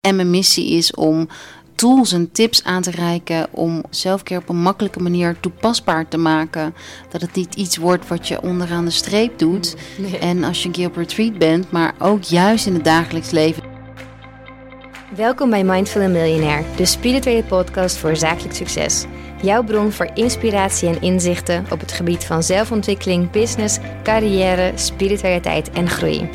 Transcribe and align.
En 0.00 0.16
mijn 0.16 0.30
missie 0.30 0.70
is 0.70 0.94
om 0.94 1.28
tools 1.74 2.12
en 2.12 2.32
tips 2.32 2.64
aan 2.64 2.82
te 2.82 2.90
reiken 2.90 3.46
om 3.50 3.82
zelfcare 3.90 4.40
op 4.40 4.48
een 4.48 4.62
makkelijke 4.62 5.02
manier 5.02 5.40
toepasbaar 5.40 6.08
te 6.08 6.16
maken. 6.16 6.74
Dat 7.08 7.20
het 7.20 7.34
niet 7.34 7.54
iets 7.54 7.76
wordt 7.76 8.08
wat 8.08 8.28
je 8.28 8.42
onderaan 8.42 8.84
de 8.84 8.90
streep 8.90 9.38
doet. 9.38 9.76
Nee. 9.98 10.18
En 10.18 10.44
als 10.44 10.60
je 10.60 10.66
een 10.66 10.72
keer 10.72 10.86
op 10.86 10.96
retreat 10.96 11.38
bent, 11.38 11.70
maar 11.70 11.94
ook 11.98 12.22
juist 12.22 12.66
in 12.66 12.74
het 12.74 12.84
dagelijks 12.84 13.30
leven. 13.30 13.62
Welkom 15.16 15.50
bij 15.50 15.64
Mindful 15.64 16.08
Millionaire, 16.08 16.64
de 16.76 16.86
spirituele 16.86 17.44
podcast 17.44 17.96
voor 17.96 18.16
zakelijk 18.16 18.54
succes. 18.54 19.04
Jouw 19.42 19.64
bron 19.64 19.92
voor 19.92 20.10
inspiratie 20.14 20.88
en 20.88 21.00
inzichten 21.00 21.66
op 21.70 21.80
het 21.80 21.92
gebied 21.92 22.24
van 22.24 22.42
zelfontwikkeling, 22.42 23.30
business, 23.30 23.78
carrière, 24.02 24.72
spiritualiteit 24.74 25.70
en 25.70 25.88
groei. 25.88 26.28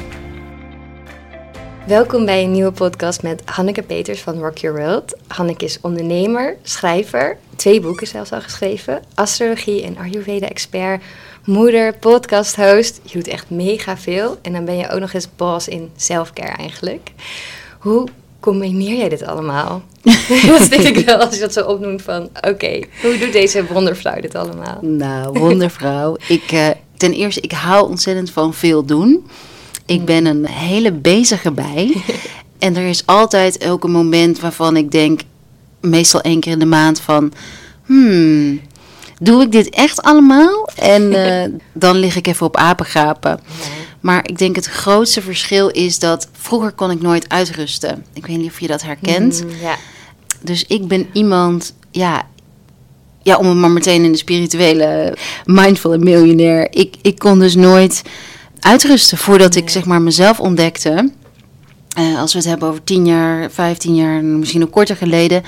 Welkom 1.87 2.25
bij 2.25 2.43
een 2.43 2.51
nieuwe 2.51 2.71
podcast 2.71 3.21
met 3.21 3.41
Hanneke 3.45 3.81
Peters 3.81 4.21
van 4.21 4.39
Rock 4.39 4.57
Your 4.57 4.77
World. 4.77 5.17
Hanneke 5.27 5.65
is 5.65 5.77
ondernemer, 5.81 6.57
schrijver, 6.63 7.37
twee 7.55 7.81
boeken 7.81 8.07
zelfs 8.07 8.31
al 8.31 8.41
geschreven, 8.41 9.03
astrologie 9.13 9.83
en 9.83 9.97
Ayurveda-expert, 9.97 11.03
moeder, 11.43 11.93
podcast-host. 11.93 12.99
Je 13.03 13.13
doet 13.13 13.27
echt 13.27 13.49
mega 13.49 13.97
veel 13.97 14.37
en 14.41 14.53
dan 14.53 14.65
ben 14.65 14.77
je 14.77 14.89
ook 14.89 14.99
nog 14.99 15.13
eens 15.13 15.27
boss 15.35 15.67
in 15.67 15.91
selfcare 15.95 16.55
eigenlijk. 16.57 17.11
Hoe 17.79 18.07
combineer 18.39 18.97
jij 18.97 19.09
dit 19.09 19.23
allemaal? 19.23 19.81
dat 20.47 20.69
denk 20.69 20.97
ik 20.97 21.05
wel 21.05 21.17
als 21.17 21.33
je 21.33 21.39
dat 21.39 21.53
zo 21.53 21.65
opnoemt 21.65 22.01
van, 22.01 22.29
oké, 22.41 22.79
hoe 23.01 23.17
doet 23.17 23.31
deze 23.31 23.65
wondervrouw 23.65 24.21
dit 24.21 24.35
allemaal? 24.35 24.77
Nou, 24.81 25.39
wondervrouw. 25.39 26.17
ik, 26.27 26.51
eh, 26.51 26.67
ten 26.97 27.13
eerste, 27.13 27.41
ik 27.41 27.51
hou 27.51 27.89
ontzettend 27.89 28.31
van 28.31 28.53
veel 28.53 28.85
doen. 28.85 29.25
Ik 29.85 30.05
ben 30.05 30.25
een 30.25 30.47
hele 30.47 30.91
bezige 30.91 31.51
bij. 31.51 31.95
en 32.59 32.75
er 32.75 32.87
is 32.87 33.05
altijd 33.05 33.65
ook 33.67 33.83
een 33.83 33.91
moment 33.91 34.39
waarvan 34.39 34.77
ik 34.77 34.91
denk, 34.91 35.21
meestal 35.81 36.21
één 36.21 36.39
keer 36.39 36.51
in 36.51 36.59
de 36.59 36.65
maand, 36.65 36.99
van... 36.99 37.33
Hmm, 37.85 38.61
doe 39.19 39.41
ik 39.41 39.51
dit 39.51 39.69
echt 39.69 40.01
allemaal? 40.01 40.69
En 40.75 41.13
eh, 41.25 41.51
dan 41.73 41.95
lig 41.95 42.15
ik 42.15 42.27
even 42.27 42.45
op 42.45 42.57
apengapen. 42.57 43.39
Maar 43.99 44.27
ik 44.27 44.37
denk 44.37 44.55
het 44.55 44.65
grootste 44.65 45.21
verschil 45.21 45.69
is 45.69 45.99
dat 45.99 46.29
vroeger 46.31 46.71
kon 46.71 46.91
ik 46.91 47.01
nooit 47.01 47.29
uitrusten. 47.29 48.05
Ik 48.13 48.25
weet 48.25 48.37
niet 48.37 48.51
of 48.51 48.59
je 48.59 48.67
dat 48.67 48.81
herkent. 48.81 49.43
Mm, 49.43 49.49
ja. 49.61 49.75
Dus 50.41 50.65
ik 50.67 50.87
ben 50.87 51.07
iemand, 51.13 51.73
ja, 51.91 52.27
ja, 53.23 53.37
om 53.37 53.45
het 53.45 53.57
maar 53.57 53.71
meteen 53.71 54.03
in 54.03 54.11
de 54.11 54.17
spirituele 54.17 55.17
mindful 55.45 55.93
en 55.93 56.03
miljonair. 56.03 56.67
Ik, 56.71 56.95
ik 57.01 57.19
kon 57.19 57.39
dus 57.39 57.55
nooit 57.55 58.01
uitrusten 58.65 59.17
voordat 59.17 59.55
ik 59.55 59.69
zeg 59.69 59.85
maar 59.85 60.01
mezelf 60.01 60.39
ontdekte. 60.39 61.11
Eh, 61.97 62.19
als 62.19 62.31
we 62.33 62.39
het 62.39 62.47
hebben 62.47 62.69
over 62.69 62.83
10 62.83 63.05
jaar, 63.05 63.51
15 63.51 63.95
jaar, 63.95 64.23
misschien 64.23 64.59
nog 64.59 64.69
korter 64.69 64.95
geleden, 64.95 65.43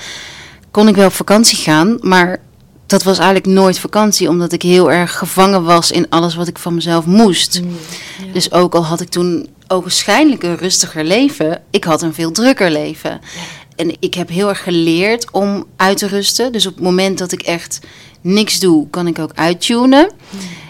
kon 0.70 0.88
ik 0.88 0.94
wel 0.94 1.06
op 1.06 1.12
vakantie 1.12 1.58
gaan, 1.58 1.98
maar 2.00 2.40
dat 2.86 3.02
was 3.02 3.18
eigenlijk 3.18 3.46
nooit 3.46 3.78
vakantie, 3.78 4.28
omdat 4.28 4.52
ik 4.52 4.62
heel 4.62 4.92
erg 4.92 5.18
gevangen 5.18 5.64
was 5.64 5.90
in 5.90 6.06
alles 6.08 6.34
wat 6.34 6.48
ik 6.48 6.58
van 6.58 6.74
mezelf 6.74 7.06
moest. 7.06 7.60
Mm, 7.60 7.76
ja. 8.26 8.32
Dus 8.32 8.52
ook 8.52 8.74
al 8.74 8.84
had 8.84 9.00
ik 9.00 9.08
toen 9.08 9.48
ogenschijnlijk 9.68 10.42
een 10.42 10.56
rustiger 10.56 11.04
leven, 11.04 11.62
ik 11.70 11.84
had 11.84 12.02
een 12.02 12.14
veel 12.14 12.30
drukker 12.30 12.70
leven. 12.70 13.20
En 13.76 13.96
ik 14.00 14.14
heb 14.14 14.28
heel 14.28 14.48
erg 14.48 14.62
geleerd 14.62 15.30
om 15.30 15.66
uit 15.76 15.98
te 15.98 16.06
rusten. 16.06 16.52
Dus 16.52 16.66
op 16.66 16.74
het 16.74 16.84
moment 16.84 17.18
dat 17.18 17.32
ik 17.32 17.42
echt 17.42 17.78
niks 18.20 18.60
doe, 18.60 18.90
kan 18.90 19.06
ik 19.06 19.18
ook 19.18 19.32
uittunen. 19.34 20.10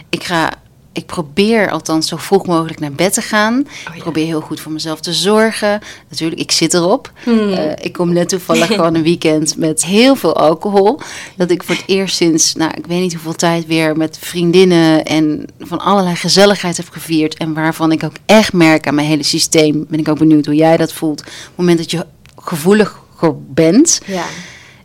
Ik 0.09 0.25
ga, 0.25 0.53
ik 0.99 1.07
probeer 1.07 1.71
althans 1.71 2.09
zo 2.09 2.17
vroeg 2.17 2.47
mogelijk 2.47 2.81
naar 2.81 2.93
bed 2.93 3.13
te 3.13 3.23
gaan. 3.23 3.67
ja. 3.85 3.95
Ik 3.95 4.03
probeer 4.03 4.27
heel 4.27 4.41
goed 4.41 4.61
voor 4.61 4.73
mezelf 4.73 5.01
te 5.01 5.13
zorgen. 5.13 5.81
Natuurlijk, 6.09 6.41
ik 6.41 6.53
zit 6.53 6.75
erop. 6.75 7.13
Hmm. 7.23 7.53
Eh, 7.53 7.73
ik 7.81 7.93
kom 7.93 8.13
net 8.13 8.29
toevallig 8.29 8.67
gewoon 8.67 8.95
een 8.95 9.03
weekend 9.03 9.57
met 9.57 9.85
heel 9.85 10.17
veel 10.17 10.37
alcohol. 10.37 11.01
Dat 11.37 11.51
ik 11.51 11.63
voor 11.63 11.75
het 11.75 11.85
eerst 11.87 12.17
sinds, 12.17 12.55
nou, 12.55 12.71
ik 12.75 12.87
weet 12.87 13.01
niet 13.01 13.13
hoeveel 13.13 13.35
tijd 13.35 13.67
weer 13.67 13.97
met 13.97 14.19
vriendinnen 14.21 15.05
en 15.05 15.45
van 15.59 15.79
allerlei 15.79 16.17
gezelligheid 16.17 16.77
heb 16.77 16.89
gevierd. 16.89 17.37
En 17.37 17.55
waarvan 17.55 17.93
ik 17.93 18.05
ook 18.05 18.17
echt 18.27 18.53
merk 18.53 18.87
aan 18.87 18.95
mijn 18.95 19.07
hele 19.07 19.23
systeem. 19.23 19.87
Ben 19.89 19.99
ik 19.99 20.09
ook 20.09 20.19
benieuwd 20.19 20.47
hoe 20.47 20.55
jij 20.55 20.77
dat 20.77 20.93
voelt. 20.93 21.21
Op 21.21 21.27
het 21.27 21.57
moment 21.57 21.79
dat 21.79 21.91
je 21.91 22.07
gevoeliger 22.37 23.35
bent, 23.49 24.01
ja. 24.07 24.25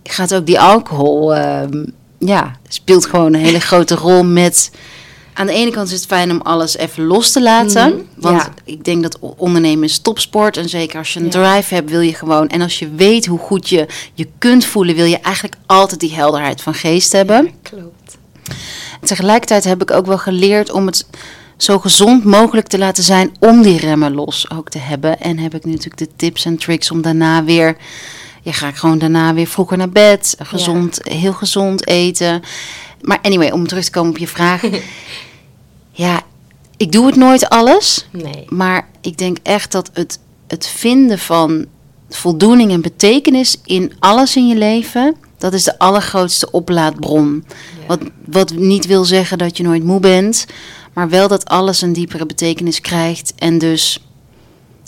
gaat 0.03 0.35
ook 0.35 0.45
die 0.45 0.59
alcohol, 0.59 1.35
ehm, 1.35 1.85
ja, 2.19 2.57
speelt 2.67 3.05
gewoon 3.05 3.33
een 3.33 3.45
hele 3.45 3.59
grote 3.59 3.95
rol 3.95 4.23
met. 4.23 4.71
Aan 5.33 5.45
de 5.45 5.53
ene 5.53 5.71
kant 5.71 5.87
is 5.87 5.93
het 5.99 6.05
fijn 6.05 6.31
om 6.31 6.41
alles 6.41 6.77
even 6.77 7.05
los 7.05 7.31
te 7.31 7.41
laten. 7.41 7.89
Mhm, 7.93 8.01
want 8.15 8.41
ja. 8.41 8.53
ik 8.63 8.83
denk 8.83 9.03
dat 9.03 9.17
ondernemen 9.37 9.83
is 9.83 9.99
topsport. 9.99 10.57
En 10.57 10.69
zeker 10.69 10.97
als 10.97 11.13
je 11.13 11.19
een 11.19 11.25
Ja. 11.25 11.31
drive 11.31 11.73
hebt, 11.73 11.89
wil 11.89 11.99
je 11.99 12.13
gewoon. 12.13 12.47
En 12.47 12.61
als 12.61 12.79
je 12.79 12.89
weet 12.95 13.25
hoe 13.25 13.39
goed 13.39 13.69
je 13.69 13.87
je 14.13 14.27
kunt 14.37 14.65
voelen, 14.65 14.95
wil 14.95 15.05
je 15.05 15.19
eigenlijk 15.19 15.55
altijd 15.65 15.99
die 15.99 16.13
helderheid 16.15 16.61
van 16.61 16.73
geest 16.73 17.11
hebben. 17.11 17.43
Ja, 17.43 17.51
klopt. 17.61 18.17
En 19.01 19.07
tegelijkertijd 19.07 19.63
heb 19.63 19.81
ik 19.81 19.91
ook 19.91 20.05
wel 20.05 20.17
geleerd 20.17 20.71
om 20.71 20.85
het 20.85 21.05
zo 21.57 21.79
gezond 21.79 22.23
mogelijk 22.23 22.67
te 22.67 22.77
laten 22.77 23.03
zijn 23.03 23.31
om 23.39 23.61
die 23.61 23.77
remmen 23.77 24.13
los 24.13 24.49
ook 24.51 24.69
te 24.69 24.79
hebben. 24.79 25.19
En 25.19 25.37
heb 25.39 25.55
ik 25.55 25.65
nu 25.65 25.71
natuurlijk 25.71 25.97
de 25.97 26.09
tips 26.15 26.45
en 26.45 26.57
tricks 26.57 26.91
om 26.91 27.01
daarna 27.01 27.43
weer. 27.43 27.77
Ja, 28.41 28.51
ga 28.51 28.67
ik 28.67 28.75
gewoon 28.75 28.97
daarna 28.97 29.33
weer 29.33 29.47
vroeger 29.47 29.77
naar 29.77 29.89
bed. 29.89 30.35
Gezond, 30.39 30.99
heel 31.03 31.33
gezond 31.33 31.87
eten. 31.87 32.41
Maar 33.03 33.19
anyway, 33.21 33.51
om 33.51 33.67
terug 33.67 33.83
te 33.85 33.91
komen 33.91 34.09
op 34.11 34.17
je 34.17 34.27
vraag. 34.27 34.61
ja, 35.91 36.21
ik 36.77 36.91
doe 36.91 37.05
het 37.05 37.15
nooit 37.15 37.49
alles. 37.49 38.07
Nee. 38.11 38.45
Maar 38.49 38.87
ik 39.01 39.17
denk 39.17 39.37
echt 39.43 39.71
dat 39.71 39.89
het, 39.93 40.19
het 40.47 40.67
vinden 40.67 41.19
van 41.19 41.65
voldoening 42.09 42.71
en 42.71 42.81
betekenis 42.81 43.57
in 43.65 43.93
alles 43.99 44.35
in 44.35 44.47
je 44.47 44.55
leven, 44.55 45.15
dat 45.37 45.53
is 45.53 45.63
de 45.63 45.79
allergrootste 45.79 46.51
oplaadbron. 46.51 47.45
Ja. 47.79 47.85
Wat, 47.87 47.99
wat 48.25 48.53
niet 48.53 48.85
wil 48.85 49.05
zeggen 49.05 49.37
dat 49.37 49.57
je 49.57 49.63
nooit 49.63 49.83
moe 49.83 49.99
bent, 49.99 50.45
maar 50.93 51.09
wel 51.09 51.27
dat 51.27 51.45
alles 51.45 51.81
een 51.81 51.93
diepere 51.93 52.25
betekenis 52.25 52.81
krijgt 52.81 53.33
en 53.35 53.57
dus 53.57 54.03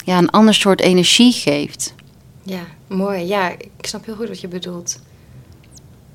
ja, 0.06 0.18
een 0.18 0.30
ander 0.30 0.54
soort 0.54 0.82
energie 0.82 1.32
geeft. 1.34 1.94
Ja, 2.44 2.60
mooi. 2.88 3.26
Ja, 3.26 3.50
ik 3.50 3.70
snap 3.82 4.06
heel 4.06 4.16
goed 4.16 4.28
wat 4.28 4.42
je 4.42 4.48
bedoelt. 4.48 5.00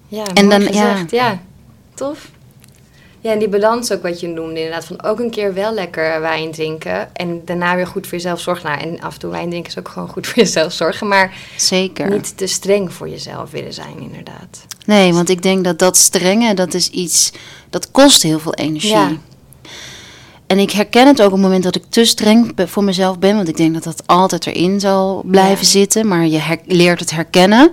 Ja, 0.08 0.24
En 0.34 0.46
mooi 0.46 0.64
dan- 0.64 0.72
ja. 0.74 0.90
gezegd. 0.92 1.10
Ja. 1.10 1.42
Tof. 2.06 2.30
Ja, 3.22 3.32
en 3.32 3.38
die 3.38 3.48
balans 3.48 3.92
ook 3.92 4.02
wat 4.02 4.20
je 4.20 4.28
noemde 4.28 4.60
inderdaad. 4.60 4.84
Van 4.84 5.02
ook 5.02 5.20
een 5.20 5.30
keer 5.30 5.54
wel 5.54 5.72
lekker 5.74 6.20
wijn 6.20 6.52
drinken. 6.52 7.16
En 7.16 7.42
daarna 7.44 7.76
weer 7.76 7.86
goed 7.86 8.06
voor 8.06 8.18
jezelf 8.18 8.40
zorgen. 8.40 8.70
Nou, 8.70 8.80
en 8.80 9.00
af 9.00 9.14
en 9.14 9.20
toe 9.20 9.30
wijn 9.30 9.48
drinken 9.50 9.70
is 9.70 9.78
ook 9.78 9.88
gewoon 9.88 10.08
goed 10.08 10.26
voor 10.26 10.42
jezelf 10.42 10.72
zorgen. 10.72 11.08
Maar 11.08 11.34
Zeker. 11.56 12.10
niet 12.10 12.36
te 12.36 12.46
streng 12.46 12.92
voor 12.92 13.08
jezelf 13.08 13.50
willen 13.50 13.72
zijn 13.72 13.98
inderdaad. 14.00 14.66
Nee, 14.86 15.12
want 15.12 15.28
ik 15.28 15.42
denk 15.42 15.64
dat 15.64 15.78
dat 15.78 15.96
strenge, 15.96 16.54
dat 16.54 16.74
is 16.74 16.88
iets, 16.90 17.32
dat 17.70 17.90
kost 17.90 18.22
heel 18.22 18.38
veel 18.38 18.54
energie. 18.54 18.90
Ja. 18.90 19.10
En 20.46 20.58
ik 20.58 20.70
herken 20.70 21.06
het 21.06 21.20
ook 21.20 21.26
op 21.26 21.32
het 21.32 21.40
moment 21.40 21.62
dat 21.62 21.76
ik 21.76 21.84
te 21.88 22.04
streng 22.04 22.52
voor 22.56 22.84
mezelf 22.84 23.18
ben, 23.18 23.36
want 23.36 23.48
ik 23.48 23.56
denk 23.56 23.74
dat 23.74 23.82
dat 23.84 24.02
altijd 24.06 24.46
erin 24.46 24.80
zal 24.80 25.22
blijven 25.26 25.64
Ja. 25.64 25.70
zitten, 25.70 26.08
maar 26.08 26.26
je 26.26 26.58
leert 26.66 27.00
het 27.00 27.10
herkennen. 27.10 27.70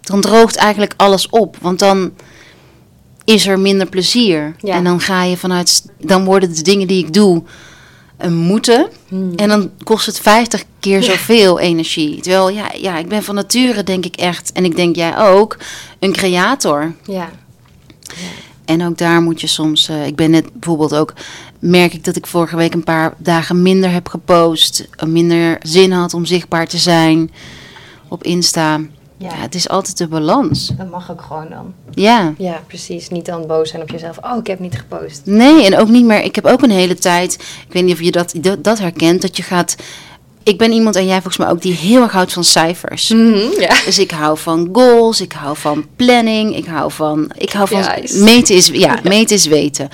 Dan 0.00 0.20
droogt 0.20 0.56
eigenlijk 0.56 0.94
alles 0.96 1.28
op, 1.28 1.56
want 1.60 1.78
dan 1.78 2.12
is 3.26 3.46
er 3.46 3.58
minder 3.60 3.86
plezier. 3.86 4.54
Ja. 4.58 4.74
En 4.74 4.84
dan 4.84 5.00
ga 5.00 5.22
je 5.22 5.36
vanuit, 5.36 5.84
dan 6.00 6.24
worden 6.24 6.54
de 6.54 6.62
dingen 6.62 6.86
die 6.86 7.04
ik 7.04 7.12
doe 7.12 7.42
een 8.16 8.34
moeten. 8.36 8.88
En 9.36 9.48
dan 9.48 9.70
kost 9.84 10.06
het 10.06 10.18
50 10.20 10.64
keer 10.80 11.02
zoveel 11.02 11.58
energie. 11.58 12.20
Terwijl, 12.20 12.48
ja, 12.48 12.72
ja, 12.80 12.98
ik 12.98 13.08
ben 13.08 13.22
van 13.22 13.34
nature 13.34 13.82
denk 13.82 14.04
ik 14.04 14.16
echt, 14.16 14.52
en 14.52 14.64
ik 14.64 14.76
denk 14.76 14.96
jij 14.96 15.18
ook, 15.18 15.56
een 15.98 16.12
creator. 16.12 16.92
Ja. 17.04 17.30
En 18.64 18.86
ook 18.86 18.98
daar 18.98 19.22
moet 19.22 19.40
je 19.40 19.46
soms. 19.46 19.88
eh, 19.88 20.06
ik 20.06 20.16
ben 20.16 20.30
net 20.30 20.52
bijvoorbeeld 20.52 20.94
ook. 20.94 21.12
Merk 21.58 21.92
ik 21.92 22.04
dat 22.04 22.16
ik 22.16 22.26
vorige 22.26 22.56
week 22.56 22.74
een 22.74 22.84
paar 22.84 23.14
dagen 23.18 23.62
minder 23.62 23.90
heb 23.90 24.08
gepost. 24.08 24.88
eh, 24.96 25.08
Minder 25.08 25.58
zin 25.62 25.92
had 25.92 26.14
om 26.14 26.24
zichtbaar 26.24 26.66
te 26.66 26.78
zijn 26.78 27.30
op 28.08 28.24
Insta. 28.24 28.80
Ja, 29.18 29.28
Ja. 29.28 29.34
het 29.36 29.54
is 29.54 29.68
altijd 29.68 29.98
de 29.98 30.08
balans. 30.08 30.70
Dat 30.78 30.90
mag 30.90 31.10
ook 31.10 31.22
gewoon 31.22 31.46
dan. 31.50 31.74
Ja. 31.90 32.34
Ja, 32.38 32.60
precies. 32.66 33.08
Niet 33.08 33.26
dan 33.26 33.46
boos 33.46 33.70
zijn 33.70 33.82
op 33.82 33.90
jezelf. 33.90 34.18
Oh, 34.18 34.36
ik 34.38 34.46
heb 34.46 34.58
niet 34.58 34.74
gepost. 34.78 35.20
Nee, 35.24 35.64
en 35.66 35.78
ook 35.78 35.88
niet 35.88 36.04
meer. 36.04 36.22
Ik 36.22 36.34
heb 36.34 36.44
ook 36.46 36.62
een 36.62 36.70
hele 36.70 36.94
tijd. 36.94 37.34
Ik 37.66 37.72
weet 37.72 37.84
niet 37.84 37.92
of 37.94 38.00
je 38.00 38.10
dat, 38.12 38.34
dat, 38.36 38.64
dat 38.64 38.78
herkent. 38.78 39.22
Dat 39.22 39.36
je 39.36 39.42
gaat. 39.42 39.76
Ik 40.42 40.58
ben 40.58 40.72
iemand 40.72 40.96
en 40.96 41.04
jij 41.06 41.14
volgens 41.14 41.36
mij 41.36 41.48
ook 41.48 41.62
die 41.62 41.72
heel 41.74 42.02
erg 42.02 42.12
houdt 42.12 42.32
van 42.32 42.44
cijfers. 42.44 43.08
Ja. 43.58 43.74
Dus 43.84 43.98
ik 43.98 44.10
hou 44.10 44.38
van 44.38 44.68
goals, 44.72 45.20
ik 45.20 45.32
hou 45.32 45.56
van 45.56 45.86
planning, 45.96 46.56
ik 46.56 46.66
hou 46.66 46.92
van, 46.92 47.30
ik 47.38 47.52
hou 47.52 47.68
van 47.68 47.84
meten 48.24 48.54
is, 48.54 48.66
ja, 48.86 48.98
meten 49.02 49.36
is 49.36 49.46
weten. 49.46 49.88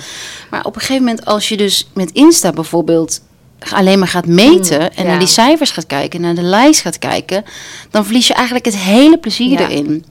Maar 0.49 0.65
op 0.65 0.75
een 0.75 0.81
gegeven 0.81 1.03
moment 1.03 1.25
als 1.25 1.49
je 1.49 1.57
dus 1.57 1.89
met 1.93 2.11
Insta 2.11 2.51
bijvoorbeeld 2.51 3.21
alleen 3.71 3.99
maar 3.99 4.07
gaat 4.07 4.25
meten 4.25 4.79
Mm, 4.79 4.89
en 4.95 5.03
ja. 5.03 5.09
naar 5.09 5.19
die 5.19 5.27
cijfers 5.27 5.71
gaat 5.71 5.87
kijken, 5.87 6.21
naar 6.21 6.35
de 6.35 6.41
lijst 6.41 6.81
gaat 6.81 6.99
kijken, 6.99 7.43
dan 7.89 8.03
verlies 8.05 8.27
je 8.27 8.33
eigenlijk 8.33 8.65
het 8.65 8.77
hele 8.77 9.17
plezier 9.17 9.59
Ja. 9.59 9.69
erin. 9.69 10.05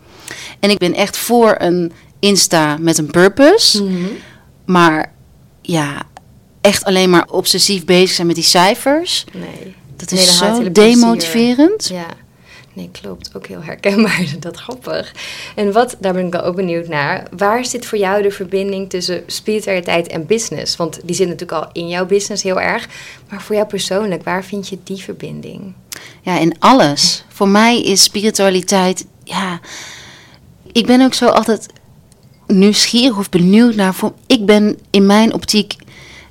En 0.60 0.70
ik 0.70 0.78
ben 0.78 0.94
echt 0.94 1.16
voor 1.16 1.54
een 1.58 1.92
Insta 2.18 2.76
met 2.80 2.98
een 2.98 3.10
purpose, 3.10 3.82
Mhm. 3.84 3.94
maar 4.66 5.12
ja, 5.62 6.02
echt 6.60 6.84
alleen 6.84 7.10
maar 7.10 7.26
obsessief 7.30 7.84
bezig 7.84 8.10
zijn 8.10 8.26
met 8.26 8.36
die 8.36 8.44
cijfers, 8.44 9.24
Nee. 9.32 9.74
dat 9.96 10.10
is 10.12 10.38
zo 10.38 10.72
demotiverend. 10.72 11.88
Ja. 11.92 12.06
Nee, 12.72 12.88
klopt. 12.92 13.30
Ook 13.36 13.46
heel 13.46 13.62
herkenbaar. 13.62 14.26
Dat 14.40 14.56
grappig. 14.56 15.14
En 15.54 15.72
wat, 15.72 15.96
daar 16.00 16.12
ben 16.12 16.26
ik 16.26 16.34
ook 16.34 16.56
benieuwd 16.56 16.88
naar. 16.88 17.26
Waar 17.36 17.64
zit 17.64 17.86
voor 17.86 17.98
jou 17.98 18.22
de 18.22 18.30
verbinding 18.30 18.90
tussen 18.90 19.22
spiritualiteit 19.26 20.08
en 20.08 20.26
business? 20.26 20.76
Want 20.76 21.00
die 21.04 21.14
zit 21.14 21.28
natuurlijk 21.28 21.64
al 21.64 21.70
in 21.72 21.88
jouw 21.88 22.06
business 22.06 22.42
heel 22.42 22.60
erg. 22.60 22.88
Maar 23.30 23.42
voor 23.42 23.54
jou 23.54 23.66
persoonlijk, 23.66 24.24
waar 24.24 24.44
vind 24.44 24.68
je 24.68 24.78
die 24.84 25.02
verbinding? 25.02 25.72
Ja, 26.22 26.38
in 26.38 26.56
alles. 26.58 27.24
Voor 27.28 27.48
mij 27.48 27.82
is 27.82 28.02
spiritualiteit, 28.02 29.06
ja. 29.24 29.60
Ik 30.72 30.86
ben 30.86 31.00
ook 31.00 31.14
zo 31.14 31.26
altijd 31.26 31.66
nieuwsgierig 32.46 33.18
of 33.18 33.28
benieuwd 33.28 33.74
naar. 33.74 33.94
Voor, 33.94 34.12
ik 34.26 34.46
ben 34.46 34.78
in 34.90 35.06
mijn 35.06 35.34
optiek 35.34 35.76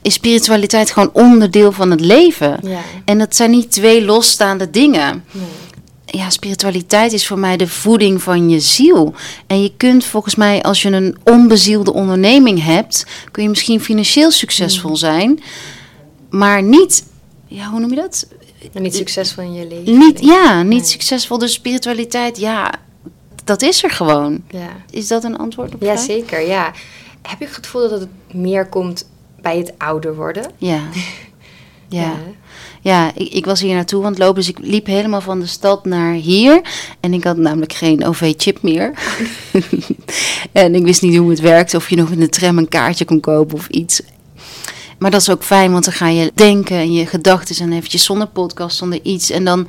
is 0.01 0.13
spiritualiteit 0.13 0.91
gewoon 0.91 1.09
onderdeel 1.13 1.71
van 1.71 1.91
het 1.91 1.99
leven. 1.99 2.59
Ja. 2.63 2.81
En 3.05 3.17
dat 3.17 3.35
zijn 3.35 3.51
niet 3.51 3.71
twee 3.71 4.05
losstaande 4.05 4.69
dingen. 4.69 5.23
Nee. 5.31 5.45
Ja, 6.13 6.29
spiritualiteit 6.29 7.13
is 7.13 7.27
voor 7.27 7.39
mij 7.39 7.57
de 7.57 7.67
voeding 7.67 8.21
van 8.21 8.49
je 8.49 8.59
ziel. 8.59 9.13
En 9.47 9.61
je 9.61 9.71
kunt 9.77 10.05
volgens 10.05 10.35
mij, 10.35 10.61
als 10.63 10.81
je 10.81 10.89
een 10.89 11.17
onbezielde 11.23 11.93
onderneming 11.93 12.63
hebt, 12.63 13.05
kun 13.31 13.43
je 13.43 13.49
misschien 13.49 13.81
financieel 13.81 14.31
succesvol 14.31 14.95
zijn, 14.95 15.39
maar 16.29 16.63
niet, 16.63 17.03
ja, 17.47 17.69
hoe 17.69 17.79
noem 17.79 17.89
je 17.89 17.95
dat? 17.95 18.27
Niet 18.73 18.95
succesvol 18.95 19.43
in 19.43 19.53
je 19.53 19.67
leven. 19.67 19.97
Niet, 19.97 20.17
ik. 20.19 20.25
ja, 20.25 20.61
niet 20.63 20.79
Nee. 20.79 20.87
succesvol. 20.89 21.37
Dus 21.37 21.53
spiritualiteit, 21.53 22.37
ja, 22.37 22.73
dat 23.43 23.61
is 23.61 23.83
er 23.83 23.89
gewoon. 23.91 24.43
Ja. 24.49 24.69
Is 24.89 25.07
dat 25.07 25.23
een 25.23 25.37
antwoord 25.37 25.73
op 25.73 25.81
ja, 25.81 25.93
vraag? 25.93 26.05
zeker. 26.05 26.47
Ja. 26.47 26.71
Heb 27.21 27.39
je 27.39 27.45
het 27.45 27.55
gevoel 27.65 27.89
dat 27.89 27.99
het 27.99 28.09
meer 28.33 28.65
komt 28.67 29.09
bij 29.41 29.57
het 29.57 29.73
ouder 29.77 30.15
worden? 30.15 30.51
Ja. 30.57 30.79
Ja. 31.89 32.01
Ja, 32.01 32.15
ik, 33.15 33.33
ik 33.33 33.45
was 33.45 33.61
hier 33.61 33.73
naartoe 33.73 34.03
aan 34.03 34.09
het 34.09 34.19
lopen, 34.19 34.35
dus 34.35 34.49
ik 34.49 34.57
liep 34.61 34.85
helemaal 34.85 35.21
van 35.21 35.39
de 35.39 35.45
stad 35.45 35.85
naar 35.85 36.13
hier. 36.13 36.61
En 36.99 37.13
ik 37.13 37.23
had 37.23 37.37
namelijk 37.37 37.73
geen 37.73 38.05
OV-chip 38.05 38.61
meer. 38.61 38.93
en 40.51 40.75
ik 40.75 40.83
wist 40.83 41.01
niet 41.01 41.17
hoe 41.17 41.29
het 41.29 41.39
werkte, 41.39 41.77
of 41.77 41.89
je 41.89 41.95
nog 41.95 42.09
in 42.09 42.19
de 42.19 42.29
tram 42.29 42.57
een 42.57 42.69
kaartje 42.69 43.05
kon 43.05 43.19
kopen 43.19 43.55
of 43.55 43.67
iets. 43.67 44.01
Maar 44.97 45.11
dat 45.11 45.21
is 45.21 45.29
ook 45.29 45.43
fijn, 45.43 45.71
want 45.71 45.83
dan 45.83 45.93
ga 45.93 46.07
je 46.07 46.31
denken 46.35 46.77
en 46.77 46.93
je 46.93 47.05
gedachten 47.05 47.65
en 47.65 47.73
eventjes 47.73 48.03
zonder 48.03 48.27
podcast, 48.27 48.77
zonder 48.77 48.99
iets. 49.03 49.29
En 49.29 49.45
dan, 49.45 49.67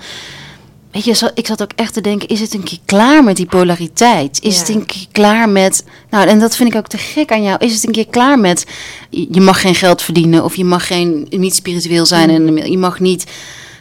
weet 0.93 1.05
je, 1.05 1.31
ik 1.35 1.47
zat 1.47 1.63
ook 1.63 1.73
echt 1.77 1.95
te 1.95 2.01
denken, 2.01 2.29
is 2.29 2.41
het 2.41 2.55
een 2.55 2.63
keer 2.63 2.79
klaar 2.85 3.25
met 3.25 3.37
die 3.37 3.47
polariteit? 3.47 4.43
Is 4.43 4.55
Ja. 4.55 4.61
het 4.61 4.69
een 4.69 4.87
keer 4.87 5.07
klaar 5.13 5.49
met, 5.49 5.85
nou 6.11 6.29
en 6.29 6.39
dat 6.39 6.57
vind 6.57 6.69
ik 6.69 6.77
ook 6.79 6.87
te 6.89 6.99
gek 6.99 7.33
aan 7.33 7.43
jou, 7.43 7.57
is 7.65 7.75
het 7.75 7.87
een 7.87 7.93
keer 7.93 8.07
klaar 8.07 8.39
met, 8.39 8.67
je 9.11 9.41
mag 9.41 9.61
geen 9.61 9.75
geld 9.75 10.03
verdienen 10.03 10.45
of 10.45 10.57
je 10.57 10.65
mag 10.65 10.87
geen, 10.87 11.27
niet 11.31 11.55
spiritueel 11.55 12.07
zijn 12.07 12.31
en 12.31 12.71
je 12.71 12.79
mag 12.79 13.01
niet, 13.01 13.25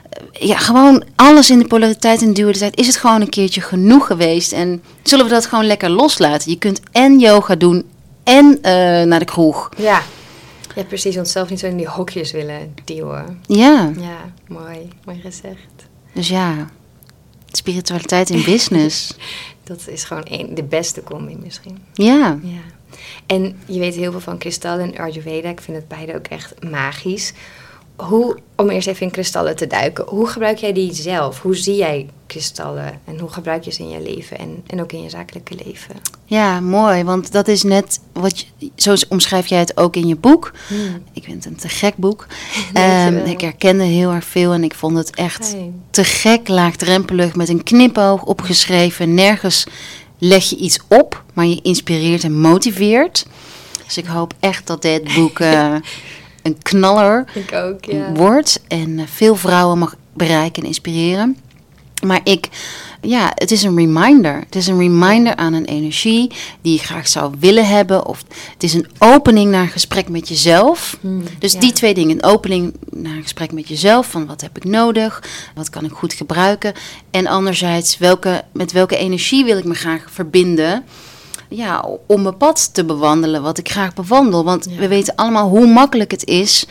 eh, 0.10 0.48
ja 0.48 0.58
gewoon 0.58 1.04
alles 1.16 1.50
in 1.50 1.60
de 1.60 1.68
polariteit 1.68 2.22
en 2.22 2.34
dualiteit, 2.34 2.78
is 2.78 2.88
het 2.88 2.96
gewoon 2.96 3.22
een 3.22 3.30
keertje 3.30 3.62
genoeg 3.62 4.06
geweest 4.08 4.52
en 4.52 4.82
zullen 5.04 5.26
we 5.26 5.32
dat 5.32 5.46
gewoon 5.46 5.66
lekker 5.66 5.90
loslaten? 5.90 6.52
Je 6.52 6.58
kunt 6.58 6.80
en 6.92 7.20
yoga 7.20 7.56
doen 7.56 7.84
en 8.24 8.58
eh, 8.62 8.72
naar 9.04 9.20
de 9.20 9.26
kroeg. 9.26 9.70
Ja. 9.78 10.02
Ja, 10.76 10.84
precies. 10.84 11.18
Onszelf 11.18 11.50
niet 11.50 11.60
zo 11.60 11.66
in 11.66 11.78
die 11.78 11.88
hokjes 11.88 12.32
willen 12.32 12.74
duwen. 12.86 13.42
Ja, 13.48 13.92
Ja, 14.00 14.18
mooi. 14.48 14.78
Mooi 15.06 15.20
gezegd. 15.24 15.58
dus 16.14 16.28
ja, 16.28 16.70
spiritualiteit 17.52 18.30
in 18.30 18.44
business. 18.44 19.14
Dat 19.64 19.88
is 19.88 20.04
gewoon 20.04 20.26
een, 20.30 20.56
de 20.56 20.64
beste 20.64 21.04
combi 21.04 21.38
misschien. 21.44 21.78
Ja, 21.94 22.40
Ja. 22.44 22.60
En 23.26 23.60
je 23.66 23.80
weet 23.80 23.96
heel 23.96 24.12
veel 24.12 24.20
van 24.20 24.38
kristallen 24.38 24.94
en 24.94 25.04
Ayurveda. 25.04 25.50
Ik 25.50 25.62
vind 25.62 25.78
het 25.78 25.88
beide 25.88 26.16
ook 26.16 26.28
echt 26.28 26.64
magisch. 26.64 27.34
Hoe, 28.02 28.38
om 28.56 28.70
eerst 28.70 28.88
even 28.88 29.06
in 29.06 29.12
kristallen 29.12 29.56
te 29.56 29.68
duiken. 29.68 30.06
Hoe 30.08 30.28
gebruik 30.28 30.58
jij 30.58 30.74
die 30.74 30.94
zelf? 30.94 31.42
Hoe 31.42 31.56
zie 31.56 31.76
jij 31.76 32.10
kristallen? 32.28 33.00
En 33.06 33.20
hoe 33.20 33.30
gebruik 33.30 33.64
je 33.64 33.72
ze 33.72 33.82
in 33.82 33.90
je 33.90 34.02
leven? 34.02 34.38
En, 34.38 34.64
en 34.68 34.82
ook 34.82 34.92
in 34.92 35.02
je 35.02 35.10
zakelijke 35.10 35.56
leven? 35.66 35.96
ja, 36.32 36.60
mooi. 36.60 37.04
Want 37.04 37.32
dat 37.32 37.48
is 37.48 37.64
net 37.64 38.00
wat 38.14 38.40
je, 38.40 38.70
zo 38.76 38.96
omschrijf 39.10 39.48
jij 39.48 39.60
het 39.60 39.78
ook 39.78 39.96
in 39.96 40.08
je 40.08 40.16
boek. 40.16 40.52
Hmm. 40.68 41.04
Ik 41.14 41.24
vind 41.24 41.44
het 41.44 41.54
een 41.54 41.60
te 41.60 41.70
gek 41.70 41.96
boek. 41.96 42.28
Ehm, 42.74 43.18
ik 43.18 43.42
herkende 43.42 43.84
heel 43.84 44.12
erg 44.12 44.26
veel 44.26 44.54
en 44.54 44.64
ik 44.64 44.74
vond 44.74 44.98
het 44.98 45.16
echt 45.16 45.56
te 45.90 46.04
gek, 46.04 46.48
laagdrempelig, 46.48 47.36
met 47.36 47.50
een 47.50 47.64
knipoog 47.64 48.24
opgeschreven. 48.24 49.14
Nergens 49.14 49.66
leg 50.18 50.50
je 50.50 50.56
iets 50.56 50.80
op, 50.88 51.24
maar 51.34 51.46
je 51.46 51.62
inspireert 51.62 52.24
en 52.24 52.40
motiveert. 52.40 53.26
Dus 53.86 53.98
ik 53.98 54.06
hoop 54.06 54.34
echt 54.40 54.68
dat 54.68 54.82
dit 54.82 55.14
boek 55.14 55.40
eh, 55.40 55.76
een 56.42 56.58
knaller 56.62 57.26
Ik 57.34 57.54
ook, 57.54 57.86
ja. 57.86 58.12
wordt 58.14 58.62
en 58.68 59.00
eh, 59.00 59.06
veel 59.08 59.36
vrouwen 59.36 59.78
mag 59.78 59.96
bereiken 60.14 60.62
en 60.62 60.68
inspireren. 60.68 61.38
Maar 62.06 62.22
ik, 62.24 62.50
ja, 63.02 63.32
het 63.36 63.52
is 63.52 63.64
een 63.64 63.76
reminder. 63.76 64.40
Het 64.46 64.56
is 64.56 64.68
een 64.68 64.78
reminder 64.78 65.36
aan 65.36 65.54
een 65.54 65.66
energie 65.66 66.32
die 66.62 66.74
je 66.74 66.80
graag 66.80 67.08
zou 67.08 67.34
willen 67.40 67.68
hebben. 67.68 68.06
Of 68.06 68.24
het 68.54 68.64
is 68.64 68.74
een 68.74 68.88
opening 68.98 69.52
naar 69.52 69.62
een 69.62 69.70
gesprek 69.70 70.10
met 70.10 70.28
jezelf. 70.28 70.98
Hmm, 71.02 71.24
Dus 71.40 71.54
ja. 71.54 71.60
die 71.60 71.72
twee 71.72 71.94
dingen. 71.94 72.16
Een 72.16 72.24
opening 72.24 72.74
naar 72.90 73.16
een 73.16 73.22
gesprek 73.22 73.52
met 73.52 73.68
jezelf. 73.68 74.08
Van 74.08 74.26
wat 74.26 74.42
heb 74.42 74.58
ik 74.58 74.64
nodig? 74.64 75.24
Wat 75.56 75.70
kan 75.70 75.86
ik 75.86 75.92
goed 75.92 76.14
gebruiken? 76.14 76.74
En 77.12 77.28
anderzijds, 77.28 77.98
welke, 77.98 78.44
met 78.54 78.72
welke 78.72 78.98
energie 78.98 79.46
wil 79.46 79.58
ik 79.58 79.66
me 79.66 79.74
graag 79.74 80.06
verbinden? 80.12 80.84
Ja, 81.54 81.86
om 82.08 82.22
mijn 82.22 82.38
pad 82.38 82.74
te 82.74 82.86
bewandelen. 82.86 83.42
Wat 83.42 83.58
ik 83.58 83.70
graag 83.72 83.94
bewandel. 83.94 84.44
Want 84.44 84.68
Ja. 84.70 84.78
we 84.80 84.88
weten 84.88 85.16
allemaal 85.16 85.50
hoe 85.50 85.68
makkelijk 85.68 86.12
het 86.12 86.26
is. 86.26 86.66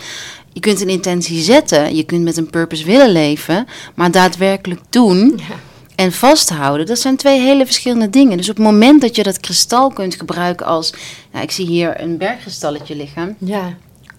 Je 0.53 0.61
kunt 0.61 0.81
een 0.81 0.89
intentie 0.89 1.43
zetten. 1.43 1.95
Je 1.97 2.03
kunt 2.03 2.23
met 2.25 2.37
een 2.37 2.51
purpose 2.51 2.85
willen 2.85 3.11
leven. 3.11 3.67
Maar 3.95 4.11
daadwerkelijk 4.11 4.81
doen 4.91 5.33
Ja. 5.49 5.55
en 5.95 6.13
vasthouden, 6.13 6.87
dat 6.87 6.99
zijn 6.99 7.17
twee 7.17 7.41
hele 7.41 7.65
verschillende 7.65 8.11
dingen. 8.11 8.37
Dus 8.37 8.49
op 8.49 8.57
het 8.57 8.65
moment 8.65 9.01
dat 9.01 9.17
je 9.17 9.23
dat 9.23 9.41
kristal 9.41 9.91
kunt 9.91 10.15
gebruiken 10.15 10.67
als... 10.67 10.93
Nou, 11.33 11.45
ik 11.45 11.51
zie 11.51 11.67
hier 11.67 12.01
een 12.01 12.17
bergkristalletje 12.19 12.97
liggen. 12.97 13.37
Ja. 13.39 13.75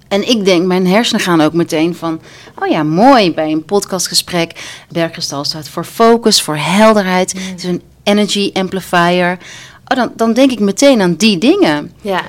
En 0.08 0.30
ik 0.30 0.46
denk, 0.46 0.66
mijn 0.66 0.88
hersenen 0.88 1.22
gaan 1.22 1.42
ook 1.42 1.54
meteen 1.54 1.96
van... 1.96 2.22
Oh 2.60 2.68
ja, 2.68 2.84
mooi, 2.84 3.34
bij 3.34 3.52
een 3.52 3.66
podcastgesprek. 3.66 4.52
Bergkristal 4.90 5.44
staat 5.44 5.70
voor 5.70 5.86
focus, 5.86 6.42
voor 6.42 6.58
helderheid. 6.58 7.32
Het 7.32 7.58
is 7.58 7.64
een 7.64 7.82
energy 8.04 8.50
amplifier. 8.54 9.38
Oh, 9.92 9.98
dan, 9.98 10.12
dan 10.16 10.34
denk 10.34 10.52
ik 10.52 10.60
meteen 10.60 11.02
aan 11.02 11.14
die 11.16 11.38
dingen. 11.38 11.92
Ja. 12.02 12.22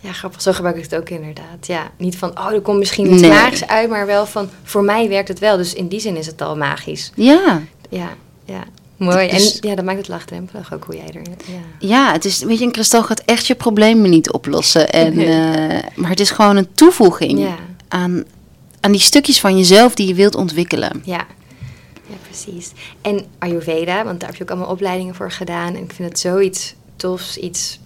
Ja, 0.00 0.12
grappig. 0.12 0.42
Zo 0.42 0.52
gebruik 0.52 0.76
ik 0.76 0.82
het 0.82 0.94
ook 0.94 1.08
inderdaad. 1.10 1.66
Ja, 1.66 1.90
niet 1.98 2.16
van, 2.16 2.38
oh, 2.38 2.52
er 2.52 2.60
komt 2.60 2.78
misschien 2.78 3.12
iets 3.12 3.20
Nee. 3.20 3.30
magisch 3.30 3.66
uit, 3.66 3.88
maar 3.88 4.06
wel 4.06 4.26
van, 4.26 4.48
voor 4.62 4.84
mij 4.84 5.08
werkt 5.08 5.28
het 5.28 5.38
wel. 5.38 5.56
Dus 5.56 5.74
in 5.74 5.88
die 5.88 6.00
zin 6.00 6.16
is 6.16 6.26
het 6.26 6.42
al 6.42 6.56
magisch. 6.56 7.12
Ja, 7.14 7.62
Ja, 7.88 8.08
ja. 8.44 8.64
Mooi. 8.96 9.28
Dus- 9.30 9.60
en 9.60 9.68
ja, 9.68 9.74
dat 9.74 9.84
maakt 9.84 9.98
het 9.98 10.08
laagdrempelig 10.08 10.74
ook 10.74 10.84
hoe 10.84 10.96
jij 10.96 11.06
er... 11.14 11.22
Ja. 11.46 11.58
ja 11.78 12.12
het 12.12 12.24
is, 12.24 12.42
weet 12.42 12.58
je, 12.58 12.64
een 12.64 12.72
kristal 12.72 13.02
gaat 13.02 13.20
echt 13.20 13.46
je 13.46 13.54
problemen 13.54 14.10
niet 14.10 14.30
oplossen. 14.32 14.90
En, 14.90 15.14
Nee. 15.16 15.26
eh, 15.68 15.78
maar 15.94 16.10
het 16.10 16.20
is 16.20 16.30
gewoon 16.30 16.56
een 16.56 16.72
toevoeging 16.74 17.38
Ja. 17.38 17.56
aan, 17.88 18.24
aan 18.80 18.92
die 18.92 19.00
stukjes 19.00 19.40
van 19.40 19.56
jezelf 19.58 19.94
die 19.94 20.06
je 20.06 20.14
wilt 20.14 20.34
ontwikkelen. 20.34 21.02
Ja. 21.04 21.26
ja, 22.08 22.14
precies. 22.28 22.70
En 23.00 23.24
Ayurveda, 23.38 24.04
want 24.04 24.20
daar 24.20 24.28
heb 24.28 24.38
je 24.38 24.42
ook 24.44 24.50
allemaal 24.50 24.68
opleidingen 24.70 25.14
voor 25.14 25.30
gedaan. 25.30 25.74
En 25.74 25.82
ik 25.82 25.92
vind 25.92 26.08
het 26.08 26.18
zoiets 26.18 26.74
tofs, 27.02 27.36
iets... 27.36 27.80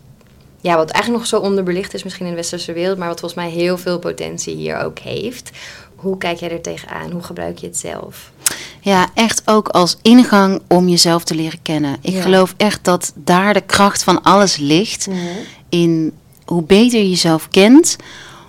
Ja, 0.60 0.76
wat 0.76 0.90
eigenlijk 0.90 1.22
nog 1.24 1.40
zo 1.40 1.46
onderbelicht 1.48 1.94
is 1.94 2.02
misschien 2.02 2.24
in 2.24 2.30
de 2.30 2.36
westerse 2.38 2.72
wereld... 2.72 2.98
maar 2.98 3.08
wat 3.08 3.20
volgens 3.20 3.40
mij 3.40 3.50
heel 3.50 3.78
veel 3.78 3.98
potentie 3.98 4.54
hier 4.54 4.78
ook 4.78 4.98
heeft. 4.98 5.50
Hoe 5.96 6.18
kijk 6.18 6.38
jij 6.38 6.50
er 6.50 6.60
tegenaan? 6.60 7.10
Hoe 7.10 7.22
gebruik 7.22 7.58
je 7.58 7.66
het 7.66 7.76
zelf? 7.76 8.30
Ja, 8.80 9.08
echt 9.14 9.42
ook 9.44 9.68
als 9.68 9.96
ingang 10.02 10.60
om 10.68 10.88
jezelf 10.88 11.24
te 11.24 11.34
leren 11.34 11.62
kennen. 11.62 11.96
Ik 12.00 12.12
Ja. 12.12 12.22
geloof 12.22 12.54
echt 12.56 12.84
dat 12.84 13.12
daar 13.14 13.54
de 13.54 13.60
kracht 13.60 14.02
van 14.02 14.22
alles 14.22 14.56
ligt. 14.56 15.08
In 15.68 16.12
hoe 16.44 16.62
beter 16.62 16.98
je 16.98 17.08
jezelf 17.08 17.48
kent, 17.48 17.96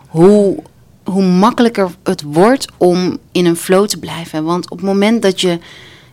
hoe, 0.07 0.63
hoe 1.03 1.23
makkelijker 1.23 1.91
het 2.03 2.21
wordt 2.21 2.65
om 2.77 3.17
in 3.31 3.45
een 3.45 3.55
flow 3.57 3.87
te 3.87 3.99
blijven. 3.99 4.43
Want 4.43 4.69
op 4.69 4.77
het 4.77 4.85
moment 4.87 5.21
dat 5.21 5.41
je 5.41 5.59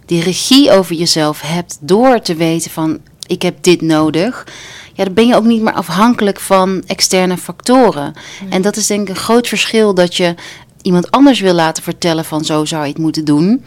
die 0.07 0.23
regie 0.23 0.71
over 0.71 0.95
jezelf 0.95 1.41
hebt 1.41 1.79
door 1.81 2.21
te 2.21 2.35
weten 2.35 2.71
van 2.71 3.01
ik 3.27 3.43
heb 3.43 3.63
dit 3.63 3.81
nodig. 3.81 4.47
Ja, 4.95 5.05
dan 5.05 5.15
ben 5.15 5.27
je 5.27 5.35
ook 5.37 5.45
niet 5.45 5.63
meer 5.63 5.73
afhankelijk 5.73 6.41
van 6.41 6.83
externe 6.87 7.37
factoren. 7.37 8.15
En 8.51 8.63
dat 8.63 8.77
is 8.77 8.87
denk 8.87 9.01
ik 9.01 9.09
een 9.09 9.23
groot 9.23 9.49
verschil 9.49 9.95
dat 9.95 10.17
je 10.17 10.35
iemand 10.83 11.11
anders 11.11 11.41
wil 11.41 11.55
laten 11.55 11.83
vertellen 11.83 12.25
van 12.25 12.45
zo 12.45 12.65
zou 12.65 12.83
je 12.83 12.89
het 12.89 12.99
moeten 12.99 13.25
doen. 13.25 13.65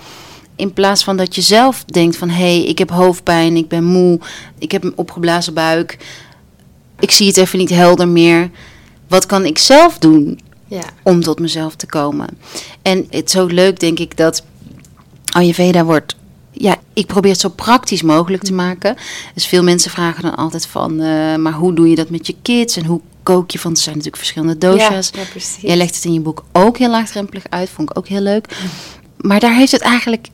In 0.55 0.73
plaats 0.73 1.03
van 1.03 1.17
dat 1.17 1.35
je 1.35 1.41
zelf 1.41 1.83
denkt 1.83 2.17
van 2.17 2.29
hé, 2.29 2.35
hey, 2.35 2.63
ik 2.63 2.77
heb 2.77 2.89
hoofdpijn, 2.89 3.55
ik 3.55 3.67
ben 3.67 3.83
moe, 3.83 4.19
ik 4.57 4.71
heb 4.71 4.83
een 4.83 4.97
opgeblazen 4.97 5.53
buik. 5.53 5.97
Ik 6.99 7.11
zie 7.11 7.27
het 7.27 7.37
even 7.37 7.59
niet 7.59 7.69
helder 7.69 8.07
meer. 8.07 8.49
Wat 9.07 9.25
kan 9.25 9.45
ik 9.45 9.57
zelf 9.57 9.97
doen 9.97 10.39
Ja, 10.67 10.83
om 11.03 11.21
tot 11.21 11.39
mezelf 11.39 11.75
te 11.75 11.85
komen? 11.85 12.27
En 12.81 13.07
het 13.09 13.25
is 13.25 13.31
zo 13.31 13.45
leuk, 13.45 13.79
denk 13.79 13.99
ik, 13.99 14.17
dat 14.17 14.43
Ayurveda 15.31 15.83
wordt. 15.83 16.16
Ja, 16.59 16.75
ik 16.93 17.05
probeer 17.05 17.31
het 17.31 17.39
zo 17.39 17.49
praktisch 17.49 18.01
mogelijk 18.01 18.43
te 18.43 18.53
maken. 18.53 18.95
Dus 19.33 19.45
veel 19.47 19.63
mensen 19.63 19.91
vragen 19.91 20.21
dan 20.23 20.35
altijd 20.35 20.65
van, 20.65 20.99
eh, 21.01 21.35
maar 21.35 21.53
hoe 21.53 21.73
doe 21.73 21.89
je 21.89 21.95
dat 21.95 22.09
met 22.09 22.27
je 22.27 22.35
kids 22.41 22.77
en 22.77 22.85
hoe 22.85 23.01
kook 23.23 23.51
je? 23.51 23.59
Want 23.63 23.77
er 23.77 23.83
zijn 23.83 23.95
natuurlijk 23.95 24.23
verschillende 24.23 24.57
dosha's. 24.57 25.09
Ja, 25.13 25.19
ja, 25.21 25.27
precies. 25.29 25.61
Jij 25.61 25.75
legt 25.75 25.95
het 25.95 26.05
in 26.05 26.13
je 26.13 26.19
boek 26.19 26.43
ook 26.51 26.77
heel 26.77 26.89
laagdrempelig 26.89 27.43
uit, 27.49 27.69
vond 27.69 27.89
ik 27.89 27.97
ook 27.97 28.07
heel 28.07 28.21
leuk. 28.21 28.47
Maar 29.17 29.39
daar 29.39 29.55
heeft 29.55 29.71
het 29.71 29.81
eigenlijk 29.81 30.27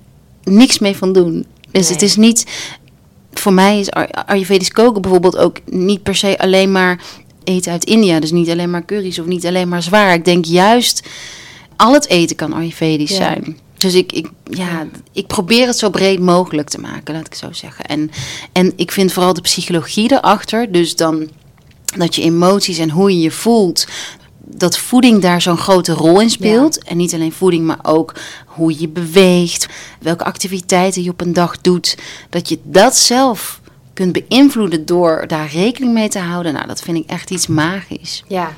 niks 0.43 0.79
mee 0.79 0.95
van 0.95 1.13
doen. 1.13 1.45
Dus 1.71 1.89
het 1.89 2.01
is 2.01 2.15
niet... 2.15 2.45
Voor 3.33 3.53
mij 3.53 3.79
is 3.79 3.91
Ay- 3.91 4.09
Ayurvedisch 4.25 4.71
koken 4.71 5.01
bijvoorbeeld 5.01 5.37
ook 5.37 5.57
niet 5.65 6.03
per 6.03 6.15
se 6.15 6.37
alleen 6.39 6.71
maar 6.71 6.99
eten 7.43 7.71
uit 7.71 7.83
India. 7.85 8.19
Dus 8.19 8.31
niet 8.31 8.49
alleen 8.49 8.69
maar 8.69 8.85
curry's 8.85 9.19
of 9.19 9.25
niet 9.25 9.45
alleen 9.45 9.69
maar 9.69 9.83
zwaar. 9.83 10.13
Ik 10.13 10.25
denk 10.25 10.45
juist, 10.45 11.07
al 11.75 11.93
het 11.93 12.07
eten 12.07 12.35
kan 12.35 12.53
Ayurvedisch 12.53 13.09
Ja. 13.09 13.15
zijn. 13.15 13.57
Dus 13.83 13.93
ik, 13.93 14.11
ik, 14.11 14.29
ja, 14.43 14.87
ik 15.11 15.27
probeer 15.27 15.67
het 15.67 15.77
zo 15.77 15.89
breed 15.89 16.19
mogelijk 16.19 16.69
te 16.69 16.79
maken, 16.79 17.13
laat 17.13 17.25
ik 17.25 17.35
zo 17.35 17.51
zeggen. 17.51 17.85
En, 17.85 18.11
en 18.51 18.73
ik 18.75 18.91
vind 18.91 19.13
vooral 19.13 19.33
de 19.33 19.41
psychologie 19.41 20.11
erachter. 20.11 20.71
Dus 20.71 20.95
dan 20.95 21.29
dat 21.97 22.15
je 22.15 22.21
emoties 22.21 22.77
en 22.77 22.89
hoe 22.89 23.11
je 23.11 23.19
je 23.19 23.31
voelt, 23.31 23.87
dat 24.37 24.77
voeding 24.77 25.21
daar 25.21 25.41
zo'n 25.41 25.57
grote 25.57 25.93
rol 25.93 26.21
in 26.21 26.29
speelt. 26.29 26.83
En 26.83 26.97
niet 26.97 27.13
alleen 27.13 27.31
voeding, 27.31 27.65
maar 27.65 27.79
ook 27.81 28.13
hoe 28.45 28.79
je 28.79 28.87
beweegt, 28.87 29.67
welke 29.99 30.23
activiteiten 30.23 31.03
je 31.03 31.09
op 31.09 31.21
een 31.21 31.33
dag 31.33 31.61
doet. 31.61 31.97
Dat 32.29 32.49
je 32.49 32.59
dat 32.63 32.97
zelf 32.97 33.61
kunt 33.93 34.25
beïnvloeden 34.27 34.85
door 34.85 35.23
daar 35.27 35.49
rekening 35.51 35.93
mee 35.93 36.09
te 36.09 36.19
houden. 36.19 36.53
Nou, 36.53 36.67
dat 36.67 36.81
vind 36.81 36.97
ik 36.97 37.09
echt 37.09 37.31
iets 37.31 37.47
magisch. 37.47 38.23
Ja. 38.27 38.53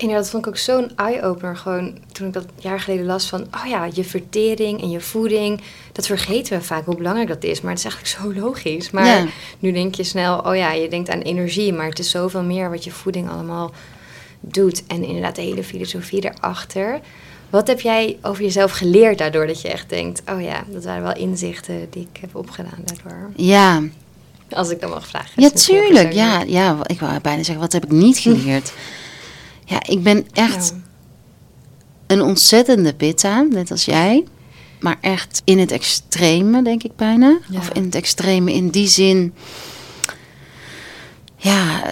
Inderdaad, 0.00 0.22
dat 0.22 0.30
vond 0.30 0.46
ik 0.46 0.50
ook 0.52 0.58
zo'n 0.58 0.90
eye-opener. 0.96 1.56
Gewoon 1.56 1.98
toen 2.12 2.26
ik 2.26 2.32
dat 2.32 2.42
een 2.44 2.50
jaar 2.58 2.80
geleden 2.80 3.06
las 3.06 3.26
van... 3.28 3.40
oh 3.40 3.66
ja, 3.68 3.88
je 3.92 4.04
vertering 4.04 4.80
en 4.82 4.90
je 4.90 5.00
voeding... 5.00 5.60
dat 5.92 6.06
vergeten 6.06 6.58
we 6.58 6.64
vaak 6.64 6.84
hoe 6.84 6.96
belangrijk 6.96 7.28
dat 7.28 7.44
is. 7.44 7.60
Maar 7.60 7.70
het 7.74 7.84
is 7.84 7.92
eigenlijk 7.92 8.14
zo 8.36 8.40
logisch. 8.46 8.90
Maar 8.90 9.06
Ja. 9.06 9.26
nu 9.58 9.72
denk 9.72 9.94
je 9.94 10.04
snel... 10.04 10.38
oh 10.38 10.56
ja, 10.56 10.72
je 10.72 10.88
denkt 10.88 11.10
aan 11.10 11.20
energie... 11.20 11.72
maar 11.72 11.88
het 11.88 11.98
is 11.98 12.10
zoveel 12.10 12.42
meer 12.42 12.70
wat 12.70 12.84
je 12.84 12.90
voeding 12.90 13.30
allemaal 13.30 13.70
doet. 14.40 14.82
En 14.86 15.04
inderdaad 15.04 15.36
de 15.36 15.42
hele 15.42 15.64
filosofie 15.64 16.30
erachter. 16.32 17.00
Wat 17.50 17.66
heb 17.66 17.80
jij 17.80 18.18
over 18.22 18.42
jezelf 18.42 18.72
geleerd 18.72 19.18
daardoor... 19.18 19.46
dat 19.46 19.60
je 19.60 19.68
echt 19.68 19.88
denkt... 19.88 20.22
oh 20.32 20.42
ja, 20.42 20.64
dat 20.68 20.84
waren 20.84 21.02
wel 21.02 21.16
inzichten 21.16 21.86
die 21.90 22.08
ik 22.12 22.20
heb 22.20 22.36
opgedaan 22.36 22.82
daardoor. 22.84 23.30
Ja, 23.36 23.82
Als 24.50 24.70
ik 24.70 24.80
dan 24.80 24.90
mag 24.90 25.06
vragen. 25.06 25.42
ja 25.42 25.50
tuurlijk. 25.50 26.12
Ja, 26.12 26.42
ja, 26.46 26.76
ik 26.86 27.00
wou 27.00 27.20
bijna 27.20 27.42
zeggen, 27.42 27.62
wat 27.62 27.72
heb 27.72 27.84
ik 27.84 27.90
niet 27.90 28.18
geleerd? 28.18 28.72
Ja, 29.70 29.82
ik 29.86 30.02
ben 30.02 30.26
echt 30.32 30.68
Ja. 30.76 30.80
een 32.06 32.22
ontzettende 32.22 32.94
pitta, 32.94 33.40
net 33.50 33.70
als 33.70 33.84
jij. 33.84 34.24
Maar 34.80 34.96
echt 35.00 35.42
in 35.44 35.58
het 35.58 35.72
extreme, 35.72 36.62
denk 36.62 36.82
ik 36.82 36.96
bijna. 36.96 37.38
Ja. 37.50 37.58
Of 37.58 37.68
in 37.72 37.84
het 37.84 37.94
extreme 37.94 38.52
in 38.52 38.68
die 38.68 38.88
zin. 38.88 39.34
Ja, 41.36 41.82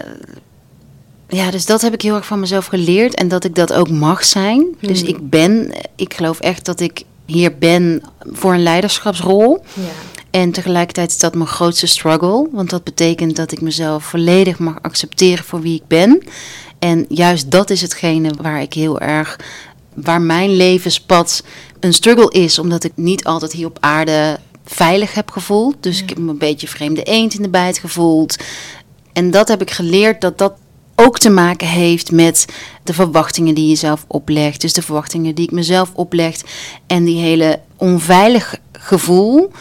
ja, 1.28 1.50
dus 1.50 1.66
dat 1.66 1.80
heb 1.82 1.92
ik 1.94 2.02
heel 2.02 2.14
erg 2.14 2.26
van 2.26 2.40
mezelf 2.40 2.66
geleerd. 2.66 3.14
En 3.14 3.28
dat 3.28 3.44
ik 3.44 3.54
dat 3.54 3.72
ook 3.72 3.90
mag 3.90 4.24
zijn. 4.24 4.66
Dus 4.80 5.00
Mhm. 5.02 5.10
ik 5.10 5.30
ben, 5.30 5.72
ik 5.96 6.14
geloof 6.14 6.40
echt 6.40 6.64
dat 6.64 6.80
ik 6.80 7.02
hier 7.26 7.58
ben 7.58 8.02
voor 8.20 8.54
een 8.54 8.62
leiderschapsrol. 8.62 9.62
Ja. 9.74 9.82
En 10.30 10.50
tegelijkertijd 10.52 11.10
is 11.10 11.18
dat 11.18 11.34
mijn 11.34 11.48
grootste 11.48 11.86
struggle. 11.86 12.48
Want 12.52 12.70
dat 12.70 12.84
betekent 12.84 13.36
dat 13.36 13.52
ik 13.52 13.60
mezelf 13.60 14.04
volledig 14.04 14.58
mag 14.58 14.78
accepteren 14.82 15.44
voor 15.44 15.60
wie 15.60 15.74
ik 15.74 15.86
ben. 15.86 16.22
En 16.78 17.04
juist 17.08 17.50
dat 17.50 17.70
is 17.70 17.80
hetgene 17.80 18.30
waar 18.40 18.62
ik 18.62 18.72
heel 18.72 19.00
erg. 19.00 19.40
waar 19.94 20.20
mijn 20.20 20.56
levenspad 20.56 21.42
een 21.80 21.92
struggle 21.92 22.30
is. 22.30 22.58
Omdat 22.58 22.84
ik 22.84 22.92
niet 22.94 23.24
altijd 23.24 23.52
hier 23.52 23.66
op 23.66 23.76
aarde 23.80 24.38
veilig 24.64 25.14
heb 25.14 25.30
gevoeld. 25.30 25.76
Dus 25.80 26.02
ik 26.02 26.08
heb 26.08 26.18
me 26.18 26.30
een 26.30 26.38
beetje 26.38 26.68
vreemde 26.68 27.02
eend 27.02 27.34
in 27.34 27.42
de 27.42 27.48
bijt 27.48 27.78
gevoeld. 27.78 28.36
En 29.12 29.30
dat 29.30 29.48
heb 29.48 29.60
ik 29.62 29.70
geleerd 29.70 30.20
dat 30.20 30.38
dat 30.38 30.52
ook 30.94 31.18
te 31.18 31.30
maken 31.30 31.68
heeft 31.68 32.10
met 32.10 32.46
de 32.84 32.94
verwachtingen 32.94 33.54
die 33.54 33.68
je 33.68 33.74
zelf 33.74 34.04
oplegt. 34.06 34.60
Dus 34.60 34.72
de 34.72 34.82
verwachtingen 34.82 35.34
die 35.34 35.44
ik 35.44 35.52
mezelf 35.52 35.90
opleg. 35.94 36.36
En 36.86 37.04
die 37.04 37.18
hele 37.18 37.60
onveilig 37.76 38.56
gevoel 38.72 39.52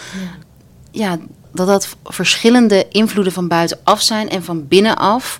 ja, 0.91 1.17
dat 1.53 1.67
dat 1.67 1.95
verschillende 2.03 2.85
invloeden 2.89 3.33
van 3.33 3.47
buitenaf 3.47 4.01
zijn 4.01 4.29
en 4.29 4.43
van 4.43 4.67
binnenaf. 4.67 5.37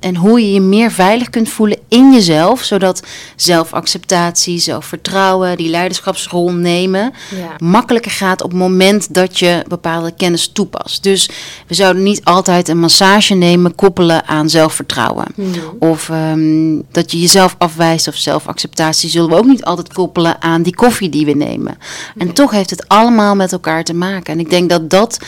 En 0.00 0.16
hoe 0.16 0.40
je 0.40 0.52
je 0.52 0.60
meer 0.60 0.90
veilig 0.90 1.30
kunt 1.30 1.48
voelen 1.48 1.78
in 1.88 2.12
jezelf, 2.12 2.62
zodat 2.62 3.02
zelfacceptatie, 3.36 4.58
zelfvertrouwen, 4.58 5.56
die 5.56 5.68
leiderschapsrol 5.70 6.52
nemen, 6.52 7.12
Ja. 7.36 7.66
makkelijker 7.66 8.10
gaat 8.10 8.42
op 8.42 8.50
het 8.50 8.58
moment 8.58 9.14
dat 9.14 9.38
je 9.38 9.64
bepaalde 9.68 10.12
kennis 10.16 10.48
toepast. 10.52 11.02
Dus 11.02 11.28
we 11.66 11.74
zouden 11.74 12.02
niet 12.02 12.24
altijd 12.24 12.68
een 12.68 12.78
massage 12.78 13.34
nemen, 13.34 13.74
koppelen 13.74 14.26
aan 14.28 14.48
zelfvertrouwen. 14.50 15.26
Mhm. 15.34 15.58
Of 15.78 16.08
ehm, 16.08 16.78
dat 16.90 17.10
je 17.12 17.20
jezelf 17.20 17.54
afwijst 17.58 18.08
of 18.08 18.14
zelfacceptatie 18.14 19.10
zullen 19.10 19.28
we 19.28 19.36
ook 19.36 19.44
niet 19.46 19.64
altijd 19.64 19.92
koppelen 19.92 20.42
aan 20.42 20.62
die 20.62 20.74
koffie 20.74 21.08
die 21.08 21.24
we 21.26 21.32
nemen. 21.32 21.78
En 22.16 22.32
toch 22.32 22.50
heeft 22.50 22.70
het 22.70 22.88
allemaal 22.88 23.34
met 23.34 23.52
elkaar 23.52 23.84
te 23.84 23.94
maken. 23.94 24.32
En 24.32 24.40
ik 24.40 24.50
denk 24.50 24.70
dat 24.70 24.90
dat 24.90 25.18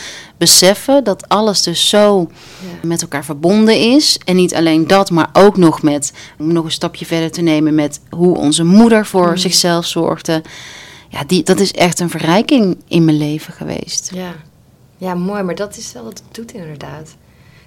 beseffen, 0.43 1.03
dat 1.03 1.29
alles 1.29 1.61
dus 1.61 1.89
zo 1.89 2.27
Ja. 2.61 2.87
met 2.87 3.01
elkaar 3.01 3.25
verbonden 3.25 3.77
is. 3.77 4.17
En 4.25 4.35
niet 4.35 4.55
alleen 4.55 4.87
dat, 4.87 5.09
maar 5.11 5.29
ook 5.33 5.57
nog 5.57 5.81
met, 5.81 6.13
om 6.39 6.53
nog 6.53 6.65
een 6.65 6.71
stapje 6.71 7.05
verder 7.05 7.31
te 7.31 7.41
nemen, 7.41 7.75
met 7.75 7.99
hoe 8.09 8.37
onze 8.37 8.63
moeder 8.63 9.05
voor 9.05 9.37
zichzelf 9.37 9.85
zorgde. 9.85 10.41
Ja, 11.09 11.23
die, 11.23 11.43
dat 11.43 11.59
is 11.59 11.71
echt 11.71 11.99
een 11.99 12.09
verrijking 12.09 12.77
in 12.87 13.05
mijn 13.05 13.17
leven 13.17 13.53
geweest. 13.53 14.11
Ja. 14.13 14.35
ja, 14.97 15.13
mooi, 15.13 15.43
maar 15.43 15.55
dat 15.55 15.77
is 15.77 15.93
wel 15.93 16.03
wat 16.03 16.21
het 16.25 16.35
doet 16.35 16.53
inderdaad. 16.53 17.15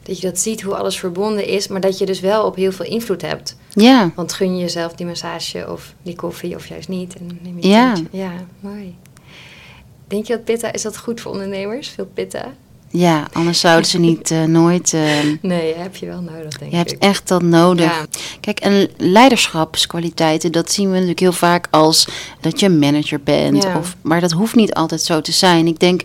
Dat 0.03 0.21
je 0.21 0.27
dat 0.27 0.39
ziet 0.39 0.63
hoe 0.63 0.75
alles 0.77 0.99
verbonden 0.99 1.47
is, 1.47 1.69
maar 1.69 1.81
dat 1.81 1.99
je 1.99 2.07
dus 2.07 2.21
wel 2.21 2.45
op 2.45 2.57
heel 2.57 2.73
veel 2.73 2.87
invloed 2.87 3.23
hebt. 3.23 3.57
Ja, 3.71 4.11
Want 4.15 4.33
gun 4.33 4.55
je 4.57 4.61
jezelf 4.63 4.93
die 4.93 5.07
massage 5.07 5.71
of 5.73 5.95
die 6.03 6.15
koffie 6.17 6.55
of 6.57 6.67
juist 6.67 6.89
niet. 6.89 7.15
En 7.17 7.39
neem 7.43 7.57
je 7.61 7.69
Ja. 7.69 7.93
Ja, 8.11 8.33
mooi. 8.61 8.97
Denk 10.09 10.27
je 10.27 10.33
dat 10.33 10.45
pitta, 10.45 10.73
is 10.73 10.83
dat 10.83 10.99
goed 10.99 11.21
voor 11.21 11.33
ondernemers? 11.33 11.89
Veel 11.89 12.07
pitta? 12.15 12.45
Ja 12.97 13.27
anders 13.33 13.61
zouden 13.61 13.87
ze 13.91 13.99
niet 13.99 14.31
eh, 14.31 14.43
nooit. 14.45 14.93
eh, 14.95 15.01
Nee, 15.43 15.75
heb 15.75 15.97
je 15.97 16.07
wel 16.07 16.21
nodig, 16.21 16.59
denk 16.59 16.71
je 16.71 16.77
hebt 16.77 16.93
ik. 16.93 17.03
echt 17.03 17.29
dat 17.29 17.43
nodig. 17.43 17.85
Ja. 17.85 18.07
Kijk, 18.41 18.61
en 18.61 18.89
leiderschapskwaliteiten, 18.97 20.53
dat 20.53 20.73
zien 20.73 20.87
we 20.87 20.93
natuurlijk 20.93 21.21
heel 21.21 21.33
vaak 21.33 21.67
als 21.71 22.09
dat 22.41 22.61
je 22.61 22.69
manager 22.69 23.21
bent. 23.21 23.63
Ja. 23.63 23.79
Of, 23.79 23.97
maar 24.03 24.21
dat 24.21 24.33
hoeft 24.33 24.55
niet 24.55 24.75
altijd 24.75 25.03
zo 25.03 25.21
te 25.21 25.33
zijn. 25.33 25.67
Ik 25.67 25.79
denk, 25.79 26.03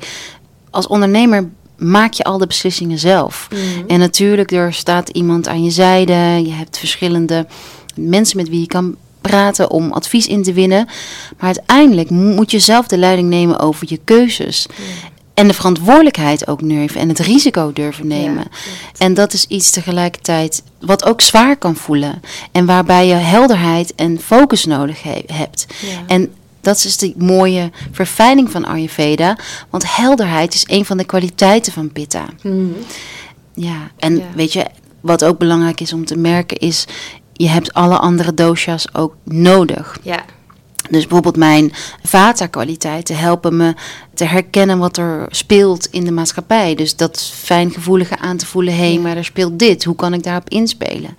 als 0.69 0.87
ondernemer 0.87 1.49
maak 1.77 2.13
je 2.13 2.23
al 2.23 2.37
de 2.37 2.47
beslissingen 2.47 2.99
zelf. 2.99 3.47
Mhm. 3.51 3.87
En 3.87 3.99
natuurlijk, 3.99 4.51
er 4.51 4.73
staat 4.73 5.09
iemand 5.09 5.47
aan 5.47 5.63
je 5.63 5.71
zijde. 5.71 6.13
Je 6.43 6.51
hebt 6.51 6.77
verschillende 6.77 7.45
mensen 7.95 8.37
met 8.37 8.49
wie 8.49 8.59
je 8.59 8.67
kan 8.67 8.95
praten 9.21 9.69
om 9.71 9.91
advies 9.91 10.27
in 10.27 10.43
te 10.43 10.53
winnen. 10.53 10.85
Maar 11.37 11.45
uiteindelijk 11.55 12.09
moet 12.09 12.51
je 12.51 12.59
zelf 12.59 12.87
de 12.87 12.97
leiding 12.97 13.29
nemen 13.29 13.59
over 13.59 13.85
je 13.89 13.99
keuzes. 14.03 14.65
En 15.41 15.47
de 15.47 15.53
verantwoordelijkheid 15.53 16.47
ook 16.47 16.59
durven 16.69 17.01
en 17.01 17.09
het 17.09 17.19
risico 17.19 17.73
durven 17.73 18.07
nemen. 18.07 18.45
en 18.97 19.13
dat 19.13 19.33
is 19.33 19.45
iets 19.45 19.69
tegelijkertijd 19.71 20.63
wat 20.79 21.05
ook 21.05 21.21
zwaar 21.21 21.57
kan 21.57 21.75
voelen. 21.75 22.21
En 22.51 22.65
waarbij 22.65 23.07
je 23.07 23.13
helderheid 23.13 23.95
en 23.95 24.19
focus 24.19 24.65
nodig 24.65 25.03
he- 25.03 25.23
hebt. 25.33 25.65
Ja. 25.81 25.87
En 26.07 26.33
dat 26.61 26.75
is 26.75 26.97
de 26.97 27.13
mooie 27.17 27.71
verfijning 27.91 28.51
van 28.51 28.65
Ayurveda. 28.65 29.37
Want 29.69 29.95
helderheid 29.95 30.53
is 30.53 30.63
een 30.67 30.85
van 30.85 30.97
de 30.97 31.03
kwaliteiten 31.05 31.73
van 31.73 31.91
Pitta. 31.91 32.25
Mhm. 32.43 32.65
Ja, 33.53 33.91
en 33.97 34.17
Ja. 34.17 34.23
weet 34.35 34.53
je, 34.53 34.65
wat 34.99 35.23
ook 35.23 35.37
belangrijk 35.37 35.81
is 35.81 35.93
om 35.93 36.05
te 36.05 36.17
merken 36.17 36.57
is... 36.57 36.85
je 37.33 37.47
hebt 37.49 37.73
alle 37.73 37.97
andere 37.97 38.33
dosha's 38.33 38.85
ook 38.93 39.15
nodig. 39.23 39.97
Ja, 40.03 40.23
Dus 40.91 41.01
bijvoorbeeld 41.01 41.35
mijn 41.37 41.71
vata-kwaliteiten 42.03 43.17
helpen 43.17 43.57
me 43.57 43.73
te 44.13 44.23
herkennen 44.25 44.77
wat 44.77 44.97
er 44.97 45.25
speelt 45.29 45.85
in 45.91 46.03
de 46.05 46.11
maatschappij. 46.11 46.75
Dus 46.75 46.95
dat 46.95 47.21
fijngevoelige 47.33 48.17
aan 48.17 48.37
te 48.37 48.45
voelen, 48.45 48.91
Ja. 48.91 48.99
maar 48.99 49.17
er 49.17 49.25
speelt 49.25 49.59
dit. 49.59 49.83
Hoe 49.83 49.95
kan 49.95 50.13
ik 50.13 50.23
daarop 50.23 50.49
inspelen? 50.49 51.17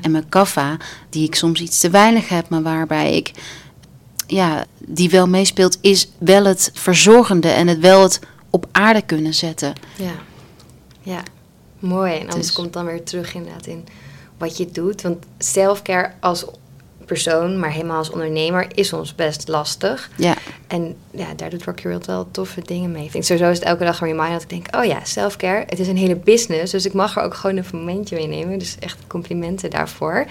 En 0.00 0.10
mijn 0.10 0.28
kaffa, 0.28 0.76
die 1.10 1.26
ik 1.26 1.34
soms 1.34 1.60
iets 1.60 1.80
te 1.80 1.90
weinig 1.90 2.28
heb, 2.28 2.48
maar 2.48 2.62
waarbij 2.62 3.16
ik, 3.16 3.30
ja, 4.26 4.64
die 4.86 5.10
wel 5.10 5.26
meespeelt, 5.28 5.78
is 5.80 6.08
wel 6.18 6.44
het 6.44 6.70
verzorgende 6.74 7.48
en 7.48 7.66
het 7.66 7.78
wel 7.78 8.02
het 8.02 8.20
op 8.50 8.66
aarde 8.72 9.02
kunnen 9.02 9.34
zetten. 9.34 9.72
ja. 9.96 10.12
Ja, 11.02 11.22
mooi. 11.78 12.12
En 12.12 12.20
anders 12.20 12.36
Dus- 12.46 12.52
komt 12.52 12.72
dan 12.72 12.84
weer 12.84 13.02
terug 13.04 13.34
inderdaad 13.34 13.66
in 13.66 13.84
wat 14.38 14.56
je 14.56 14.70
doet. 14.70 15.02
Want 15.02 15.16
selfcare 15.38 16.12
als 16.20 16.44
persoon, 17.06 17.58
maar 17.58 17.70
helemaal 17.70 17.96
als 17.96 18.10
ondernemer, 18.10 18.66
is 18.74 18.88
soms 18.88 19.14
best 19.14 19.48
lastig. 19.48 20.10
Ja, 20.16 20.34
En 20.66 20.96
ja, 21.10 21.26
daar 21.36 21.50
doet 21.50 21.64
Rock 21.64 21.78
Your 21.78 21.90
World 21.96 22.06
wel 22.06 22.28
toffe 22.30 22.60
dingen 22.64 22.92
mee. 22.92 23.04
Ik 23.04 23.10
vind 23.10 23.26
sowieso 23.26 23.50
is 23.50 23.58
het 23.58 23.68
elke 23.68 23.84
dag 23.84 24.00
een 24.00 24.06
reminder 24.06 24.32
dat 24.32 24.42
ik 24.42 24.48
denk... 24.48 24.76
oh 24.76 24.84
ja, 24.84 25.04
selfcare, 25.04 25.64
het 25.68 25.78
is 25.78 25.88
een 25.88 25.96
hele 25.96 26.16
business. 26.16 26.72
Dus 26.72 26.86
ik 26.86 26.92
mag 26.92 27.16
er 27.16 27.22
ook 27.22 27.34
gewoon 27.34 27.56
een 27.56 27.64
momentje 27.72 28.16
mee 28.16 28.26
nemen. 28.26 28.58
Dus 28.58 28.76
echt 28.78 28.98
complimenten 29.06 29.70
daarvoor. 29.70 30.26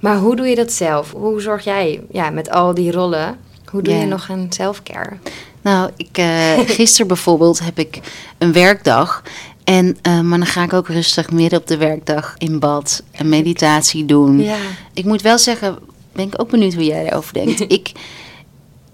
Maar 0.00 0.16
hoe 0.16 0.36
doe 0.36 0.46
je 0.46 0.54
dat 0.54 0.72
zelf? 0.72 1.12
Hoe 1.12 1.40
zorg 1.40 1.64
jij 1.64 2.00
ja, 2.10 2.30
met 2.30 2.50
al 2.50 2.74
die 2.74 2.92
rollen... 2.92 3.38
hoe 3.64 3.82
doe 3.82 3.94
je 3.94 4.06
nog 4.06 4.30
aan 4.30 4.46
selfcare? 4.48 5.16
Nou, 5.62 5.90
ik, 5.96 6.18
eh 6.18 6.58
gisteren 6.78 7.06
bijvoorbeeld 7.06 7.58
heb 7.58 7.78
ik 7.78 8.00
een 8.38 8.52
werkdag. 8.52 9.22
En, 9.64 9.98
eh, 10.02 10.20
maar 10.20 10.38
dan 10.38 10.46
ga 10.46 10.62
ik 10.62 10.72
ook 10.72 10.88
rustig 10.88 11.30
midden 11.30 11.58
op 11.58 11.66
de 11.66 11.76
werkdag 11.76 12.34
in 12.38 12.58
bad 12.58 13.02
een 13.12 13.28
meditatie 13.28 14.04
doen. 14.04 14.40
Ja. 14.40 14.56
Ik 14.92 15.04
moet 15.04 15.22
wel 15.22 15.38
zeggen, 15.38 15.78
ben 16.12 16.26
ik 16.26 16.40
ook 16.40 16.50
benieuwd 16.50 16.74
hoe 16.74 16.84
jij 16.84 17.02
daarover 17.02 17.32
denkt. 17.32 17.60
ik, 17.78 17.92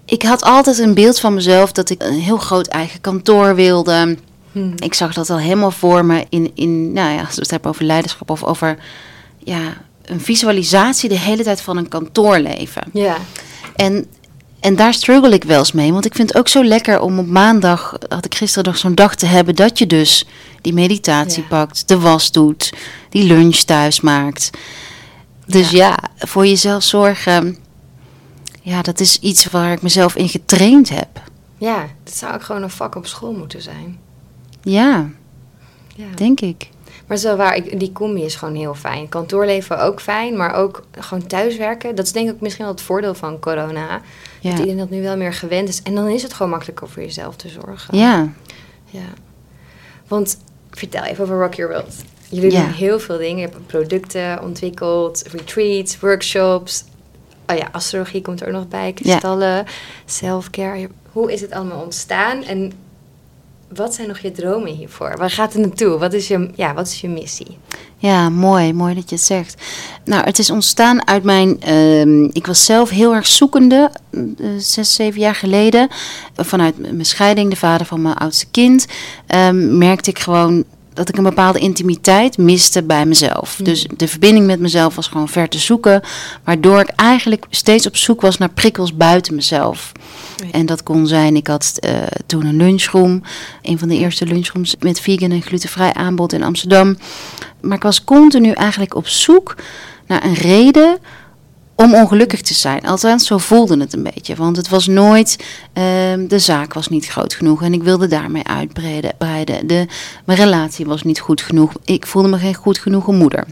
ik 0.05 0.23
had 0.23 0.41
altijd 0.41 0.77
een 0.77 0.93
beeld 0.93 1.19
van 1.19 1.33
mezelf 1.33 1.71
dat 1.71 1.89
ik 1.89 2.03
een 2.03 2.19
heel 2.19 2.37
groot 2.37 2.67
eigen 2.67 3.01
kantoor 3.01 3.55
wilde. 3.55 4.17
Hmm. 4.51 4.73
Ik 4.75 4.93
zag 4.93 5.13
dat 5.13 5.29
al 5.29 5.39
helemaal 5.39 5.71
voor 5.71 6.05
me 6.05 6.25
in, 6.29 6.51
in 6.55 6.93
nou 6.93 7.13
ja, 7.13 7.19
als 7.19 7.35
we 7.35 7.41
het 7.41 7.51
hebben 7.51 7.71
over 7.71 7.83
leiderschap 7.83 8.29
of 8.29 8.43
over 8.43 8.77
ja, 9.43 9.77
een 10.05 10.21
visualisatie 10.21 11.09
de 11.09 11.19
hele 11.19 11.43
tijd 11.43 11.61
van 11.61 11.77
een 11.77 11.87
kantoorleven. 11.87 12.83
Ja. 12.93 13.17
En, 13.75 14.05
en 14.59 14.75
daar 14.75 14.93
struggle 14.93 15.33
ik 15.33 15.43
wel 15.43 15.59
eens 15.59 15.71
mee. 15.71 15.91
Want 15.91 16.05
ik 16.05 16.15
vind 16.15 16.27
het 16.27 16.37
ook 16.37 16.47
zo 16.47 16.63
lekker 16.63 17.01
om 17.01 17.19
op 17.19 17.27
maandag, 17.27 17.97
had 18.07 18.25
ik 18.25 18.35
gisteren 18.35 18.71
nog 18.71 18.77
zo'n 18.77 18.95
dag 18.95 19.15
te 19.15 19.25
hebben, 19.25 19.55
dat 19.55 19.79
je 19.79 19.87
dus 19.87 20.25
die 20.61 20.73
meditatie 20.73 21.41
Ja. 21.41 21.47
pakt, 21.47 21.87
de 21.87 21.99
was 21.99 22.31
doet, 22.31 22.73
die 23.09 23.23
lunch 23.23 23.55
thuis 23.55 24.01
maakt. 24.01 24.49
Dus 25.49 25.69
ja. 25.69 25.97
voor 26.17 26.45
jezelf 26.47 26.83
zorgen, 26.83 27.57
ja, 28.61 28.81
dat 28.81 28.99
is 28.99 29.19
iets 29.19 29.45
waar 29.45 29.71
ik 29.71 29.81
mezelf 29.81 30.15
in 30.15 30.29
getraind 30.29 30.89
heb. 30.89 31.07
Ja, 31.57 31.87
dat 32.03 32.13
zou 32.15 32.33
ook 32.33 32.43
gewoon 32.43 32.63
een 32.63 32.69
vak 32.69 32.95
op 32.95 33.05
school 33.07 33.33
moeten 33.33 33.61
zijn. 33.61 33.99
Ja, 34.61 35.09
Ja. 35.95 36.05
denk 36.15 36.39
ik. 36.41 36.69
Maar 37.07 37.17
zo 37.17 37.35
waar, 37.35 37.55
ik, 37.55 37.79
die 37.79 37.91
combi 37.91 38.21
is 38.23 38.35
gewoon 38.35 38.55
heel 38.55 38.75
fijn. 38.75 39.09
Kantoorleven 39.09 39.81
ook 39.81 40.01
fijn, 40.01 40.37
maar 40.37 40.53
ook 40.53 40.83
gewoon 40.99 41.27
thuiswerken. 41.27 41.95
Dat 41.95 42.05
is 42.05 42.11
denk 42.11 42.29
ik 42.29 42.41
misschien 42.41 42.65
wel 42.65 42.73
het 42.73 42.83
voordeel 42.83 43.13
van 43.15 43.39
corona. 43.39 44.01
Ja. 44.39 44.49
Dat 44.49 44.59
iedereen 44.59 44.77
dat 44.77 44.89
nu 44.89 45.01
wel 45.01 45.17
meer 45.17 45.33
gewend 45.33 45.69
is. 45.69 45.81
En 45.83 45.95
dan 45.95 46.07
is 46.07 46.23
het 46.23 46.33
gewoon 46.33 46.51
makkelijker 46.51 46.89
voor 46.89 47.01
jezelf 47.03 47.35
te 47.35 47.49
zorgen. 47.49 47.97
Ja, 47.97 48.29
Ja. 48.85 48.99
Want 50.07 50.37
vertel 50.71 51.03
even 51.03 51.23
over 51.23 51.39
Rock 51.39 51.53
Your 51.53 51.71
World. 51.73 51.93
Jullie 52.29 52.51
Ja. 52.51 52.61
doen 52.63 52.71
heel 52.71 52.99
veel 52.99 53.17
dingen. 53.17 53.35
Je 53.37 53.41
hebt 53.41 53.67
producten 53.67 54.41
ontwikkeld, 54.43 55.23
retreats, 55.31 55.99
workshops. 55.99 56.83
Oh 57.47 57.57
ja, 57.57 57.69
astrologie 57.71 58.21
komt 58.21 58.41
er 58.41 58.47
ook 58.47 58.53
nog 58.53 58.67
bij. 58.67 58.93
Kristallen, 58.93 59.65
selfcare. 60.05 60.89
Hoe 61.11 61.31
is 61.33 61.41
het 61.41 61.51
allemaal 61.51 61.81
ontstaan? 61.83 62.43
En 62.43 62.71
wat 63.73 63.93
zijn 63.93 64.07
nog 64.07 64.17
je 64.19 64.31
dromen 64.31 64.75
hiervoor? 64.75 65.17
Waar 65.17 65.29
gaat 65.31 65.53
het 65.53 65.61
naartoe? 65.61 65.97
Wat 65.97 66.13
is 66.13 66.27
je, 66.27 66.49
ja, 66.55 66.73
wat 66.73 66.87
is 66.87 67.01
je 67.01 67.09
missie? 67.09 67.57
Ja, 67.97 68.29
mooi. 68.29 68.73
Mooi 68.73 68.93
dat 68.95 69.09
je 69.09 69.15
het 69.15 69.25
zegt. 69.25 69.61
Nou, 70.05 70.23
het 70.23 70.39
is 70.39 70.49
ontstaan 70.49 71.07
uit 71.07 71.23
mijn... 71.23 71.61
ehm, 71.61 72.23
ik 72.23 72.45
was 72.47 72.65
zelf 72.65 72.89
heel 72.89 73.13
erg 73.15 73.27
zoekende, 73.27 73.91
eh, 74.11 74.21
zes, 74.57 74.93
zeven 74.93 75.19
jaar 75.19 75.35
geleden. 75.35 75.87
Vanuit 76.35 76.77
mijn 76.79 77.05
scheiding, 77.05 77.49
de 77.49 77.55
vader 77.55 77.85
van 77.85 78.01
mijn 78.01 78.15
oudste 78.15 78.45
kind... 78.51 78.85
ehm, 79.27 79.77
merkte 79.77 80.09
ik 80.09 80.19
gewoon 80.19 80.63
dat 80.99 81.09
ik 81.09 81.17
een 81.17 81.23
bepaalde 81.23 81.59
intimiteit 81.59 82.37
miste 82.37 82.83
bij 82.83 83.05
mezelf. 83.05 83.55
Hmm. 83.55 83.65
Dus 83.65 83.87
de 83.97 84.07
verbinding 84.07 84.45
met 84.45 84.59
mezelf 84.59 84.95
was 84.95 85.07
gewoon 85.07 85.29
ver 85.29 85.49
te 85.49 85.57
zoeken. 85.57 86.01
Waardoor 86.43 86.79
ik 86.79 86.87
eigenlijk 86.87 87.45
steeds 87.49 87.87
op 87.87 87.97
zoek 87.97 88.21
was 88.21 88.37
naar 88.37 88.49
prikkels 88.49 88.95
buiten 88.95 89.35
mezelf. 89.35 89.91
En 90.51 90.65
dat 90.65 90.83
kon 90.83 91.07
zijn, 91.07 91.35
ik 91.35 91.47
had 91.47 91.77
eh, 91.79 91.91
toen 92.25 92.45
een 92.45 92.55
lunchroom. 92.57 93.21
Een 93.61 93.79
van 93.79 93.87
de 93.87 93.97
eerste 93.97 94.25
lunchrooms 94.25 94.75
met 94.79 94.99
vegan 94.99 95.31
en 95.31 95.41
glutenvrij 95.41 95.93
aanbod 95.93 96.33
in 96.33 96.43
Amsterdam. 96.43 96.97
Maar 97.61 97.77
ik 97.77 97.83
was 97.83 98.03
continu 98.03 98.51
eigenlijk 98.51 98.95
op 98.95 99.07
zoek 99.07 99.55
naar 100.07 100.23
een 100.23 100.33
reden 100.33 100.97
om 101.83 101.93
ongelukkig 101.95 102.41
te 102.41 102.53
zijn. 102.53 102.81
Althans, 102.81 103.27
zo 103.27 103.37
voelde 103.37 103.79
het 103.79 103.93
een 103.93 104.03
beetje. 104.03 104.35
Want 104.35 104.57
het 104.57 104.69
was 104.69 104.87
nooit, 104.87 105.37
ehm, 105.73 106.27
de 106.27 106.39
zaak 106.39 106.73
was 106.73 106.87
niet 106.87 107.07
groot 107.07 107.33
genoeg 107.33 107.61
en 107.63 107.73
ik 107.73 107.83
wilde 107.83 108.07
daarmee 108.07 108.43
uitbreiden. 108.47 109.11
breiden. 109.17 109.67
De, 109.67 109.85
mijn 110.25 110.39
relatie 110.39 110.85
was 110.85 111.03
niet 111.03 111.19
goed 111.19 111.41
genoeg. 111.41 111.71
Ik 111.83 112.05
voelde 112.07 112.27
me 112.27 112.37
geen 112.37 112.55
goed 112.55 112.77
genoegen 112.77 113.17
moeder. 113.17 113.45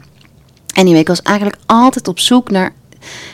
Anyway, 0.74 1.00
ik 1.00 1.07
was 1.07 1.22
eigenlijk 1.22 1.57
altijd 1.65 2.07
op 2.07 2.19
zoek 2.19 2.51
naar, 2.51 2.74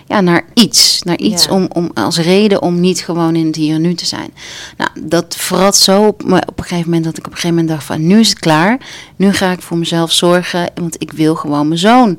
ja, 0.08 0.22
naar 0.22 0.46
iets. 0.54 1.02
Naar 1.04 1.18
iets 1.18 1.46
Ja. 1.46 1.52
om, 1.52 1.68
om 1.74 1.92
als 1.94 2.18
reden 2.18 2.62
om 2.62 2.80
niet 2.80 3.00
gewoon 3.00 3.36
in 3.36 3.46
het 3.46 3.56
hier 3.56 3.76
en 3.76 3.82
nu 3.82 3.94
te 3.94 4.06
zijn. 4.06 4.34
Nou, 4.78 4.90
dat 5.04 5.36
verrat 5.38 5.76
zo 5.76 6.04
op 6.04 6.24
me 6.24 6.42
op 6.46 6.58
een 6.60 6.64
gegeven 6.66 6.86
moment 6.90 7.04
dat 7.04 7.18
ik 7.18 7.26
op 7.26 7.32
een 7.32 7.38
gegeven 7.38 7.56
moment 7.56 7.74
dacht 7.76 7.86
van 7.86 8.08
nu 8.08 8.20
is 8.20 8.30
het 8.30 8.40
klaar. 8.40 8.78
Nu 9.16 9.34
ga 9.34 9.52
ik 9.52 9.62
voor 9.62 9.78
mezelf 9.78 10.12
zorgen, 10.12 10.72
want 10.76 10.96
ik 11.02 11.12
wil 11.12 11.36
gewoon 11.36 11.68
mijn 11.68 11.80
zoon. 11.80 12.18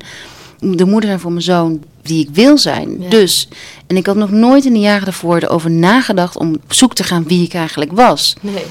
De 0.59 0.85
moeder 0.85 1.09
zijn 1.09 1.19
voor 1.19 1.31
mijn 1.31 1.43
zoon 1.43 1.83
die 2.05 2.27
ik 2.27 2.29
wil 2.33 2.57
zijn. 2.57 3.01
Ja. 3.01 3.09
Dus, 3.09 3.47
en 3.87 3.97
ik 3.97 4.05
had 4.05 4.15
nog 4.15 4.31
nooit 4.31 4.65
in 4.65 4.73
de 4.73 4.79
jaren 4.79 5.05
daarvoor 5.05 5.37
erover 5.37 5.71
nagedacht 5.71 6.37
om 6.37 6.53
op 6.53 6.73
zoek 6.73 6.93
te 6.93 7.03
gaan 7.03 7.23
wie 7.23 7.43
ik 7.43 7.53
eigenlijk 7.53 7.91
was. 7.91 8.35
Nee. 8.41 8.65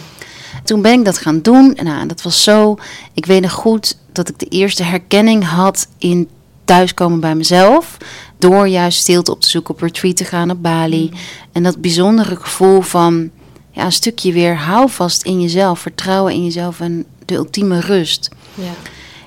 Toen 0.64 0.82
ben 0.82 0.98
ik 0.98 1.04
dat 1.04 1.18
gaan 1.18 1.40
doen. 1.42 1.74
En 1.74 1.84
nou, 1.84 2.06
dat 2.06 2.22
was 2.22 2.42
zo. 2.42 2.76
Ik 3.14 3.26
weet 3.26 3.42
nog 3.42 3.52
goed 3.52 3.96
dat 4.12 4.28
ik 4.28 4.38
de 4.38 4.46
eerste 4.46 4.82
herkenning 4.82 5.44
had 5.44 5.88
in 5.98 6.28
thuiskomen 6.64 7.20
bij 7.20 7.34
mezelf. 7.34 7.96
Door 8.38 8.68
juist 8.68 8.98
stilte 8.98 9.30
op 9.30 9.40
te 9.40 9.48
zoeken, 9.48 9.74
op 9.74 9.80
retreat 9.80 10.16
te 10.16 10.24
gaan 10.24 10.50
op 10.50 10.62
Bali. 10.62 11.10
En 11.52 11.62
dat 11.62 11.80
bijzondere 11.80 12.36
gevoel 12.36 12.80
van 12.80 13.30
ja, 13.70 13.84
een 13.84 13.92
stukje 13.92 14.32
weer 14.32 14.56
houvast 14.56 15.22
in 15.22 15.40
jezelf, 15.40 15.78
vertrouwen 15.78 16.32
in 16.32 16.44
jezelf 16.44 16.80
en 16.80 17.06
de 17.24 17.34
ultieme 17.34 17.80
rust. 17.80 18.28
Ja. 18.54 18.72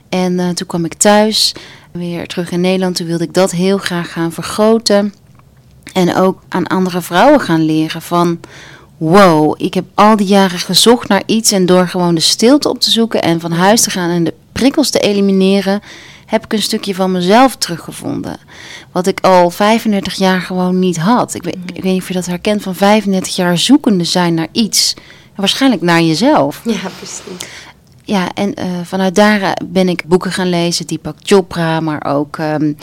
En 0.10 0.39
eh, 0.39 0.50
toen 0.50 0.67
kwam 0.67 0.86
ik 0.86 0.93
thuis, 0.93 1.54
weer 1.97 2.27
terug 2.27 2.51
in 2.51 2.62
Nederland. 2.62 2.95
Toen 2.95 3.07
wilde 3.07 3.23
ik 3.23 3.33
dat 3.33 3.51
heel 3.51 3.77
graag 3.77 4.12
gaan 4.12 4.31
vergroten. 4.31 5.13
En 5.93 6.15
ook 6.15 6.41
aan 6.47 6.67
andere 6.67 7.01
vrouwen 7.01 7.39
gaan 7.39 7.65
leren 7.65 8.01
van... 8.01 8.39
Wow, 8.97 9.55
ik 9.57 9.73
heb 9.73 9.86
al 9.93 10.15
die 10.15 10.27
jaren 10.27 10.60
gezocht 10.60 11.07
naar 11.07 11.23
iets. 11.25 11.51
En 11.51 11.65
door 11.65 11.88
gewoon 11.88 12.15
de 12.15 12.21
stilte 12.21 12.69
op 12.69 12.79
te 12.79 12.91
zoeken 12.91 13.21
en 13.21 13.39
van 13.39 13.51
huis 13.51 13.81
te 13.81 13.89
gaan 13.89 14.10
en 14.10 14.23
de 14.23 14.33
prikkels 14.51 14.89
te 14.89 14.99
elimineren... 14.99 15.81
heb 16.25 16.43
ik 16.43 16.53
een 16.53 16.62
stukje 16.62 16.95
van 16.95 17.12
mezelf 17.12 17.55
teruggevonden. 17.55 18.38
Wat 18.91 19.07
ik 19.07 19.19
al 19.19 19.49
35 19.49 20.13
jaar 20.13 20.41
gewoon 20.41 20.79
niet 20.79 20.97
had. 20.97 21.33
Ik 21.33 21.43
weet, 21.43 21.57
ik 21.73 21.83
weet 21.83 21.93
niet 21.93 22.01
of 22.01 22.07
je 22.07 22.13
dat 22.13 22.25
herkent 22.25 22.62
van 22.62 22.75
35 22.75 23.36
jaar 23.36 23.57
zoekende 23.57 24.03
zijn 24.03 24.33
naar 24.33 24.47
iets. 24.51 24.93
Waarschijnlijk 25.36 25.81
naar 25.81 26.01
jezelf. 26.01 26.62
ja, 26.63 26.89
precies. 26.97 27.47
Ja, 28.08 28.34
en 28.34 28.54
eh, 28.54 28.67
vanuit 28.84 29.15
daar 29.15 29.41
eh, 29.41 29.52
ben 29.65 29.89
ik 29.89 30.04
boeken 30.08 30.32
gaan 30.32 30.50
lezen, 30.50 30.88
Deepak 30.88 31.15
Chopra, 31.22 31.80
maar 31.80 32.06
ook 32.06 32.38
ehm 32.38 32.74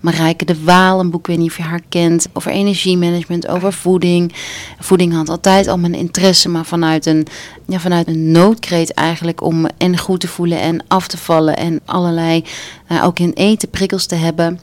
Marijke 0.00 0.44
de 0.44 0.64
Waal, 0.64 1.00
een 1.00 1.10
boek, 1.10 1.20
ik 1.20 1.26
weet 1.26 1.38
niet 1.38 1.50
of 1.50 1.56
je 1.56 1.62
haar 1.62 1.82
kent, 1.88 2.28
over 2.32 2.50
energiemanagement, 2.50 3.48
over 3.48 3.72
voeding. 3.72 4.32
Voeding 4.78 5.12
had 5.12 5.28
altijd 5.28 5.66
al 5.66 5.78
mijn 5.78 5.94
interesse, 5.94 6.48
maar 6.48 6.64
vanuit 6.64 7.06
een, 7.06 7.26
ja, 7.66 7.78
vanuit 7.78 8.08
een 8.08 8.30
noodkreet 8.30 8.94
eigenlijk 8.94 9.42
om 9.42 9.66
en 9.78 9.98
goed 9.98 10.20
te 10.20 10.28
voelen 10.28 10.60
en 10.60 10.84
af 10.88 11.08
te 11.08 11.18
vallen 11.18 11.56
en 11.56 11.80
allerlei, 11.84 12.44
eh, 12.86 13.04
ook 13.04 13.18
in 13.18 13.32
eten 13.32 13.70
prikkels 13.70 14.06
te 14.06 14.14
hebben. 14.14 14.60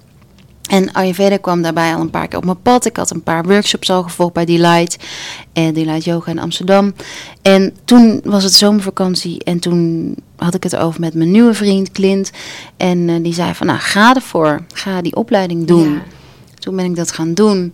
En 0.67 0.91
Ayurveda 0.91 1.38
kwam 1.38 1.62
daarbij 1.62 1.95
al 1.95 2.01
een 2.01 2.10
paar 2.10 2.27
keer 2.27 2.38
op 2.38 2.45
mijn 2.45 2.62
pad. 2.62 2.86
Ik 2.86 2.97
had 2.97 3.10
een 3.10 3.23
paar 3.23 3.43
workshops 3.43 3.89
al 3.89 4.03
gevolgd 4.03 4.34
bij 4.34 4.45
Delight. 4.45 4.97
En 5.53 5.73
Delight 5.73 6.03
Yoga 6.03 6.32
in 6.32 6.39
Amsterdam. 6.39 6.93
En 7.41 7.75
toen 7.86 8.21
was 8.23 8.43
het 8.43 8.53
zomervakantie. 8.53 9.43
En 9.43 9.60
toen 9.60 10.15
had 10.36 10.53
ik 10.53 10.63
het 10.63 10.75
over 10.75 10.99
met 10.99 11.13
mijn 11.13 11.32
nieuwe 11.32 11.53
vriend 11.53 11.91
Clint. 11.91 12.32
En 12.77 13.10
eh, 13.10 13.15
die 13.23 13.34
zei 13.34 13.53
van, 13.53 13.67
nou 13.67 13.80
ga 13.80 14.15
ervoor. 14.15 14.65
Ga 14.73 15.01
die 15.01 15.15
opleiding 15.15 15.67
doen. 15.67 15.91
Ja. 15.93 16.01
Toen 16.60 16.75
ben 16.75 16.86
ik 16.86 16.95
dat 16.95 17.12
gaan 17.12 17.34
doen. 17.34 17.71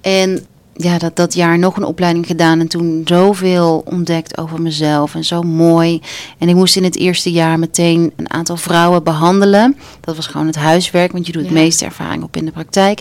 En 0.00 0.46
ja, 0.76 0.98
dat, 0.98 1.16
dat 1.16 1.34
jaar 1.34 1.58
nog 1.58 1.76
een 1.76 1.84
opleiding 1.84 2.26
gedaan. 2.26 2.60
En 2.60 2.68
toen 2.68 3.02
zoveel 3.04 3.82
ontdekt 3.84 4.38
over 4.38 4.62
mezelf. 4.62 5.14
En 5.14 5.24
zo 5.24 5.42
mooi. 5.42 6.00
En 6.38 6.48
ik 6.48 6.54
moest 6.54 6.76
in 6.76 6.84
het 6.84 6.96
eerste 6.96 7.32
jaar 7.32 7.58
meteen 7.58 8.12
een 8.16 8.30
aantal 8.30 8.56
vrouwen 8.56 9.02
behandelen. 9.04 9.76
Dat 10.00 10.16
was 10.16 10.26
gewoon 10.26 10.46
het 10.46 10.56
huiswerk. 10.56 11.12
Want 11.12 11.26
je 11.26 11.32
doet 11.32 11.42
het 11.42 11.52
Ja. 11.52 11.58
meeste 11.60 11.84
ervaring 11.84 12.22
op 12.22 12.36
in 12.36 12.44
de 12.44 12.50
praktijk. 12.50 13.00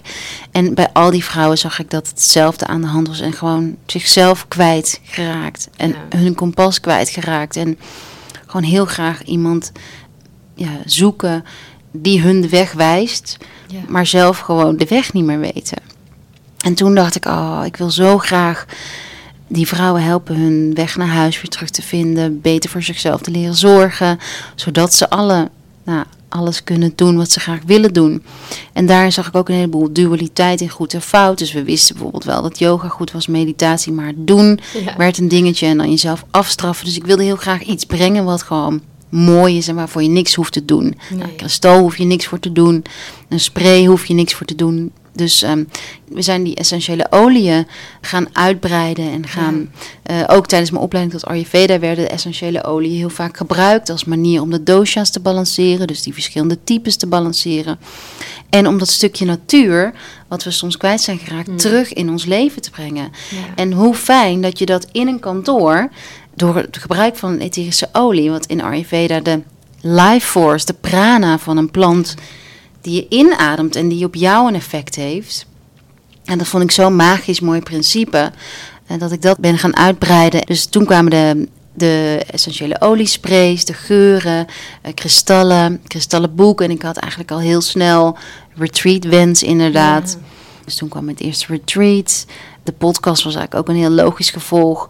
En 0.52 0.74
bij 0.74 0.90
al 0.94 1.12
die 1.12 1.24
vrouwen 1.24 1.58
zag 1.58 1.80
ik 1.80 1.90
dat 1.90 2.08
hetzelfde 2.08 2.68
aan 2.68 2.82
de 2.82 2.88
hand 2.88 3.08
was. 3.08 3.20
En 3.20 3.34
gewoon 3.34 3.76
zichzelf 3.86 4.48
kwijtgeraakt. 4.48 5.70
En 5.78 5.90
Ja. 6.10 6.18
hun 6.18 6.36
kompas 6.36 6.80
kwijtgeraakt. 6.80 7.56
En 7.56 7.78
gewoon 8.46 8.70
heel 8.70 8.86
graag 8.86 9.24
iemand 9.24 9.72
ja, 10.56 10.70
zoeken 10.86 11.44
die 11.92 12.22
hun 12.22 12.42
de 12.42 12.50
weg 12.50 12.72
wijst 12.72 13.38
maar 13.88 14.06
zelf 14.06 14.40
gewoon 14.40 14.78
de 14.78 14.86
weg 14.86 15.14
niet 15.14 15.24
meer 15.26 15.40
weten. 15.40 15.78
En 16.62 16.74
toen 16.74 16.96
dacht 16.96 17.16
ik, 17.16 17.26
oh, 17.26 17.62
ik 17.66 17.78
wil 17.78 17.92
zo 17.92 18.18
graag 18.18 18.66
die 19.48 19.68
vrouwen 19.68 20.04
helpen 20.04 20.36
hun 20.36 20.74
weg 20.74 20.96
naar 20.98 21.08
huis 21.08 21.36
weer 21.36 21.50
terug 21.52 21.70
te 21.70 21.82
vinden, 21.82 22.42
beter 22.42 22.70
voor 22.70 22.82
zichzelf 22.84 23.22
te 23.22 23.32
leren 23.32 23.56
zorgen, 23.56 24.20
zodat 24.56 24.94
ze 24.94 25.10
alle, 25.10 25.50
nou, 25.84 26.06
alles 26.30 26.64
kunnen 26.64 26.94
doen 26.96 27.18
wat 27.18 27.32
ze 27.32 27.40
graag 27.40 27.60
willen 27.66 27.94
doen. 27.94 28.24
En 28.74 28.86
daar 28.86 29.12
zag 29.12 29.28
ik 29.28 29.36
ook 29.36 29.50
een 29.50 29.56
heleboel 29.56 29.94
dualiteit 29.94 30.62
in 30.62 30.70
goed 30.70 30.94
en 30.94 31.02
fout. 31.02 31.38
Dus 31.38 31.52
we 31.54 31.64
wisten 31.64 31.94
bijvoorbeeld 31.94 32.24
wel 32.24 32.42
dat 32.42 32.60
yoga 32.60 32.88
goed 32.88 33.12
was, 33.12 33.28
meditatie, 33.28 33.92
maar 33.92 34.14
doen 34.16 34.60
Ja. 34.86 34.98
werd 34.98 35.18
een 35.18 35.28
dingetje 35.28 35.68
en 35.68 35.78
dan 35.78 35.90
jezelf 35.90 36.26
afstraffen. 36.32 36.86
Dus 36.86 36.96
ik 36.96 37.06
wilde 37.06 37.24
heel 37.24 37.36
graag 37.36 37.62
iets 37.62 37.86
brengen 37.86 38.26
wat 38.26 38.42
gewoon 38.44 38.82
mooi 39.12 39.58
is 39.58 39.68
en 39.68 39.76
waarvoor 39.76 40.04
je 40.04 40.10
niks 40.10 40.34
hoeft 40.34 40.54
te 40.54 40.66
doen. 40.66 40.84
Nee. 41.10 41.20
Nou, 41.20 41.32
kristal 41.36 41.80
hoef 41.80 41.98
je 41.98 42.04
niks 42.04 42.26
voor 42.26 42.40
te 42.40 42.52
doen. 42.52 42.84
Een 43.30 43.40
spray 43.40 43.86
hoef 43.86 44.06
je 44.06 44.14
niks 44.14 44.34
voor 44.34 44.46
te 44.46 44.56
doen. 44.56 44.92
Dus 45.14 45.42
ehm, 45.42 45.64
we 46.08 46.22
zijn 46.22 46.44
die 46.44 46.56
essentiële 46.56 47.08
oliën 47.10 47.68
gaan 48.02 48.28
uitbreiden 48.34 49.12
en 49.12 49.28
gaan 49.28 49.72
eh, 50.04 50.24
ook 50.28 50.48
tijdens 50.48 50.72
mijn 50.72 50.84
opleiding 50.84 51.20
tot 51.20 51.30
Ayurveda 51.30 51.80
werden 51.80 52.10
essentiële 52.10 52.64
oliën 52.64 52.98
heel 52.98 53.10
vaak 53.10 53.38
gebruikt 53.38 53.90
als 53.90 54.06
manier 54.06 54.42
om 54.42 54.52
de 54.52 54.64
dosha's 54.64 55.12
te 55.12 55.20
balanceren, 55.20 55.88
dus 55.88 56.02
die 56.04 56.14
verschillende 56.14 56.64
types 56.64 56.96
te 56.96 57.08
balanceren. 57.08 57.80
En 58.50 58.68
om 58.68 58.78
dat 58.78 58.90
stukje 58.90 59.26
natuur, 59.26 59.94
wat 60.28 60.44
we 60.44 60.52
soms 60.52 60.78
kwijt 60.78 61.02
zijn 61.02 61.20
geraakt, 61.20 61.60
terug 61.60 61.94
in 61.94 62.10
ons 62.10 62.26
leven 62.26 62.62
te 62.62 62.70
brengen. 62.70 63.12
Ja. 63.30 63.56
En 63.56 63.72
hoe 63.72 63.96
fijn 63.96 64.42
dat 64.42 64.60
je 64.60 64.66
dat 64.66 64.88
in 64.92 65.08
een 65.08 65.20
kantoor, 65.20 65.90
door 66.42 66.56
het 66.56 66.78
gebruik 66.78 67.16
van 67.16 67.38
etherische 67.38 67.90
olie, 67.92 68.32
wat 68.32 68.46
in 68.46 68.62
Ayurveda 68.62 69.20
de 69.20 69.42
life 69.82 70.28
force, 70.28 70.66
de 70.66 70.74
prana 70.74 71.40
van 71.40 71.58
een 71.58 71.72
plant, 71.72 72.16
die 72.82 72.96
je 72.96 73.06
inademt 73.10 73.76
en 73.76 73.88
die 73.88 74.06
op 74.06 74.16
jou 74.16 74.48
een 74.48 74.56
effect 74.56 74.96
heeft. 74.96 75.46
En 76.26 76.38
dat 76.38 76.48
vond 76.48 76.64
ik 76.64 76.72
zo'n 76.72 76.96
magisch 76.96 77.40
mooi 77.40 77.60
principe. 77.60 78.32
En 78.86 79.00
dat 79.00 79.12
ik 79.12 79.22
dat 79.22 79.38
ben 79.38 79.58
gaan 79.58 79.76
uitbreiden. 79.76 80.46
Dus 80.46 80.66
toen 80.66 80.86
kwamen 80.86 81.12
de, 81.12 81.48
de 81.74 82.24
essentiële 82.32 82.82
oliesprays, 82.82 83.66
de 83.66 83.74
geuren, 83.74 84.48
eh, 84.82 84.94
kristallen, 84.94 85.82
kristallen 85.88 86.36
boeken. 86.36 86.66
En 86.66 86.72
ik 86.72 86.82
had 86.82 86.98
eigenlijk 86.98 87.32
al 87.32 87.40
heel 87.40 87.62
snel 87.62 88.18
retreat 88.56 89.04
wens 89.04 89.44
inderdaad. 89.44 90.18
Dus 90.66 90.76
toen 90.76 90.90
kwam 90.90 91.08
het 91.08 91.20
eerste 91.20 91.46
retreat. 91.48 92.26
De 92.64 92.72
podcast 92.72 93.24
was 93.24 93.36
eigenlijk 93.36 93.70
ook 93.70 93.76
een 93.76 93.82
heel 93.82 93.90
logisch 93.90 94.30
gevolg. 94.30 94.88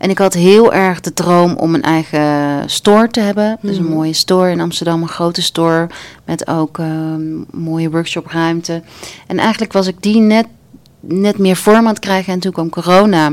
En 0.00 0.10
ik 0.10 0.18
had 0.18 0.34
heel 0.34 0.72
erg 0.72 1.00
de 1.00 1.12
droom 1.12 1.54
om 1.56 1.74
een 1.74 1.82
eigen 1.82 2.62
store 2.70 3.08
te 3.08 3.20
hebben. 3.20 3.58
Dus 3.62 3.76
een 3.76 3.88
mooie 3.88 4.12
store 4.12 4.50
in 4.50 4.60
Amsterdam, 4.60 5.02
een 5.02 5.08
grote 5.08 5.42
store. 5.42 5.86
Met 6.24 6.48
ook 6.48 6.78
een 6.78 7.46
mooie 7.50 7.90
workshopruimte. 7.90 8.82
En 9.26 9.38
eigenlijk 9.38 9.72
was 9.72 9.86
ik 9.86 10.02
die 10.02 10.20
net, 10.20 10.46
net 11.00 11.38
meer 11.38 11.56
vorm 11.56 11.76
aan 11.76 11.86
het 11.86 11.98
krijgen. 11.98 12.32
En 12.32 12.40
toen 12.40 12.52
kwam 12.52 12.70
corona. 12.70 13.32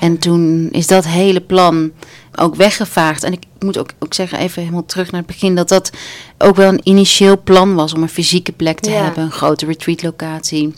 En 0.00 0.18
toen 0.18 0.68
is 0.70 0.86
dat 0.86 1.06
hele 1.06 1.40
plan 1.40 1.90
ook 2.34 2.54
weggevaagd. 2.54 3.22
En 3.22 3.32
ik 3.32 3.42
moet 3.58 3.78
ook, 3.78 3.90
ook 3.98 4.14
zeggen, 4.14 4.38
even 4.38 4.62
helemaal 4.62 4.86
terug 4.86 5.10
naar 5.10 5.20
het 5.20 5.30
begin, 5.30 5.54
dat 5.54 5.68
dat 5.68 5.90
ook 6.38 6.56
wel 6.56 6.68
een 6.68 6.80
initieel 6.82 7.42
plan 7.42 7.74
was 7.74 7.92
om 7.92 8.02
een 8.02 8.08
fysieke 8.08 8.52
plek 8.52 8.80
te 8.80 8.90
Ja. 8.90 9.02
hebben, 9.04 9.22
een 9.24 9.30
grote 9.30 9.66
retreatlocatie. 9.66 10.74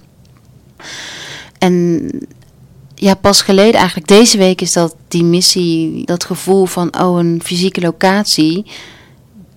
En 1.59 2.01
ja, 3.01 3.15
pas 3.15 3.43
geleden, 3.43 3.75
eigenlijk 3.75 4.09
deze 4.09 4.39
week, 4.39 4.61
is 4.61 4.73
dat 4.73 4.95
die 5.09 5.25
missie, 5.25 6.05
dat 6.05 6.25
gevoel 6.25 6.67
van, 6.67 7.01
oh, 7.01 7.19
een 7.19 7.41
fysieke 7.45 7.81
locatie, 7.81 8.67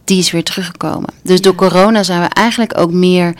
die 0.03 0.17
is 0.17 0.31
weer 0.31 0.43
teruggekomen. 0.43 1.09
Dus 1.21 1.41
door 1.41 1.55
corona 1.55 2.03
zijn 2.03 2.21
we 2.21 2.27
eigenlijk 2.27 2.77
ook 2.77 2.91
meer 2.91 3.35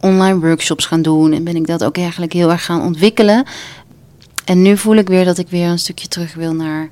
online 0.00 0.38
workshops 0.38 0.86
gaan 0.86 1.02
doen 1.02 1.32
en 1.32 1.44
ben 1.44 1.56
ik 1.56 1.66
dat 1.66 1.84
ook 1.84 1.96
eigenlijk 1.96 2.32
heel 2.32 2.50
erg 2.50 2.64
gaan 2.64 2.82
ontwikkelen. 2.82 3.44
En 4.44 4.62
nu 4.62 4.76
voel 4.76 4.96
ik 4.96 5.08
weer 5.08 5.24
dat 5.24 5.38
ik 5.38 5.48
weer 5.48 5.66
een 5.66 5.78
stukje 5.78 6.08
terug 6.08 6.34
wil 6.34 6.52
naar 6.52 6.90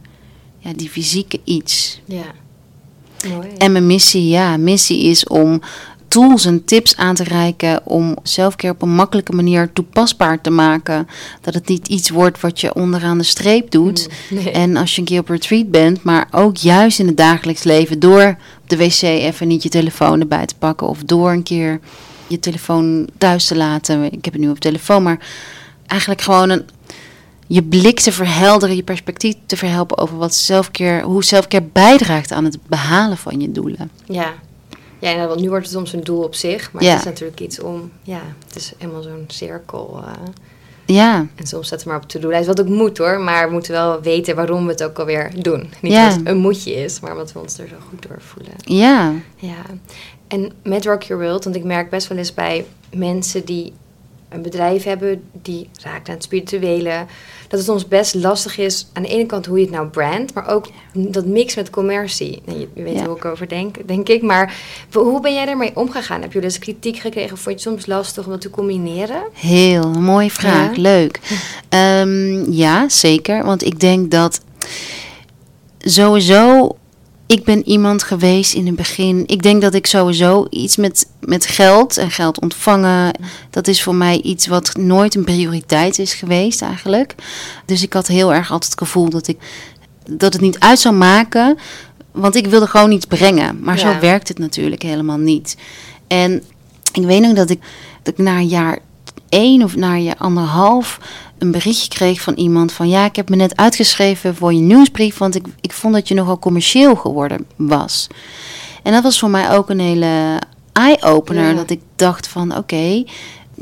ja, 0.58 0.72
die 0.76 0.90
fysieke 0.90 1.40
iets. 1.44 2.00
Ja. 2.04 2.32
Mooi. 3.28 3.48
En 3.58 3.72
mijn 3.72 3.86
missie, 3.86 4.28
ja, 4.28 4.56
missie 4.56 5.02
is 5.02 5.26
om 5.26 5.60
tools 6.08 6.44
en 6.44 6.64
tips 6.64 6.96
aan 6.96 7.14
te 7.14 7.24
reiken 7.24 7.80
om 7.84 8.16
zelfcare 8.22 8.72
op 8.72 8.82
een 8.82 8.94
makkelijke 8.94 9.32
manier 9.32 9.72
toepasbaar 9.72 10.40
te 10.40 10.50
maken. 10.50 11.08
Dat 11.40 11.54
het 11.54 11.68
niet 11.68 11.88
iets 11.88 12.10
wordt 12.10 12.40
wat 12.40 12.60
je 12.60 12.74
onderaan 12.74 13.18
de 13.18 13.24
streep 13.24 13.70
doet. 13.70 14.08
nee. 14.30 14.50
En 14.50 14.76
als 14.76 14.94
je 14.94 15.00
een 15.00 15.06
keer 15.06 15.20
op 15.20 15.28
retreat 15.28 15.70
bent, 15.70 16.02
maar 16.02 16.28
ook 16.30 16.56
juist 16.56 16.98
in 16.98 17.06
het 17.06 17.16
dagelijks 17.16 17.62
leven 17.62 17.98
door 17.98 18.36
op 18.62 18.68
de 18.68 18.76
wc 18.76 19.02
even 19.02 19.48
niet 19.48 19.62
je 19.62 19.68
telefoon 19.68 20.20
erbij 20.20 20.46
te 20.46 20.56
pakken 20.58 20.88
of 20.88 21.02
door 21.02 21.30
een 21.30 21.42
keer 21.42 21.80
je 22.26 22.38
telefoon 22.38 23.08
thuis 23.18 23.46
te 23.46 23.56
laten. 23.56 24.04
Ik 24.04 24.24
heb 24.24 24.34
het 24.34 24.42
nu 24.42 24.48
op 24.48 24.58
telefoon, 24.58 25.02
maar 25.02 25.18
eigenlijk 25.86 26.20
gewoon 26.20 26.50
een, 26.50 26.64
je 27.46 27.62
blik 27.62 28.00
te 28.00 28.12
verhelderen, 28.12 28.76
je 28.76 28.82
perspectief 28.82 29.34
te 29.46 29.56
verhelpen 29.56 29.98
over 29.98 30.16
wat 30.16 30.34
zelfcare, 30.34 31.04
hoe 31.04 31.24
zelfcare 31.24 31.64
bijdraagt 31.72 32.32
aan 32.32 32.44
het 32.44 32.58
behalen 32.66 33.16
van 33.16 33.40
je 33.40 33.52
doelen. 33.52 33.90
Ja. 34.06 34.34
Ja, 34.98 35.10
en 35.14 35.28
want 35.28 35.40
nu 35.40 35.48
wordt 35.48 35.64
het 35.64 35.74
soms 35.74 35.92
een 35.92 36.04
doel 36.04 36.22
op 36.22 36.34
zich, 36.34 36.72
maar 36.72 36.82
Ja. 36.82 36.90
het 36.90 36.98
is 36.98 37.04
natuurlijk 37.04 37.40
iets 37.40 37.60
om, 37.60 37.90
ja, 38.02 38.20
het 38.46 38.56
is 38.56 38.72
helemaal 38.78 39.02
zo'n 39.02 39.24
cirkel. 39.26 40.02
eh, 40.06 40.12
Ja, 40.88 41.26
en 41.34 41.46
soms 41.46 41.66
staat 41.66 41.78
het 41.78 41.88
maar 41.88 41.96
op 41.96 42.08
to-do-lijst, 42.08 42.46
wat 42.46 42.60
ook 42.60 42.68
moet 42.68 42.98
hoor, 42.98 43.20
maar 43.20 43.46
we 43.46 43.52
moeten 43.52 43.72
wel 43.72 44.00
weten 44.00 44.36
waarom 44.36 44.64
we 44.66 44.70
het 44.72 44.82
ook 44.84 44.98
alweer 44.98 45.32
doen. 45.42 45.70
Niet 45.82 45.92
Ja. 45.92 46.08
dat 46.08 46.16
het 46.18 46.26
een 46.28 46.36
moetje 46.36 46.74
is, 46.74 47.00
maar 47.00 47.14
wat 47.14 47.32
we 47.32 47.38
ons 47.38 47.58
er 47.58 47.68
zo 47.68 47.74
goed 47.88 48.02
door 48.08 48.20
voelen. 48.20 48.52
ja, 48.58 49.12
Ja, 49.36 49.62
en 50.28 50.52
met 50.62 50.84
Rock 50.84 51.02
Your 51.02 51.22
World, 51.22 51.44
want 51.44 51.56
ik 51.56 51.64
merk 51.64 51.90
best 51.90 52.08
wel 52.08 52.18
eens 52.18 52.34
bij 52.34 52.66
mensen 52.94 53.44
die 53.44 53.72
een 54.28 54.42
bedrijf 54.42 54.84
hebben, 54.84 55.22
die 55.42 55.68
raakt 55.82 56.08
aan 56.08 56.14
het 56.14 56.22
spirituele, 56.24 57.04
dat 57.48 57.58
het 57.58 57.68
soms 57.68 57.88
best 57.88 58.14
lastig 58.14 58.58
is 58.58 58.86
aan 58.92 59.02
de 59.02 59.08
ene 59.08 59.26
kant 59.26 59.46
hoe 59.46 59.58
je 59.58 59.64
het 59.64 59.74
nou 59.74 59.86
brandt, 59.88 60.34
maar 60.34 60.48
ook 60.48 60.66
dat 60.92 61.26
mix 61.26 61.54
met 61.54 61.70
commercie. 61.70 62.42
Nou, 62.44 62.58
je, 62.58 62.68
je 62.74 62.82
weet 62.82 62.94
Ja. 62.98 63.06
hoe 63.06 63.16
ik 63.16 63.24
over 63.24 63.48
denk, 63.48 63.88
denk 63.88 64.08
ik, 64.08 64.22
maar 64.22 64.54
hoe 64.92 65.20
ben 65.20 65.34
jij 65.34 65.44
daarmee 65.46 65.76
omgegaan? 65.76 66.22
Heb 66.22 66.32
je 66.32 66.40
dus 66.40 66.58
kritiek 66.58 66.96
gekregen? 66.96 67.28
Vond 67.38 67.44
je 67.44 67.50
het 67.50 67.60
soms 67.60 67.86
lastig 67.86 68.24
om 68.24 68.30
dat 68.30 68.40
te 68.40 68.50
combineren? 68.50 69.22
heel 69.32 69.90
mooie 69.90 70.30
vraag. 70.30 70.76
Ja. 70.76 70.82
Leuk. 70.82 71.20
Ehm, 71.68 72.50
ja, 72.52 72.88
zeker. 72.88 73.44
Want 73.44 73.64
ik 73.64 73.80
denk 73.80 74.10
dat 74.10 74.40
sowieso. 75.78 76.76
Ik 77.26 77.44
ben 77.44 77.68
iemand 77.68 78.02
geweest 78.02 78.54
in 78.54 78.66
het 78.66 78.76
begin. 78.76 79.22
Ik 79.26 79.42
denk 79.42 79.62
dat 79.62 79.74
ik 79.74 79.86
sowieso 79.86 80.46
iets 80.50 80.76
met, 80.76 81.06
met 81.20 81.46
geld 81.46 81.96
en 81.96 82.10
geld 82.10 82.40
ontvangen. 82.40 83.12
Dat 83.50 83.66
is 83.68 83.82
voor 83.82 83.94
mij 83.94 84.20
iets 84.20 84.46
wat 84.46 84.76
nooit 84.76 85.14
een 85.14 85.24
prioriteit 85.24 85.98
is 85.98 86.14
geweest 86.14 86.62
eigenlijk. 86.62 87.14
Dus 87.64 87.82
ik 87.82 87.92
had 87.92 88.06
heel 88.06 88.34
erg 88.34 88.50
altijd 88.50 88.70
het 88.70 88.80
gevoel 88.80 89.08
dat 89.10 89.28
ik 89.28 89.38
dat 90.10 90.32
het 90.32 90.42
niet 90.42 90.58
uit 90.58 90.78
zou 90.78 90.94
maken. 90.94 91.58
Want 92.12 92.34
ik 92.34 92.46
wilde 92.46 92.66
gewoon 92.66 92.92
iets 92.92 93.06
brengen. 93.06 93.58
Maar 93.62 93.78
Ja. 93.78 93.92
zo 93.92 94.00
werkt 94.00 94.28
het 94.28 94.38
natuurlijk 94.38 94.82
helemaal 94.82 95.18
niet. 95.18 95.56
En 96.06 96.42
ik 96.92 97.04
weet 97.04 97.20
nog 97.20 97.32
dat 97.32 97.50
ik, 97.50 97.60
dat 98.02 98.18
ik 98.18 98.24
na 98.24 98.36
een 98.36 98.48
jaar 98.48 98.78
één 99.36 99.62
of 99.62 99.76
na 99.76 99.92
een 99.94 100.02
jaar 100.02 100.16
anderhalf 100.18 100.98
een 101.38 101.50
berichtje 101.50 101.88
kreeg 101.88 102.20
van 102.20 102.34
iemand 102.34 102.72
van 102.72 102.88
ja, 102.88 103.04
ik 103.04 103.16
heb 103.16 103.28
me 103.28 103.36
net 103.36 103.56
uitgeschreven 103.56 104.34
voor 104.34 104.52
je 104.54 104.60
nieuwsbrief, 104.60 105.18
want 105.18 105.34
ik, 105.34 105.46
ik 105.60 105.72
vond 105.72 105.94
dat 105.94 106.08
je 106.08 106.14
nogal 106.14 106.38
commercieel 106.38 106.96
geworden 106.96 107.46
was. 107.56 108.06
En 108.82 108.92
dat 108.92 109.02
was 109.02 109.18
voor 109.18 109.30
mij 109.30 109.50
ook 109.56 109.70
een 109.70 109.80
hele 109.80 110.38
eye-opener, 110.72 111.48
Ja. 111.48 111.54
dat 111.54 111.70
ik 111.70 111.80
dacht 111.96 112.28
van 112.28 112.56
oké, 112.56 113.04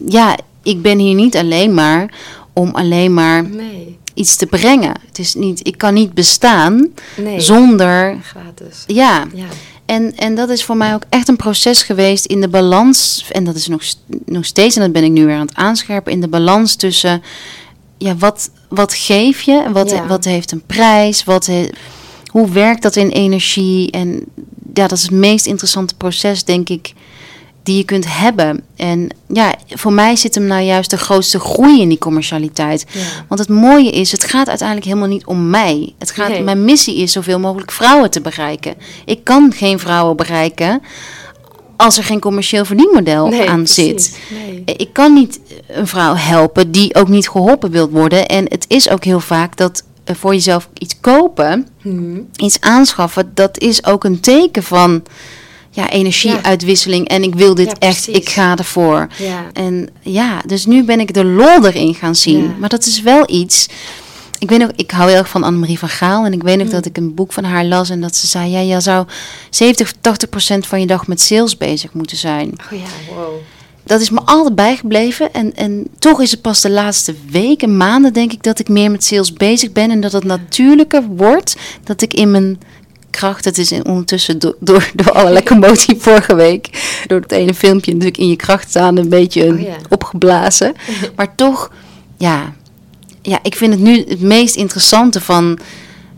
ja, 0.08 0.36
ik 0.62 0.82
ben 0.82 0.98
hier 0.98 1.14
niet 1.14 1.36
alleen 1.36 1.74
maar 1.74 2.14
om 2.52 2.70
alleen 2.74 3.14
maar 3.14 3.48
Nee. 3.48 3.98
iets 4.14 4.36
te 4.36 4.46
brengen. 4.46 4.94
Het 5.06 5.18
is 5.18 5.34
niet, 5.34 5.66
ik 5.66 5.78
kan 5.78 5.94
niet 5.94 6.12
bestaan 6.14 6.88
Nee. 7.16 7.40
zonder, 7.40 8.16
Gratis. 8.22 8.84
ja, 8.86 9.24
Ja. 9.34 9.44
En, 9.86 10.16
en 10.16 10.34
dat 10.34 10.48
is 10.48 10.64
voor 10.64 10.76
mij 10.76 10.94
ook 10.94 11.02
echt 11.08 11.28
een 11.28 11.36
proces 11.36 11.82
geweest 11.82 12.24
in 12.24 12.40
de 12.40 12.48
balans. 12.48 13.24
En 13.32 13.44
dat 13.44 13.54
is 13.54 13.66
nog, 13.68 13.82
nog 14.26 14.44
steeds, 14.44 14.76
en 14.76 14.82
dat 14.82 14.92
ben 14.92 15.04
ik 15.04 15.10
nu 15.10 15.26
weer 15.26 15.34
aan 15.36 15.46
het 15.46 15.54
aanscherpen. 15.56 16.12
In 16.12 16.20
de 16.20 16.28
balans 16.28 16.74
tussen, 16.76 17.22
ja, 17.98 18.16
wat, 18.16 18.50
wat 18.68 18.94
geef 18.94 19.42
je? 19.42 19.64
Wat, 19.72 19.90
Ja. 19.90 20.06
wat 20.06 20.24
heeft 20.24 20.52
een 20.52 20.62
prijs? 20.66 21.24
Wat 21.24 21.46
he- 21.46 21.68
hoe 22.26 22.50
werkt 22.50 22.82
dat 22.82 22.96
in 22.96 23.08
energie? 23.08 23.90
En 23.90 24.24
ja, 24.74 24.86
dat 24.86 24.98
is 24.98 25.02
het 25.02 25.10
meest 25.10 25.46
interessante 25.46 25.94
proces, 25.94 26.44
denk 26.44 26.68
ik, 26.68 26.92
die 27.64 27.76
je 27.76 27.84
kunt 27.84 28.04
hebben. 28.18 28.62
En 28.76 29.08
ja, 29.28 29.54
voor 29.68 29.92
mij 29.92 30.16
zit 30.16 30.34
hem 30.34 30.44
nou 30.44 30.62
juist 30.62 30.90
de 30.90 30.96
grootste 30.96 31.38
groei 31.40 31.80
in 31.80 31.88
die 31.88 31.98
commercialiteit. 31.98 32.84
Ja. 32.92 33.00
Want 33.28 33.40
het 33.40 33.48
mooie 33.48 33.90
is, 33.90 34.12
het 34.12 34.24
gaat 34.24 34.48
uiteindelijk 34.48 34.86
helemaal 34.88 35.08
niet 35.08 35.24
om 35.26 35.50
mij. 35.50 35.94
Het 35.98 36.10
gaat, 36.10 36.28
Nee. 36.28 36.42
Mijn 36.42 36.64
missie 36.64 36.96
is 36.96 37.12
zoveel 37.12 37.38
mogelijk 37.40 37.72
vrouwen 37.72 38.10
te 38.10 38.20
bereiken. 38.20 38.74
Ik 39.04 39.24
kan 39.24 39.52
geen 39.56 39.78
vrouwen 39.78 40.16
bereiken 40.16 40.82
als 41.76 41.98
er 41.98 42.04
geen 42.04 42.20
commercieel 42.20 42.64
verdienmodel 42.64 43.26
Nee, 43.28 43.48
aan 43.50 43.62
precies. 43.62 44.04
zit. 44.04 44.18
Nee. 44.64 44.76
Ik 44.76 44.92
kan 44.92 45.12
niet 45.14 45.40
een 45.68 45.86
vrouw 45.86 46.14
helpen 46.14 46.70
die 46.70 46.94
ook 46.94 47.08
niet 47.08 47.28
geholpen 47.28 47.70
wilt 47.70 47.90
worden. 47.90 48.26
En 48.26 48.44
het 48.48 48.64
is 48.68 48.88
ook 48.88 49.04
heel 49.04 49.20
vaak 49.20 49.56
dat 49.56 49.82
eh, 50.04 50.14
voor 50.16 50.32
jezelf 50.32 50.68
iets 50.78 51.00
kopen, 51.00 51.68
Mhm. 51.82 52.20
iets 52.36 52.60
aanschaffen, 52.60 53.30
dat 53.34 53.58
is 53.58 53.84
ook 53.86 54.04
een 54.04 54.20
teken 54.20 54.62
van 54.62 55.02
ja, 55.74 55.90
energieuitwisseling. 55.90 57.08
En 57.08 57.22
ik 57.22 57.34
wil 57.34 57.54
dit 57.54 57.66
Ja, 57.66 57.74
echt, 57.78 58.08
ik 58.08 58.28
ga 58.28 58.56
ervoor. 58.56 59.06
Ja. 59.16 59.46
En 59.52 59.88
ja, 60.00 60.40
dus 60.46 60.66
nu 60.66 60.84
ben 60.84 61.00
ik 61.00 61.14
de 61.14 61.24
lol 61.24 61.66
erin 61.66 61.94
gaan 61.94 62.14
zien. 62.14 62.42
Ja. 62.42 62.54
Maar 62.58 62.68
dat 62.68 62.86
is 62.86 63.02
wel 63.02 63.22
iets. 63.26 63.68
Ik 64.38 64.50
weet 64.50 64.58
nog, 64.58 64.70
ik 64.76 64.90
hou 64.90 65.08
heel 65.08 65.18
erg 65.18 65.28
van 65.28 65.42
Annemarie 65.42 65.78
van 65.78 65.88
Gaal. 65.88 66.24
En 66.24 66.32
ik 66.32 66.42
weet 66.42 66.58
nog 66.58 66.68
dat 66.68 66.86
ik 66.86 66.96
een 66.96 67.14
boek 67.14 67.32
van 67.32 67.44
haar 67.44 67.64
las. 67.64 67.90
En 67.90 68.00
dat 68.00 68.16
ze 68.16 68.26
zei: 68.26 68.50
Ja, 68.50 68.60
je 68.60 68.80
zou 68.80 69.06
70 69.50 69.86
of 69.86 69.92
80 70.00 70.28
procent 70.28 70.66
van 70.66 70.80
je 70.80 70.86
dag 70.86 71.06
met 71.06 71.20
sales 71.20 71.56
bezig 71.56 71.92
moeten 71.92 72.16
zijn. 72.16 72.48
Oh 72.48 72.78
ja, 72.78 73.14
wow. 73.14 73.34
Dat 73.86 74.00
is 74.00 74.10
me 74.10 74.20
altijd 74.24 74.54
bijgebleven. 74.54 75.32
En, 75.32 75.56
en 75.56 75.86
toch 75.98 76.20
is 76.20 76.30
het 76.30 76.40
pas 76.42 76.60
de 76.60 76.70
laatste 76.70 77.14
weken, 77.30 77.76
maanden, 77.76 78.12
denk 78.12 78.32
ik, 78.32 78.42
dat 78.42 78.58
ik 78.58 78.68
meer 78.68 78.90
met 78.90 79.04
sales 79.04 79.32
bezig 79.32 79.72
ben. 79.72 79.90
En 79.90 80.00
dat 80.00 80.12
het 80.12 80.24
natuurlijker 80.24 81.02
wordt 81.02 81.56
dat 81.84 82.02
ik 82.02 82.14
in 82.14 82.30
mijn 82.30 82.58
kracht. 83.16 83.44
Het 83.44 83.58
is 83.58 83.72
in, 83.72 83.86
ondertussen 83.86 84.38
door, 84.38 84.56
door, 84.60 84.90
door 84.94 85.12
alle 85.12 85.42
commotie 85.42 85.96
vorige 85.98 86.34
week. 86.34 86.68
Door 87.06 87.20
het 87.20 87.32
ene 87.32 87.54
filmpje 87.54 87.90
natuurlijk 87.92 88.18
in 88.18 88.28
je 88.28 88.36
kracht 88.36 88.68
staan. 88.68 88.96
Een 88.96 89.08
beetje 89.08 89.44
Oh 89.52 89.60
ja. 89.60 89.76
opgeblazen. 89.88 90.72
Maar 91.16 91.34
toch, 91.34 91.70
ja, 92.18 92.52
ja, 93.22 93.38
ik 93.42 93.54
vind 93.56 93.72
het 93.72 93.82
nu 93.82 94.04
het 94.08 94.20
meest 94.20 94.56
interessante 94.56 95.20
van. 95.20 95.58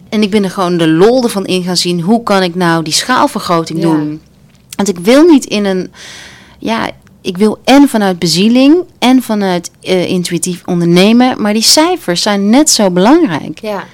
En 0.08 0.22
ik 0.22 0.30
ben 0.30 0.44
er 0.44 0.50
gewoon 0.50 0.76
de 0.76 0.88
lol 0.88 1.22
ervan 1.22 1.46
in 1.46 1.62
gaan 1.62 1.76
zien. 1.76 2.00
Hoe 2.00 2.22
kan 2.22 2.42
ik 2.42 2.54
nou 2.54 2.82
die 2.84 2.92
schaalvergroting 2.92 3.78
Ja. 3.78 3.84
doen? 3.84 4.20
Want 4.76 4.88
ik 4.88 4.98
wil 4.98 5.22
niet 5.22 5.44
in 5.44 5.64
een. 5.64 5.92
Ja, 6.58 6.90
ik 7.20 7.36
wil 7.36 7.58
en 7.64 7.88
vanuit 7.88 8.18
bezieling 8.18 8.76
en 8.98 9.22
vanuit 9.22 9.70
eh, 9.80 10.08
intuïtief 10.08 10.62
ondernemen. 10.66 11.42
Maar 11.42 11.52
die 11.52 11.62
cijfers 11.62 12.22
zijn 12.22 12.50
net 12.50 12.70
zo 12.70 12.90
belangrijk. 12.90 13.58
Ja, 13.60 13.84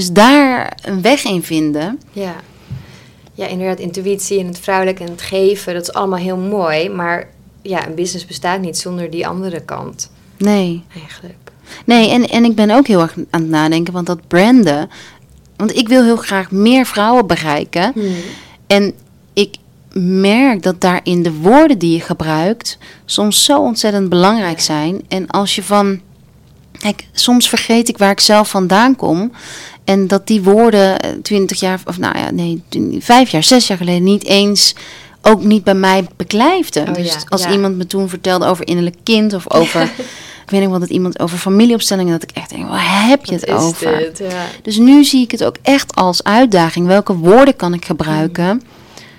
Dus 0.00 0.12
daar 0.12 0.76
een 0.82 1.02
weg 1.02 1.24
in 1.24 1.42
vinden. 1.42 2.00
ja. 2.12 2.34
Ja, 3.34 3.46
inderdaad, 3.46 3.78
intuïtie 3.78 4.40
en 4.40 4.46
het 4.46 4.58
vrouwelijke 4.58 5.02
en 5.04 5.10
het 5.10 5.22
geven, 5.22 5.74
dat 5.74 5.82
is 5.82 5.92
allemaal 5.92 6.18
heel 6.18 6.36
mooi. 6.36 6.88
Maar 6.88 7.28
ja, 7.62 7.86
een 7.86 7.94
business 7.94 8.26
bestaat 8.26 8.60
niet 8.60 8.78
zonder 8.78 9.10
die 9.10 9.26
andere 9.26 9.60
kant, 9.60 10.10
Nee. 10.36 10.82
eigenlijk. 10.94 11.50
Nee, 11.84 12.10
en, 12.10 12.28
en 12.28 12.44
ik 12.44 12.54
ben 12.54 12.70
ook 12.70 12.86
heel 12.86 13.00
erg 13.00 13.14
aan 13.30 13.40
het 13.40 13.50
nadenken. 13.50 13.92
Want 13.92 14.06
dat 14.06 14.28
branden. 14.28 14.90
Want 15.56 15.76
ik 15.76 15.88
wil 15.88 16.02
heel 16.04 16.16
graag 16.16 16.50
meer 16.50 16.86
vrouwen 16.86 17.26
bereiken. 17.26 17.92
En 18.66 18.92
ik 19.32 19.54
merk 19.94 20.62
dat 20.62 20.80
daarin 20.80 21.22
de 21.22 21.32
woorden 21.32 21.78
die 21.78 21.92
je 21.92 22.00
gebruikt 22.00 22.78
soms 23.04 23.44
zo 23.44 23.60
ontzettend 23.60 24.08
belangrijk 24.08 24.60
zijn. 24.60 25.00
En 25.08 25.26
als 25.26 25.54
je 25.54 25.62
van. 25.62 26.00
Kijk, 26.80 27.06
soms 27.12 27.48
vergeet 27.48 27.88
ik 27.88 27.98
waar 27.98 28.10
ik 28.10 28.20
zelf 28.20 28.48
vandaan 28.48 28.96
kom. 28.96 29.32
En 29.84 30.06
dat 30.06 30.26
die 30.26 30.42
woorden 30.42 31.00
eh, 31.00 31.10
twintig 31.22 31.60
jaar, 31.60 31.80
of 31.86 31.98
nou 31.98 32.18
ja, 32.18 32.30
nee, 32.30 32.62
vijf 33.00 33.30
jaar, 33.30 33.42
zes 33.42 33.66
jaar 33.66 33.78
geleden 33.78 34.02
niet 34.02 34.24
eens. 34.24 34.74
Ook 35.22 35.44
niet 35.44 35.64
bij 35.64 35.74
mij 35.74 36.06
beklijfden. 36.16 36.88
Oh 36.88 36.94
dus 36.94 37.12
ja, 37.12 37.20
als 37.28 37.42
ja. 37.42 37.50
iemand 37.52 37.76
me 37.76 37.86
toen 37.86 38.08
vertelde 38.08 38.46
over 38.46 38.66
innerlijk 38.66 38.96
kind 39.02 39.34
of 39.34 39.52
over. 39.52 39.82
ik 40.44 40.50
weet 40.50 40.60
niet 40.60 40.70
wat 40.70 40.80
het 40.80 40.90
iemand 40.90 41.18
over 41.20 41.38
familieopstellingen. 41.38 42.12
Dat 42.12 42.22
ik 42.22 42.30
echt 42.30 42.50
denk, 42.50 42.68
waar 42.68 43.06
heb 43.06 43.24
je 43.24 43.32
Wat 43.32 43.40
het 43.40 43.48
is 43.50 43.64
over? 43.64 43.98
dit? 43.98 44.18
Ja. 44.18 44.44
Dus 44.62 44.76
nu 44.76 45.04
zie 45.04 45.22
ik 45.22 45.30
het 45.30 45.44
ook 45.44 45.56
echt 45.62 45.94
als 45.94 46.24
uitdaging. 46.24 46.86
Welke 46.86 47.16
woorden 47.16 47.56
kan 47.56 47.74
ik 47.74 47.84
gebruiken, 47.84 48.62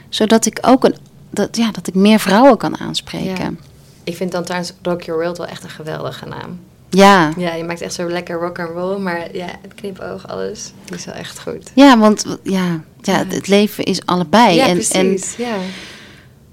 zodat 0.10 0.46
ik 0.46 0.58
ook 0.62 0.84
een, 0.84 0.96
dat, 1.30 1.58
ja, 1.58 1.72
dat 1.72 1.88
ik 1.88 1.94
meer 1.94 2.20
vrouwen 2.20 2.58
kan 2.58 2.80
aanspreken. 2.80 3.60
Ik 4.04 4.16
vind 4.16 4.32
dan 4.32 4.44
trouwens 4.44 4.74
Rock 4.82 5.02
Your 5.02 5.22
World 5.22 5.38
wel 5.38 5.48
echt 5.48 5.64
een 5.64 5.70
geweldige 5.70 6.26
naam. 6.26 6.60
Ja, 6.94 7.32
Ja, 7.38 7.54
je 7.54 7.64
maakt 7.64 7.82
echt 7.82 7.94
zo 7.94 8.10
lekker 8.10 8.40
rock 8.40 8.60
and 8.60 8.70
roll, 8.70 9.00
maar 9.00 9.36
ja, 9.36 9.46
het 9.62 9.74
knipoog, 9.76 10.28
alles, 10.28 10.72
die 10.86 10.96
is 10.98 11.06
wel 11.06 11.14
echt 11.16 11.40
goed. 11.40 11.72
ja 11.76 11.98
want 11.98 12.26
ja, 12.44 12.82
ja, 13.02 13.18
het, 13.18 13.34
het 13.34 13.48
leven 13.48 13.84
is 13.84 14.06
allebei. 14.06 14.56
ja, 14.56 14.68
en, 14.68 14.74
precies. 14.74 15.36
en 15.38 15.44
ja. 15.46 15.56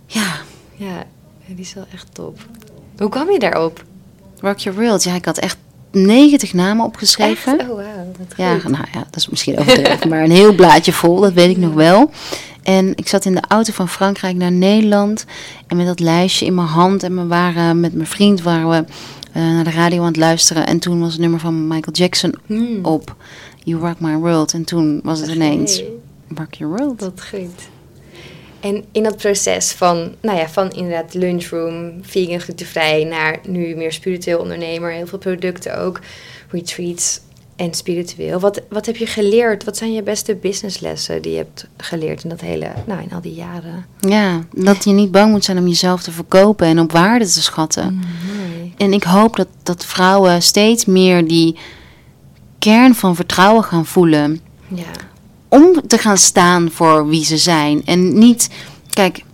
ja, 0.06 0.26
Ja, 0.76 1.04
die 1.46 1.64
is 1.64 1.74
wel 1.74 1.86
echt 1.94 2.06
top. 2.12 2.38
Hoe 2.98 3.08
kwam 3.08 3.30
je 3.30 3.38
daarop? 3.38 3.84
Rock 4.40 4.58
Your 4.58 4.78
World. 4.78 5.02
Ja, 5.02 5.14
ik 5.14 5.24
had 5.24 5.38
echt 5.38 5.56
90 5.90 6.52
namen 6.52 6.84
opgeschreven. 6.84 7.58
Echt? 7.58 7.70
Oh, 7.70 7.76
wat 7.76 8.36
Ja, 8.36 8.58
goed. 8.58 8.70
nou 8.70 8.84
ja, 8.92 8.98
dat 8.98 9.16
is 9.16 9.28
misschien 9.28 9.58
overdreven, 9.58 10.08
maar 10.08 10.22
een 10.22 10.30
heel 10.30 10.54
blaadje 10.54 10.92
vol, 10.92 11.20
dat 11.20 11.32
weet 11.32 11.50
ik 11.50 11.56
nog 11.56 11.74
wel. 11.74 12.10
En 12.62 12.92
ik 12.96 13.08
zat 13.08 13.24
in 13.24 13.34
de 13.34 13.42
auto 13.48 13.72
van 13.72 13.88
Frankrijk 13.88 14.36
naar 14.36 14.52
Nederland 14.52 15.24
en 15.66 15.76
met 15.76 15.86
dat 15.86 16.00
lijstje 16.00 16.46
in 16.46 16.54
mijn 16.54 16.66
hand 16.66 17.02
en 17.02 17.16
we 17.16 17.26
waren 17.26 17.80
met 17.80 17.94
mijn 17.94 18.06
vriend 18.06 18.42
waren 18.42 18.68
we 18.68 18.84
eh, 19.32 19.42
naar 19.42 19.64
de 19.64 19.70
radio 19.70 20.00
aan 20.00 20.06
het 20.06 20.16
luisteren 20.16 20.66
en 20.66 20.78
toen 20.78 21.00
was 21.00 21.12
het 21.12 21.20
nummer 21.20 21.40
van 21.40 21.66
Michael 21.66 21.96
Jackson 21.96 22.34
Hmm. 22.46 22.84
op 22.84 23.16
You 23.64 23.80
Rock 23.80 24.00
My 24.00 24.14
World 24.14 24.52
en 24.52 24.64
toen 24.64 25.00
was 25.02 25.20
het 25.20 25.28
ineens 25.30 25.82
Rock 26.34 26.54
Your 26.54 26.76
World. 26.76 27.00
Wat 27.00 27.22
goed. 27.30 27.68
En 28.60 28.84
in 28.92 29.02
dat 29.02 29.16
proces 29.16 29.72
van, 29.72 30.14
nou 30.20 30.38
ja, 30.38 30.48
van 30.48 30.70
inderdaad 30.70 31.14
lunchroom, 31.14 31.92
vegan, 32.02 32.40
glutenvrij, 32.40 33.04
naar 33.04 33.38
nu 33.46 33.74
meer 33.74 33.92
spiritueel 33.92 34.38
ondernemer, 34.38 34.90
heel 34.90 35.06
veel 35.06 35.18
producten 35.18 35.78
ook, 35.78 36.00
retreats 36.50 37.20
en 37.58 37.74
spiritueel. 37.74 38.40
Wat, 38.40 38.60
wat 38.68 38.86
heb 38.86 38.96
je 38.96 39.06
geleerd? 39.06 39.64
Wat 39.64 39.76
zijn 39.76 39.92
je 39.92 40.02
beste 40.02 40.34
businesslessen 40.34 41.22
die 41.22 41.32
je 41.32 41.38
hebt 41.38 41.66
geleerd 41.76 42.22
in 42.22 42.28
dat 42.28 42.40
hele, 42.40 42.72
nou, 42.86 43.02
in 43.02 43.12
al 43.12 43.20
die 43.20 43.34
jaren? 43.34 43.86
Ja, 44.00 44.40
dat 44.54 44.84
je 44.84 44.90
niet 44.90 45.10
bang 45.10 45.30
moet 45.30 45.44
zijn 45.44 45.58
om 45.58 45.66
jezelf 45.66 46.02
te 46.02 46.12
verkopen 46.12 46.66
en 46.66 46.80
op 46.80 46.92
waarde 46.92 47.24
te 47.24 47.42
schatten. 47.42 47.94
Mooi. 47.94 48.74
En 48.76 48.92
ik 48.92 49.02
hoop 49.02 49.36
dat, 49.36 49.48
dat 49.62 49.84
vrouwen 49.84 50.42
steeds 50.42 50.84
meer 50.84 51.28
die 51.28 51.56
kern 52.58 52.94
van 52.94 53.16
vertrouwen 53.16 53.64
gaan 53.64 53.86
voelen. 53.86 54.40
Ja, 54.68 54.92
om 55.48 55.86
te 55.86 55.98
gaan 55.98 56.18
staan 56.18 56.70
voor 56.70 57.08
wie 57.08 57.24
ze 57.24 57.36
zijn. 57.36 57.82
En 57.84 58.18
niet, 58.18 58.48
kijk, 58.90 59.24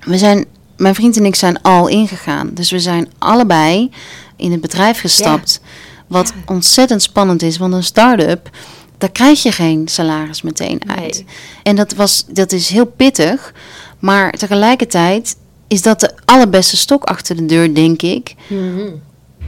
we 0.00 0.18
zijn, 0.18 0.44
mijn 0.76 0.94
vriend 0.94 1.16
en 1.16 1.24
ik 1.24 1.34
zijn 1.34 1.62
al 1.62 1.88
ingegaan. 1.88 2.50
Dus 2.54 2.70
we 2.70 2.80
zijn 2.80 3.08
allebei 3.18 3.90
in 4.36 4.50
het 4.50 4.60
bedrijf 4.60 5.00
gestapt. 5.00 5.60
Wat 6.06 6.32
Ja. 6.36 6.42
ontzettend 6.54 7.02
spannend 7.02 7.42
is, 7.42 7.56
want 7.58 7.72
een 7.74 7.82
start-up, 7.82 8.50
daar 8.98 9.10
krijg 9.12 9.42
je 9.42 9.52
geen 9.52 9.88
salaris 9.88 10.42
meteen 10.42 10.80
Nee. 10.86 10.96
uit. 10.96 11.24
En 11.62 11.76
dat, 11.76 11.94
was, 11.94 12.24
dat 12.28 12.52
is 12.52 12.68
heel 12.68 12.86
pittig, 12.86 13.52
maar 13.98 14.32
tegelijkertijd 14.32 15.36
is 15.68 15.82
dat 15.82 16.00
de 16.00 16.10
allerbeste 16.24 16.76
stok 16.76 17.04
achter 17.04 17.36
de 17.36 17.46
deur, 17.46 17.74
denk 17.74 18.02
ik 18.02 18.34
Mhm. 18.48 18.88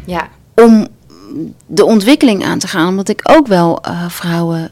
ja, 0.06 0.28
om 0.54 0.86
de 1.66 1.84
ontwikkeling 1.84 2.44
aan 2.44 2.58
te 2.58 2.68
gaan. 2.68 2.88
Omdat 2.88 3.08
ik 3.08 3.20
ook 3.24 3.46
wel 3.46 3.80
eh, 3.80 4.08
vrouwen 4.08 4.70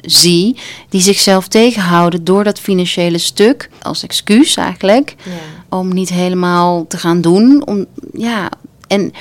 zie 0.00 0.56
die 0.88 1.00
zichzelf 1.00 1.48
tegenhouden 1.48 2.24
door 2.24 2.44
dat 2.44 2.58
financiële 2.60 3.18
stuk, 3.18 3.70
als 3.82 4.02
excuus 4.02 4.56
eigenlijk, 4.56 5.14
ja. 5.24 5.30
om 5.78 5.92
niet 5.94 6.08
helemaal 6.08 6.86
te 6.86 6.98
gaan 6.98 7.20
doen. 7.20 7.66
Om, 7.66 7.86
ja, 8.12 8.48
en 8.86 9.12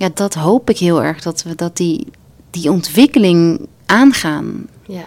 ja, 0.00 0.08
dat 0.14 0.34
hoop 0.34 0.70
ik 0.70 0.78
heel 0.78 1.02
erg, 1.02 1.22
dat 1.22 1.42
we 1.42 1.54
dat 1.54 1.76
die, 1.76 2.06
die 2.50 2.70
ontwikkeling 2.70 3.66
aangaan. 3.86 4.66
Ja. 4.86 5.04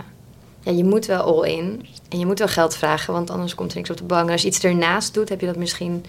ja, 0.61 0.71
je 0.71 0.83
moet 0.83 1.05
wel 1.05 1.21
all 1.21 1.49
in. 1.51 1.85
En 2.09 2.19
je 2.19 2.25
moet 2.25 2.39
wel 2.39 2.47
geld 2.47 2.75
vragen, 2.75 3.13
want 3.13 3.29
anders 3.29 3.55
komt 3.55 3.71
er 3.71 3.77
niks 3.77 3.89
op 3.89 3.97
de 3.97 4.03
bank. 4.03 4.25
En 4.25 4.31
als 4.31 4.41
je 4.41 4.47
iets 4.47 4.63
ernaast 4.63 5.13
doet, 5.13 5.29
heb 5.29 5.39
je 5.39 5.45
dat 5.45 5.55
misschien 5.55 6.05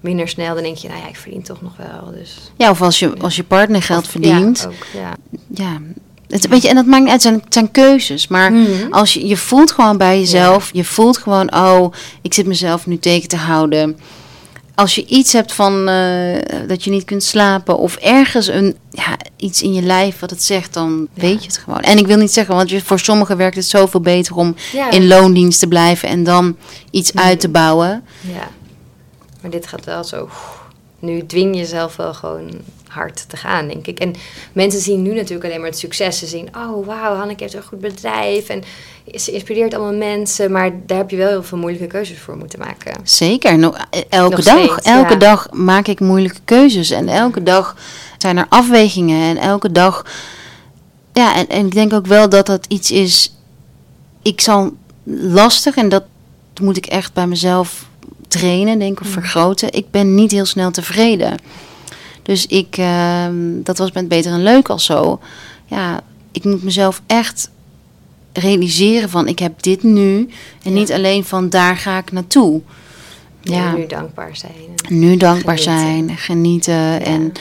minder 0.00 0.28
snel. 0.28 0.54
Dan 0.54 0.62
denk 0.62 0.76
je, 0.76 0.88
nou 0.88 1.00
ja, 1.00 1.08
ik 1.08 1.16
verdien 1.16 1.42
toch 1.42 1.62
nog 1.62 1.76
wel. 1.76 2.12
Dus, 2.12 2.36
Ja, 2.56 2.70
of 2.70 2.82
als 2.82 2.98
je, 2.98 3.12
als 3.20 3.36
je 3.36 3.44
partner 3.44 3.82
geld 3.82 4.04
Of- 4.04 4.10
verdient. 4.10 4.58
Ja, 4.60 4.66
ook, 4.66 4.86
ja. 4.92 5.16
Ja, 5.64 5.80
het, 6.28 6.48
weet 6.48 6.62
je, 6.62 6.68
en 6.68 6.74
dat 6.74 6.86
maakt 6.86 7.02
niet 7.02 7.12
uit, 7.12 7.22
het 7.22 7.32
zijn, 7.32 7.44
zijn 7.48 7.70
keuzes. 7.70 8.28
Maar 8.28 8.52
Mhm. 8.52 8.68
als 8.92 9.14
je, 9.14 9.26
je 9.26 9.36
voelt 9.36 9.70
gewoon 9.72 9.96
bij 9.96 10.18
jezelf, 10.18 10.70
je 10.72 10.84
voelt 10.84 11.18
gewoon, 11.18 11.54
oh, 11.54 11.92
ik 12.22 12.34
zit 12.34 12.46
mezelf 12.46 12.86
nu 12.86 12.98
tegen 12.98 13.28
te 13.28 13.36
houden. 13.36 13.98
Als 14.74 14.94
je 14.94 15.06
iets 15.06 15.32
hebt 15.32 15.52
van 15.52 15.88
eh, 15.88 16.36
dat 16.68 16.84
je 16.84 16.90
niet 16.90 17.04
kunt 17.04 17.22
slapen 17.22 17.78
of 17.78 17.96
ergens 17.96 18.46
een, 18.46 18.76
ja, 18.90 19.16
iets 19.36 19.62
in 19.62 19.72
je 19.74 19.82
lijf 19.82 20.18
wat 20.18 20.30
het 20.30 20.42
zegt, 20.42 20.72
dan 20.74 21.08
Ja. 21.14 21.20
weet 21.22 21.40
je 21.40 21.46
het 21.46 21.58
gewoon. 21.58 21.80
En 21.80 21.98
ik 21.98 22.06
wil 22.06 22.16
niet 22.16 22.32
zeggen, 22.32 22.54
want 22.54 22.70
je- 22.70 22.80
voor 22.80 22.98
sommigen 22.98 23.36
werkt 23.36 23.56
het 23.56 23.64
zoveel 23.64 24.00
beter 24.00 24.34
om 24.36 24.54
Ja. 24.72 24.90
in 24.90 25.06
loondienst 25.06 25.58
te 25.60 25.66
blijven 25.66 26.08
en 26.08 26.24
dan 26.24 26.56
iets 26.90 27.14
uit 27.14 27.40
te 27.40 27.48
bouwen. 27.48 28.04
ja. 28.20 28.48
Maar 29.40 29.50
dit 29.50 29.66
gaat 29.66 29.84
wel 29.84 30.04
zo. 30.04 30.28
Nu 30.98 31.26
dwing 31.26 31.54
je 31.54 31.60
jezelf 31.60 31.96
wel 31.96 32.14
gewoon 32.14 32.50
hard 32.92 33.28
te 33.28 33.36
gaan, 33.36 33.68
denk 33.68 33.86
ik. 33.86 33.98
En 33.98 34.14
mensen 34.52 34.80
zien 34.80 35.02
nu 35.02 35.14
natuurlijk 35.14 35.44
alleen 35.44 35.60
maar 35.60 35.68
het 35.68 35.78
succes. 35.78 36.18
Ze 36.18 36.26
zien, 36.26 36.48
oh 36.56 36.86
wauw, 36.86 37.14
Hanneke 37.16 37.42
heeft 37.42 37.54
een 37.54 37.62
goed 37.62 37.80
bedrijf. 37.80 38.48
En 38.48 38.62
ze 39.14 39.32
inspireert 39.32 39.74
allemaal 39.74 39.98
mensen. 39.98 40.52
Maar 40.52 40.70
daar 40.86 40.98
heb 40.98 41.10
je 41.10 41.16
wel 41.16 41.28
heel 41.28 41.42
veel 41.42 41.58
moeilijke 41.58 41.86
keuzes 41.86 42.18
voor 42.18 42.36
moeten 42.36 42.58
maken. 42.58 42.94
Zeker, 43.04 43.58
no- 43.58 43.74
eh, 43.90 44.00
elke 44.08 44.36
Nog 44.36 44.44
dag. 44.44 44.58
steeds, 44.58 44.86
elke 44.88 45.12
ja. 45.12 45.18
dag 45.18 45.48
maak 45.52 45.86
ik 45.86 46.00
moeilijke 46.00 46.40
keuzes. 46.44 46.90
En 46.90 47.08
elke 47.08 47.42
dag 47.42 47.76
zijn 48.18 48.36
er 48.36 48.46
afwegingen. 48.48 49.36
En 49.36 49.42
elke 49.42 49.72
dag. 49.72 50.06
Ja, 51.12 51.36
en, 51.36 51.48
en 51.48 51.66
ik 51.66 51.72
denk 51.74 51.92
ook 51.92 52.06
wel 52.06 52.28
dat 52.28 52.46
dat 52.46 52.64
iets 52.68 52.90
is. 52.90 53.34
Ik 54.22 54.40
zal 54.40 54.72
lastig 55.04 55.76
en 55.76 55.88
dat 55.88 56.04
moet 56.60 56.76
ik 56.76 56.86
echt 56.86 57.12
bij 57.12 57.26
mezelf 57.26 57.86
trainen, 58.28 58.78
denk 58.78 58.92
ik, 58.92 59.00
of 59.00 59.06
Mm. 59.06 59.12
vergroten. 59.12 59.72
Ik 59.72 59.90
ben 59.90 60.14
niet 60.14 60.30
heel 60.30 60.44
snel 60.44 60.70
tevreden. 60.70 61.36
Dus 62.22 62.46
ik, 62.46 62.76
ehm, 62.78 63.34
dat 63.62 63.78
was 63.78 63.92
met 63.92 64.08
Beter 64.08 64.32
en 64.32 64.42
Leuk 64.42 64.68
al 64.68 64.78
zo. 64.78 65.20
Ja, 65.66 66.00
ik 66.32 66.44
moet 66.44 66.62
mezelf 66.62 67.02
echt 67.06 67.50
realiseren 68.32 69.10
van 69.10 69.28
ik 69.28 69.38
heb 69.38 69.62
dit 69.62 69.82
nu. 69.82 70.18
En 70.62 70.70
Ja. 70.72 70.78
niet 70.78 70.92
alleen 70.92 71.24
van 71.24 71.48
daar 71.48 71.76
ga 71.76 71.98
ik 71.98 72.12
naartoe. 72.12 72.60
Ja. 73.40 73.72
Nu 73.72 73.86
dankbaar 73.86 74.36
zijn. 74.36 74.52
nu 74.88 75.16
dankbaar 75.16 75.58
Genieten. 75.58 75.88
zijn, 76.06 76.16
genieten 76.18 77.04
en, 77.04 77.32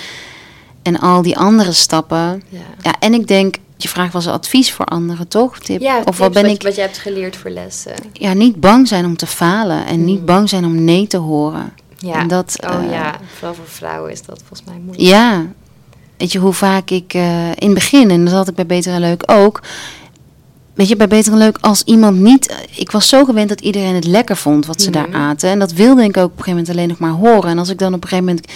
en 0.82 1.00
al 1.00 1.22
die 1.22 1.38
andere 1.38 1.72
stappen. 1.72 2.44
Ja. 2.50 2.60
Ja, 2.82 2.96
en 3.00 3.13
ik 3.13 3.28
denk, 3.28 3.56
je 3.78 3.88
vraagt 3.88 4.13
was 4.13 4.28
advies 4.28 4.72
voor 4.72 4.86
anderen, 4.86 5.28
toch? 5.28 5.60
Tip? 5.60 5.82
Ja, 5.82 6.02
of 6.06 6.17
wat 6.17 6.32
ben 6.34 6.44
wat, 6.44 6.52
ik? 6.52 6.62
wat 6.62 6.76
je 6.76 6.82
hebt 6.82 6.98
geleerd 6.98 7.36
voor 7.38 7.50
lessen. 7.50 7.94
Ja, 8.13 8.34
niet 8.34 8.60
bang 8.60 8.88
zijn 8.88 9.06
om 9.06 9.15
te 9.17 9.28
falen 9.28 9.86
en 9.86 10.06
niet 10.06 10.20
Mm. 10.20 10.26
bang 10.26 10.50
zijn 10.50 10.65
om 10.65 10.84
nee 10.84 11.08
te 11.08 11.17
horen. 11.17 11.74
Ja. 12.06 12.20
En 12.20 12.28
dat, 12.28 12.56
oh 12.64 12.84
eh, 12.84 12.92
ja, 12.92 13.16
vooral 13.36 13.54
voor 13.56 13.68
vrouwen 13.68 14.12
is 14.12 14.22
dat 14.22 14.38
volgens 14.48 14.64
mij 14.70 14.78
moeilijk. 14.84 15.08
Ja, 15.10 15.46
weet 16.18 16.32
je 16.32 16.40
hoe 16.40 16.54
vaak 16.54 16.90
ik 16.90 17.14
eh, 17.14 17.48
in 17.48 17.54
het 17.66 17.74
begin, 17.74 18.10
en 18.10 18.26
dat 18.26 18.34
had 18.34 18.48
ik 18.48 18.56
bij 18.56 18.66
Beter 18.66 18.94
en 18.94 19.00
Leuk 19.00 19.24
ook. 19.26 19.62
weet 20.74 20.88
je, 20.88 20.96
bij 20.96 21.08
Beter 21.08 21.32
en 21.32 21.38
Leuk, 21.38 21.58
als 21.62 21.84
iemand 21.84 22.18
niet... 22.18 22.56
Ik 22.76 22.92
was 22.92 23.08
zo 23.10 23.26
gewend 23.26 23.50
dat 23.50 23.62
iedereen 23.62 23.96
het 23.96 24.06
lekker 24.06 24.38
vond 24.38 24.66
wat 24.66 24.82
ze 24.82 24.90
Mhm. 24.90 25.00
daar 25.12 25.22
aten. 25.22 25.50
En 25.50 25.60
dat 25.60 25.74
wilde 25.74 26.04
ik 26.04 26.18
ook 26.18 26.24
op 26.26 26.38
een 26.38 26.44
gegeven 26.44 26.52
moment 26.52 26.70
alleen 26.70 26.88
nog 26.88 26.98
maar 27.00 27.12
horen. 27.32 27.50
En 27.50 27.58
als 27.58 27.70
ik 27.70 27.78
dan 27.78 27.94
op 27.94 28.04
een 28.04 28.10
gegeven 28.10 28.26
moment 28.26 28.48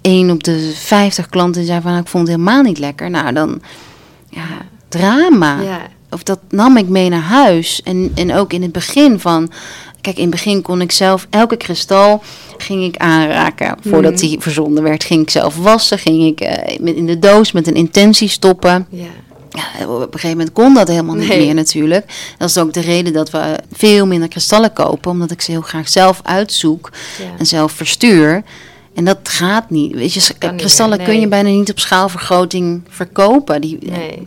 één 0.00 0.30
op 0.30 0.42
de 0.44 0.72
50 0.74 1.28
klanten 1.28 1.64
zei 1.64 1.80
van... 1.80 1.90
nou, 1.90 2.02
ik 2.02 2.08
vond 2.08 2.28
het 2.28 2.36
helemaal 2.36 2.62
niet 2.62 2.78
lekker. 2.78 3.10
Nou, 3.10 3.32
dan... 3.32 3.60
Ja, 4.28 4.46
drama. 4.88 5.60
Ja. 5.60 5.80
Of 6.10 6.22
dat 6.22 6.38
nam 6.50 6.76
ik 6.76 6.88
mee 6.88 7.08
naar 7.08 7.20
huis. 7.20 7.82
En, 7.82 8.12
en 8.14 8.34
ook 8.34 8.52
in 8.52 8.62
het 8.62 8.72
begin 8.72 9.20
van... 9.20 9.50
Kijk, 10.04 10.16
in 10.16 10.22
het 10.22 10.30
begin 10.30 10.62
kon 10.62 10.80
ik 10.80 10.92
zelf 10.92 11.26
elke 11.30 11.56
kristal 11.56 12.22
ging 12.56 12.84
ik 12.84 12.96
aanraken. 12.96 13.76
Voordat 13.88 14.12
Mhm. 14.12 14.20
die 14.20 14.40
verzonden 14.40 14.82
werd, 14.82 15.04
ging 15.04 15.22
ik 15.22 15.30
zelf 15.30 15.56
wassen. 15.56 15.98
Ging 15.98 16.24
ik 16.26 16.48
met- 16.80 16.94
in 16.96 17.06
de 17.06 17.18
doos 17.18 17.52
met 17.52 17.66
een 17.66 17.74
intentie 17.74 18.28
stoppen. 18.28 18.86
Ja. 18.90 19.04
Ja, 19.50 19.86
op 19.88 20.00
een 20.00 20.06
gegeven 20.12 20.30
moment 20.30 20.52
kon 20.52 20.74
dat 20.74 20.88
helemaal 20.88 21.14
niet 21.14 21.28
Nee. 21.28 21.44
meer 21.44 21.54
natuurlijk. 21.54 22.06
Dat 22.38 22.48
is 22.48 22.58
ook 22.58 22.72
de 22.72 22.80
reden 22.80 23.12
dat 23.12 23.30
we 23.30 23.58
veel 23.72 24.06
minder 24.06 24.28
kristallen 24.28 24.72
kopen. 24.72 25.10
Omdat 25.10 25.30
ik 25.30 25.40
ze 25.40 25.50
heel 25.50 25.60
graag 25.60 25.88
zelf 25.88 26.20
uitzoek 26.22 26.90
Ja. 27.18 27.24
en 27.38 27.46
zelf 27.46 27.72
verstuur. 27.72 28.42
En 28.94 29.04
dat 29.04 29.18
gaat 29.22 29.70
niet. 29.70 29.94
Weet 29.94 30.12
je, 30.14 30.20
kristallen 30.56 30.96
meer, 30.96 31.06
kun 31.06 31.20
je 31.20 31.28
bijna 31.28 31.48
niet 31.48 31.70
op 31.70 31.78
schaalvergroting 31.78 32.82
verkopen. 32.88 33.60
Die, 33.60 33.78
Nee. 33.80 34.26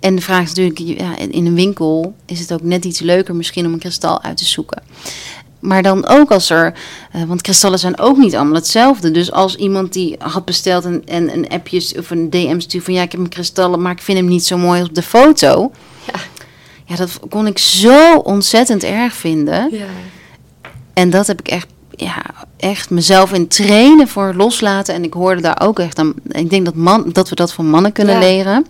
En 0.00 0.16
de 0.16 0.22
vraag 0.22 0.42
is 0.42 0.52
natuurlijk, 0.52 1.00
ja, 1.00 1.16
in 1.18 1.46
een 1.46 1.54
winkel 1.54 2.14
is 2.26 2.40
het 2.40 2.52
ook 2.52 2.62
net 2.62 2.84
iets 2.84 3.00
leuker 3.00 3.34
misschien 3.34 3.66
om 3.66 3.72
een 3.72 3.78
kristal 3.78 4.22
uit 4.22 4.36
te 4.36 4.44
zoeken. 4.44 4.82
Maar 5.60 5.82
dan 5.82 6.06
ook 6.06 6.30
als 6.30 6.50
er, 6.50 6.74
eh, 7.12 7.22
want 7.22 7.42
kristallen 7.42 7.78
zijn 7.78 7.98
ook 7.98 8.16
niet 8.16 8.34
allemaal 8.36 8.54
hetzelfde. 8.54 9.10
Dus 9.10 9.32
als 9.32 9.56
iemand 9.56 9.92
die 9.92 10.16
had 10.18 10.44
besteld 10.44 10.84
en, 10.84 11.02
en 11.06 11.32
een 11.32 11.48
appje 11.48 11.94
of 11.98 12.10
een 12.10 12.30
DM 12.30 12.58
stuurt 12.60 12.84
van 12.84 12.94
ja, 12.94 13.02
ik 13.02 13.10
heb 13.10 13.20
mijn 13.20 13.32
kristallen, 13.32 13.82
maar 13.82 13.92
ik 13.92 14.02
vind 14.02 14.18
hem 14.18 14.28
niet 14.28 14.44
zo 14.46 14.56
mooi 14.58 14.82
op 14.82 14.94
de 14.94 15.02
foto. 15.02 15.70
Ja. 16.12 16.20
Ja, 16.84 16.96
dat 16.96 17.20
kon 17.28 17.46
ik 17.46 17.58
zo 17.58 18.14
ontzettend 18.16 18.82
erg 18.84 19.14
vinden. 19.14 19.68
Ja. 19.72 19.84
En 20.94 21.10
dat 21.10 21.26
heb 21.26 21.40
ik 21.40 21.48
echt, 21.48 21.66
ja, 21.90 22.22
echt 22.56 22.90
mezelf 22.90 23.32
in 23.32 23.48
trainen 23.48 24.08
voor 24.08 24.34
loslaten. 24.36 24.94
En 24.94 25.04
ik 25.04 25.12
hoorde 25.12 25.40
daar 25.40 25.60
ook 25.62 25.78
echt 25.78 25.98
aan. 25.98 26.14
Ik 26.28 26.50
denk 26.50 26.64
dat, 26.64 26.74
man, 26.74 27.10
dat 27.12 27.28
we 27.28 27.34
dat 27.34 27.52
van 27.52 27.70
mannen 27.70 27.92
kunnen 27.92 28.14
Ja. 28.14 28.20
leren. 28.20 28.66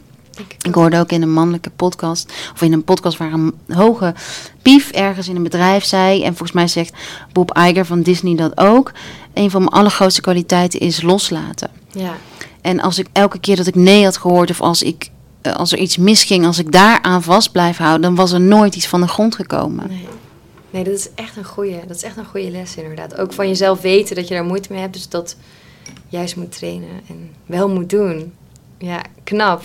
Ik 0.63 0.75
hoorde 0.75 0.99
ook 0.99 1.13
in 1.13 1.23
een 1.23 1.33
mannelijke 1.33 1.71
podcast, 1.71 2.33
of 2.53 2.63
in 2.63 2.73
een 2.73 2.85
podcast 2.85 3.19
waar 3.19 3.33
een 3.33 3.55
hoge 3.69 4.15
pief 4.63 4.91
ergens 4.91 5.29
in 5.29 5.37
een 5.37 5.43
bedrijf 5.43 5.85
zei. 5.85 6.23
En 6.23 6.29
volgens 6.29 6.53
mij 6.53 6.69
zegt 6.69 6.93
Bob 7.33 7.57
Iger 7.57 7.87
van 7.87 8.03
Disney 8.03 8.37
dat 8.37 8.59
ook. 8.59 8.93
Een 9.35 9.51
van 9.51 9.61
mijn 9.61 9.73
allergrootste 9.73 10.21
kwaliteiten 10.21 10.81
is 10.81 11.03
loslaten. 11.03 11.71
Ja. 11.91 12.15
En 12.61 12.81
als 12.81 12.99
ik 12.99 13.07
elke 13.13 13.39
keer 13.39 13.57
dat 13.57 13.67
ik 13.67 13.75
nee 13.75 14.05
had 14.05 14.17
gehoord, 14.17 14.51
of 14.51 14.61
als, 14.61 14.83
ik, 14.83 15.11
eh, 15.43 15.57
als 15.57 15.73
er 15.73 15.79
iets 15.79 15.97
misging, 15.97 16.47
als 16.47 16.59
ik 16.59 16.73
daaraan 16.73 17.23
vast 17.23 17.53
blijf 17.53 17.77
houden, 17.77 18.03
dan 18.03 18.15
was 18.15 18.33
er 18.33 18.41
nooit 18.41 18.77
iets 18.77 18.89
van 18.89 19.01
de 19.01 19.09
grond 19.09 19.35
gekomen. 19.35 19.89
Nee. 19.89 20.07
Nee, 20.71 20.85
dat 20.85 20.95
is 20.95 21.09
echt 21.15 21.37
een 21.37 21.45
goede. 21.45 21.81
Dat 21.87 21.97
is 21.97 22.03
echt 22.03 22.17
een 22.17 22.25
goede 22.25 22.51
les 22.51 22.77
inderdaad. 22.77 23.19
Ook 23.19 23.33
van 23.33 23.49
jezelf 23.49 23.81
weten 23.81 24.17
dat 24.17 24.29
je 24.29 24.35
daar 24.35 24.45
moeite 24.45 24.73
mee 24.73 24.81
hebt, 24.81 24.93
dus 24.93 25.09
dat 25.09 25.37
juist 26.09 26.37
moet 26.37 26.53
trainen 26.53 26.89
en 27.09 27.31
wel 27.47 27.69
moet 27.69 27.91
doen. 27.91 28.33
Ja, 28.79 29.03
knap. 29.25 29.63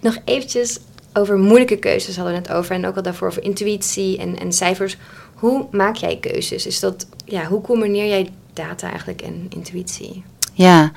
Nog 0.00 0.18
eventjes 0.24 0.78
over 1.12 1.38
moeilijke 1.38 1.76
keuzes 1.76 2.16
hadden 2.16 2.34
we 2.34 2.40
het 2.40 2.52
over 2.52 2.74
en 2.74 2.86
ook 2.86 2.96
al 2.96 3.02
daarvoor 3.02 3.28
over 3.28 3.42
intuïtie 3.42 4.18
en, 4.18 4.38
en 4.38 4.52
cijfers. 4.52 4.96
Hoe 5.34 5.66
maak 5.70 5.96
jij 5.96 6.18
keuzes? 6.20 6.66
Is 6.66 6.80
dat, 6.80 7.06
ja, 7.24 7.44
hoe 7.44 7.60
combineer 7.60 8.06
jij 8.06 8.30
data 8.52 8.88
eigenlijk 8.88 9.22
en 9.22 9.46
intuïtie? 9.48 10.24
Ja, 10.52 10.92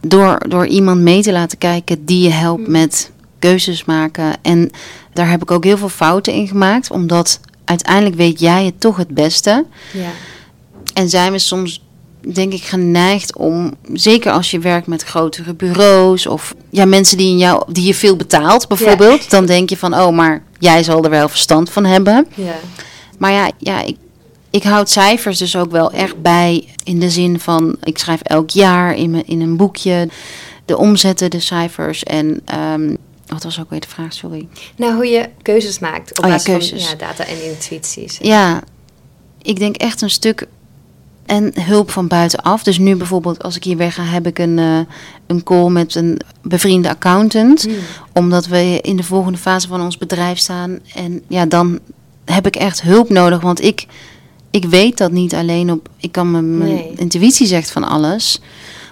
door, 0.00 0.48
door 0.48 0.66
iemand 0.66 1.00
mee 1.00 1.22
te 1.22 1.32
laten 1.32 1.58
kijken 1.58 2.04
die 2.04 2.22
je 2.22 2.30
helpt 2.30 2.68
met 2.68 3.10
keuzes 3.38 3.84
maken. 3.84 4.32
En 4.42 4.70
daar 5.12 5.30
heb 5.30 5.42
ik 5.42 5.50
ook 5.50 5.64
heel 5.64 5.78
veel 5.78 5.88
fouten 5.88 6.32
in 6.32 6.48
gemaakt, 6.48 6.90
omdat 6.90 7.40
uiteindelijk 7.64 8.16
weet 8.16 8.40
jij 8.40 8.64
het 8.64 8.80
toch 8.80 8.96
het 8.96 9.08
beste. 9.08 9.64
Ja. 9.92 10.10
En 10.94 11.08
zijn 11.08 11.32
we 11.32 11.38
soms, 11.38 11.82
denk 12.32 12.52
ik, 12.52 12.62
geneigd 12.62 13.36
om, 13.36 13.74
zeker 13.92 14.32
als 14.32 14.50
je 14.50 14.58
werkt 14.58 14.86
met 14.86 15.02
grotere 15.02 15.54
bureaus 15.54 16.26
of 16.26 16.54
ja, 16.70 16.84
mensen 16.84 17.16
die, 17.16 17.30
in 17.30 17.38
jou, 17.38 17.62
die 17.72 17.86
je 17.86 17.94
veel 17.94 18.16
betaalt 18.16 18.68
bijvoorbeeld, 18.68 19.30
dan 19.30 19.46
denk 19.46 19.70
je 19.70 19.76
van, 19.76 19.94
oh, 19.94 20.10
maar 20.10 20.42
jij 20.58 20.82
zal 20.82 21.04
er 21.04 21.10
wel 21.10 21.28
verstand 21.28 21.70
van 21.70 21.84
hebben. 21.84 22.26
Ja. 22.34 22.56
Maar 23.18 23.32
ja, 23.32 23.50
ja 23.58 23.82
ik, 23.82 23.96
ik 24.50 24.62
houd 24.62 24.90
cijfers 24.90 25.38
dus 25.38 25.56
ook 25.56 25.70
wel 25.70 25.92
echt 25.92 26.22
bij 26.22 26.68
in 26.84 27.00
de 27.00 27.10
zin 27.10 27.40
van, 27.40 27.76
ik 27.82 27.98
schrijf 27.98 28.20
elk 28.20 28.50
jaar 28.50 28.96
in, 28.96 29.10
mijn, 29.10 29.26
in 29.26 29.40
een 29.40 29.56
boekje 29.56 30.08
de 30.64 30.76
omzetten, 30.76 31.30
de 31.30 31.40
cijfers 31.40 32.02
en... 32.02 32.40
ehm, 32.44 32.94
wat 33.26 33.42
was 33.42 33.60
ook 33.60 33.70
weer 33.70 33.80
de 33.80 33.88
vraag, 33.88 34.12
sorry. 34.12 34.48
Nou, 34.76 34.94
hoe 34.94 35.06
je 35.06 35.28
keuzes 35.42 35.78
maakt 35.78 36.18
op 36.18 36.24
Oh 36.24 36.30
basis 36.30 36.68
van 36.68 36.78
ja, 36.78 36.94
data 36.94 37.24
en 37.24 37.44
intuïties. 37.44 38.18
Ja, 38.22 38.62
ik 39.42 39.58
denk 39.58 39.76
echt 39.76 40.02
een 40.02 40.10
stuk 40.10 40.46
en 41.26 41.52
hulp 41.60 41.90
van 41.90 42.06
buitenaf. 42.08 42.62
Dus 42.62 42.78
nu 42.78 42.96
bijvoorbeeld 42.96 43.42
als 43.42 43.56
ik 43.56 43.64
hier 43.64 43.76
weg 43.76 43.94
ga, 43.94 44.02
heb 44.02 44.26
ik 44.26 44.38
een, 44.38 44.58
eh, 44.58 44.78
een 45.26 45.42
call 45.42 45.68
met 45.70 45.94
een 45.94 46.20
bevriende 46.42 46.88
accountant. 46.88 47.62
Hmm. 47.62 47.74
Omdat 48.12 48.46
we 48.46 48.78
in 48.82 48.96
de 48.96 49.02
volgende 49.02 49.38
fase 49.38 49.68
van 49.68 49.80
ons 49.80 49.98
bedrijf 49.98 50.38
staan. 50.38 50.78
En 50.94 51.22
ja, 51.28 51.46
dan 51.46 51.78
heb 52.24 52.46
ik 52.46 52.56
echt 52.56 52.82
hulp 52.82 53.08
nodig. 53.08 53.40
Want 53.40 53.62
ik, 53.62 53.86
ik 54.50 54.64
weet 54.64 54.98
dat 54.98 55.12
niet 55.12 55.34
alleen 55.34 55.70
op... 55.72 55.88
Ik 55.96 56.12
kan 56.12 56.30
mijn 56.30 56.58
Nee. 56.58 56.92
intuïtie 56.96 57.46
zegt 57.46 57.70
van 57.70 57.84
alles. 57.84 58.40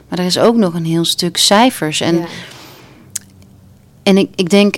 Maar 0.09 0.18
er 0.18 0.25
is 0.25 0.38
ook 0.38 0.57
nog 0.57 0.75
een 0.75 0.85
heel 0.85 1.05
stuk 1.05 1.37
cijfers. 1.37 2.01
En 2.01 2.16
ja. 2.16 2.25
en 4.03 4.16
ik, 4.16 4.29
ik 4.35 4.51
denk, 4.51 4.77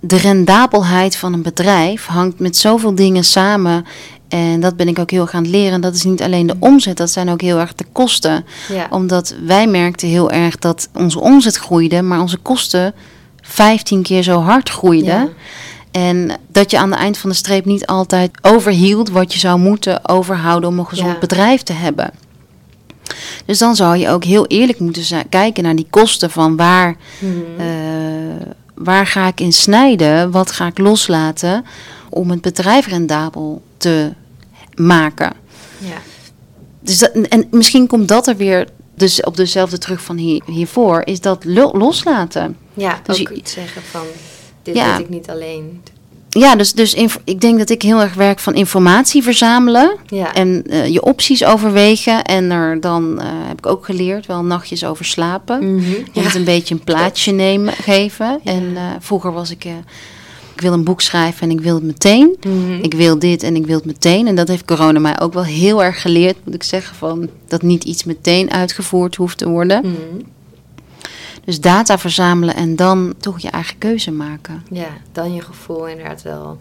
de 0.00 0.16
rendabelheid 0.16 1.16
van 1.16 1.32
een 1.32 1.42
bedrijf 1.42 2.06
hangt 2.06 2.38
met 2.38 2.56
zoveel 2.56 2.94
dingen 2.94 3.24
samen. 3.24 3.84
En 4.30 4.60
dat 4.60 4.76
ben 4.76 4.88
ik 4.88 4.98
ook 4.98 5.10
heel 5.10 5.26
gaan 5.26 5.50
leren. 5.50 5.80
Dat 5.80 5.94
is 5.94 6.04
niet 6.04 6.22
alleen 6.22 6.46
de 6.46 6.56
omzet, 6.58 6.96
dat 6.96 7.10
zijn 7.10 7.28
ook 7.30 7.40
heel 7.40 7.58
erg 7.58 7.74
de 7.74 7.84
kosten. 7.92 8.44
Ja. 8.72 8.86
Omdat 8.90 9.34
wij 9.44 9.66
merkten 9.66 10.08
heel 10.08 10.30
erg 10.30 10.56
dat 10.58 10.88
onze 10.94 11.20
omzet 11.20 11.56
groeide, 11.56 12.02
maar 12.02 12.20
onze 12.20 12.36
kosten 12.36 12.94
15 13.40 14.02
keer 14.02 14.22
zo 14.22 14.40
hard 14.40 14.68
groeiden. 14.70 15.14
Ja. 15.14 15.28
En 15.90 16.30
dat 16.52 16.70
je 16.70 16.78
aan 16.78 16.90
het 16.90 17.00
eind 17.00 17.18
van 17.18 17.30
de 17.30 17.36
streep 17.36 17.64
niet 17.64 17.86
altijd 17.86 18.30
overhield 18.42 19.10
wat 19.10 19.32
je 19.32 19.38
zou 19.38 19.58
moeten 19.58 20.08
overhouden 20.08 20.68
om 20.68 20.78
een 20.78 20.86
gezond 20.86 21.12
Ja. 21.12 21.18
bedrijf 21.18 21.62
te 21.62 21.72
hebben. 21.72 22.10
Dus 23.44 23.58
dan 23.58 23.76
zou 23.76 23.96
je 23.96 24.08
ook 24.08 24.24
heel 24.24 24.46
eerlijk 24.46 24.78
moeten 24.80 25.04
kijken 25.28 25.62
naar 25.62 25.76
die 25.76 25.86
kosten 25.90 26.30
van 26.30 26.56
waar, 26.56 26.96
Mhm. 27.18 27.30
eh, 27.58 27.66
waar 28.74 29.06
ga 29.06 29.26
ik 29.26 29.40
in 29.40 29.52
snijden, 29.52 30.30
wat 30.30 30.50
ga 30.50 30.66
ik 30.66 30.78
loslaten 30.78 31.64
om 32.08 32.30
het 32.30 32.40
bedrijf 32.40 32.86
rendabel 32.86 33.62
te 33.76 34.12
maken. 34.74 35.32
ja. 35.78 35.96
Dus 36.82 36.98
dat, 36.98 37.10
en 37.10 37.46
misschien 37.50 37.86
komt 37.86 38.08
dat 38.08 38.26
er 38.26 38.36
weer 38.36 38.68
dus 38.94 39.22
op 39.22 39.36
dezelfde 39.36 39.78
terug 39.78 40.02
van 40.02 40.16
hier, 40.16 40.42
hiervoor, 40.46 41.02
is 41.04 41.20
dat 41.20 41.44
lo- 41.44 41.72
loslaten. 41.72 42.56
Ja, 42.74 43.00
Dus 43.04 43.20
ook 43.20 43.28
je- 43.28 43.34
iets 43.34 43.52
zeggen 43.52 43.82
van, 43.82 44.02
dit 44.62 44.74
Ja. 44.76 44.90
weet 44.96 45.00
ik 45.04 45.08
niet 45.08 45.30
alleen. 45.30 45.82
Ja, 46.28 46.56
dus, 46.56 46.72
dus 46.72 46.94
ik 47.24 47.40
denk 47.40 47.58
dat 47.58 47.70
ik 47.70 47.82
heel 47.82 48.00
erg 48.00 48.14
werk 48.14 48.38
van 48.38 48.54
informatie 48.54 49.22
verzamelen. 49.22 49.96
Ja, 50.06 50.34
En 50.34 50.64
eh, 50.66 50.86
je 50.86 51.02
opties 51.02 51.44
overwegen. 51.44 52.24
En 52.24 52.50
er 52.50 52.80
dan 52.80 53.20
eh, 53.20 53.26
heb 53.48 53.58
ik 53.58 53.66
ook 53.66 53.84
geleerd 53.84 54.26
wel 54.26 54.42
nachtjes 54.44 54.84
over 54.84 55.04
slapen. 55.04 55.80
Je 55.80 56.02
ja. 56.12 56.22
moet 56.22 56.34
een 56.34 56.44
beetje 56.44 56.74
een 56.74 56.84
plaatje 56.84 57.32
nemen, 57.32 57.72
geven. 57.72 58.40
En 58.44 58.72
eh, 58.76 58.82
vroeger 59.00 59.32
was 59.32 59.50
ik... 59.50 59.66
eh, 60.60 60.66
ik 60.66 60.70
wil 60.70 60.72
een 60.72 60.84
boek 60.84 61.00
schrijven 61.00 61.42
en 61.42 61.50
ik 61.50 61.60
wil 61.60 61.74
het 61.74 61.84
meteen. 61.84 62.36
Mhm. 62.46 62.72
Ik 62.82 62.94
wil 62.94 63.18
dit 63.18 63.42
en 63.42 63.56
ik 63.56 63.66
wil 63.66 63.76
het 63.76 63.84
meteen. 63.84 64.26
En 64.26 64.34
dat 64.34 64.48
heeft 64.48 64.64
corona 64.64 64.98
mij 64.98 65.20
ook 65.20 65.32
wel 65.32 65.44
heel 65.44 65.84
erg 65.84 66.00
geleerd, 66.00 66.36
moet 66.44 66.54
ik 66.54 66.62
zeggen. 66.62 66.96
Van 66.96 67.28
dat 67.48 67.62
niet 67.62 67.84
iets 67.84 68.04
meteen 68.04 68.50
uitgevoerd 68.50 69.16
hoeft 69.16 69.38
te 69.38 69.48
worden. 69.48 69.80
Mhm. 69.86 70.22
Dus 71.44 71.60
data 71.60 71.98
verzamelen 71.98 72.54
en 72.54 72.76
dan 72.76 73.14
toch 73.18 73.38
je 73.40 73.50
eigen 73.50 73.78
keuze 73.78 74.10
maken. 74.10 74.62
Ja, 74.70 74.88
dan 75.12 75.34
je 75.34 75.40
gevoel 75.40 75.86
inderdaad 75.88 76.22
wel 76.22 76.58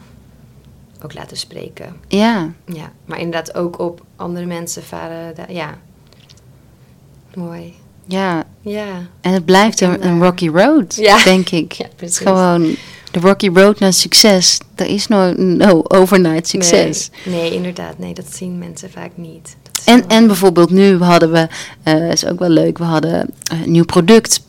ook 1.04 1.14
laten 1.14 1.38
spreken. 1.38 1.96
Ja, 2.08 2.52
Ja, 2.66 2.92
maar 3.06 3.20
inderdaad 3.20 3.56
ook 3.56 3.80
op 3.80 4.06
andere 4.16 4.46
mensen 4.46 4.84
varen. 4.84 5.34
Ja, 5.50 5.78
mooi. 7.36 7.74
ja. 8.06 8.44
Ja, 8.62 8.86
En 9.22 9.34
het 9.34 9.46
blijft 9.46 9.82
een, 9.82 10.00
daar- 10.02 10.18
rocky 10.18 10.48
road, 10.50 10.96
Ja. 10.96 11.24
denk 11.24 11.50
ik. 11.50 11.72
ja 11.82 11.88
precies. 11.96 12.18
gewoon 12.18 12.76
de 13.12 13.20
rocky 13.20 13.50
road 13.54 13.80
naar 13.80 13.94
succes. 13.94 14.60
Er 14.76 14.86
is 14.86 15.08
no, 15.08 15.34
no 15.38 15.84
overnight 15.88 16.48
succes. 16.48 17.10
Nee, 17.26 17.42
nee, 17.42 17.54
inderdaad. 17.54 17.98
Nee, 17.98 18.14
dat 18.14 18.36
zien 18.36 18.58
mensen 18.58 18.92
vaak 18.92 19.12
niet. 19.16 19.56
En, 19.86 20.08
en 20.08 20.28
bijvoorbeeld 20.28 20.70
nu 20.70 20.98
hadden 20.98 21.32
we, 21.32 21.48
eh 21.84 22.12
is 22.12 22.26
ook 22.26 22.40
wel 22.40 22.50
leuk, 22.50 22.78
we 22.78 22.84
hadden 22.84 23.30
eh, 23.44 23.62
een 23.64 23.72
nieuw 23.72 23.86
product. 23.86 24.42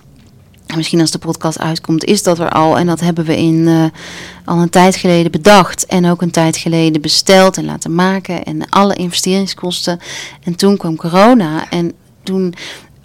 En 0.66 0.76
Misschien 0.76 1.00
als 1.00 1.10
de 1.10 1.18
podcast 1.18 1.58
uitkomt, 1.58 2.04
is 2.04 2.22
dat 2.22 2.38
er 2.38 2.50
al. 2.50 2.78
En 2.78 2.86
dat 2.86 3.00
hebben 3.00 3.24
we 3.24 3.36
in, 3.36 3.68
eh, 3.68 3.84
al 4.44 4.58
een 4.58 4.70
tijd 4.70 4.96
geleden 4.96 5.30
bedacht. 5.30 5.86
En 5.86 6.10
ook 6.10 6.22
een 6.22 6.30
tijd 6.30 6.56
geleden 6.56 7.00
besteld 7.00 7.56
en 7.56 7.64
laten 7.64 7.94
maken. 7.94 8.44
En 8.44 8.68
alle 8.68 8.94
investeringskosten. 8.94 10.00
En 10.44 10.54
toen 10.54 10.76
kwam 10.76 10.96
corona. 10.96 11.70
En 11.70 11.92
toen 12.22 12.54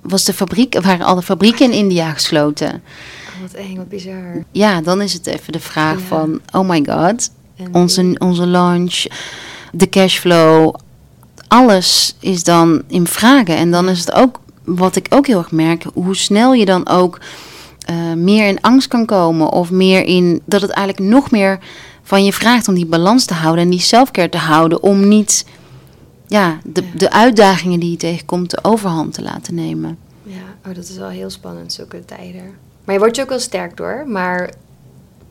was 0.01 0.23
de 0.23 0.34
fabriek, 0.34 0.82
waren 0.82 1.05
alle 1.05 1.21
fabrieken 1.21 1.65
in 1.65 1.77
India 1.77 2.11
gesloten. 2.11 2.84
Wat 3.51 3.53
eng, 3.53 3.75
wat 3.75 3.89
bizar. 3.89 4.43
Ja, 4.51 4.81
dan 4.81 5.01
is 5.01 5.13
het 5.13 5.27
even 5.27 5.53
de 5.53 5.59
vraag 5.59 5.99
Ja. 5.99 6.05
van, 6.05 6.39
oh 6.51 6.69
my 6.69 6.85
god, 6.89 7.29
En 7.55 7.73
onze, 7.73 8.15
onze 8.17 8.45
launch, 8.47 9.05
de 9.71 9.89
cashflow, 9.89 10.75
alles 11.47 12.15
is 12.19 12.43
dan 12.43 12.81
in 12.87 13.07
vragen. 13.07 13.55
En 13.57 13.71
dan 13.71 13.89
is 13.89 13.99
het 13.99 14.11
ook, 14.13 14.39
wat 14.63 14.95
ik 14.95 15.07
ook 15.09 15.27
heel 15.27 15.37
erg 15.37 15.51
merk, 15.51 15.85
hoe 15.93 16.15
snel 16.15 16.53
je 16.53 16.65
dan 16.65 16.87
ook 16.87 17.19
eh, 17.85 18.13
meer 18.13 18.47
in 18.47 18.61
angst 18.61 18.87
kan 18.87 19.05
komen. 19.05 19.51
Of 19.51 19.71
meer 19.71 20.03
in, 20.05 20.41
dat 20.45 20.61
het 20.61 20.71
eigenlijk 20.71 21.09
nog 21.11 21.31
meer 21.31 21.59
van 22.03 22.23
je 22.25 22.33
vraagt 22.33 22.67
om 22.67 22.75
die 22.75 22.85
balans 22.85 23.25
te 23.25 23.33
houden 23.33 23.63
en 23.63 23.69
die 23.69 23.79
selfcare 23.79 24.29
te 24.29 24.37
houden. 24.37 24.83
Om 24.83 25.07
niet, 25.07 25.45
ja, 26.27 26.59
de, 26.63 26.81
Ja. 26.81 26.87
de 26.97 27.11
uitdagingen 27.11 27.79
die 27.79 27.91
je 27.91 27.97
tegenkomt 27.97 28.49
de 28.49 28.59
overhand 28.63 29.13
te 29.13 29.21
laten 29.21 29.55
nemen. 29.55 29.97
Ja, 30.23 30.69
oh, 30.69 30.75
dat 30.75 30.89
is 30.89 30.97
wel 30.97 31.09
heel 31.09 31.29
spannend, 31.29 31.73
zulke 31.73 32.05
tijden. 32.05 32.63
Maar 32.86 32.93
je 32.95 32.99
wordt 33.01 33.15
je 33.15 33.21
ook 33.21 33.29
wel 33.29 33.39
sterk 33.39 33.77
door, 33.77 34.03
maar... 34.07 34.49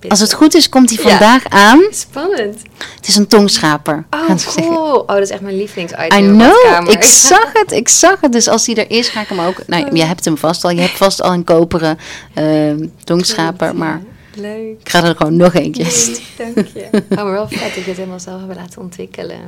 Als 0.08 0.20
het 0.20 0.32
goed 0.32 0.54
is, 0.54 0.68
komt 0.68 0.90
hij 0.90 0.98
Ja. 1.04 1.10
vandaag 1.10 1.48
aan. 1.48 1.80
Spannend. 1.90 2.62
Het 2.96 3.08
is 3.08 3.16
een 3.16 3.26
tongschaper. 3.26 4.04
Oh, 4.10 4.36
cool. 4.56 4.98
Oh, 5.00 5.06
dat 5.06 5.18
is 5.20 5.30
echt 5.30 5.40
mijn 5.40 5.56
lievelingsitem 5.56 6.18
I 6.18 6.36
know, 6.36 6.90
ik 6.90 7.02
zag 7.28 7.52
het, 7.52 7.72
ik 7.72 7.88
zag 7.88 8.20
het. 8.20 8.32
Dus 8.32 8.48
als 8.48 8.64
die 8.64 8.74
er 8.84 8.90
is, 8.90 9.08
ga 9.08 9.20
ik 9.20 9.28
hem 9.28 9.40
ook... 9.40 9.66
Nou, 9.66 9.96
je 9.96 10.04
hebt 10.04 10.24
hem 10.24 10.36
vast 10.38 10.64
al. 10.64 10.70
Je 10.70 10.80
hebt 10.80 10.96
vast 10.96 11.22
al 11.22 11.32
een 11.32 11.44
koperen 11.44 11.98
eh 12.34 12.72
tongschaper. 13.04 13.76
Maar 13.76 14.02
Leuk. 14.36 14.76
ik 14.80 14.88
ga 14.88 15.04
er 15.04 15.16
gewoon 15.16 15.36
nog 15.36 15.54
eentje. 15.54 15.82
Nee, 15.84 16.54
dank 16.54 16.66
je. 16.74 16.88
Oh, 17.10 17.16
maar 17.24 17.32
wel 17.32 17.48
vet 17.48 17.60
dat 17.60 17.74
je 17.74 17.80
het 17.80 17.96
helemaal 17.96 18.20
zelf 18.20 18.38
hebben 18.38 18.56
laten 18.56 18.80
ontwikkelen. 18.82 19.38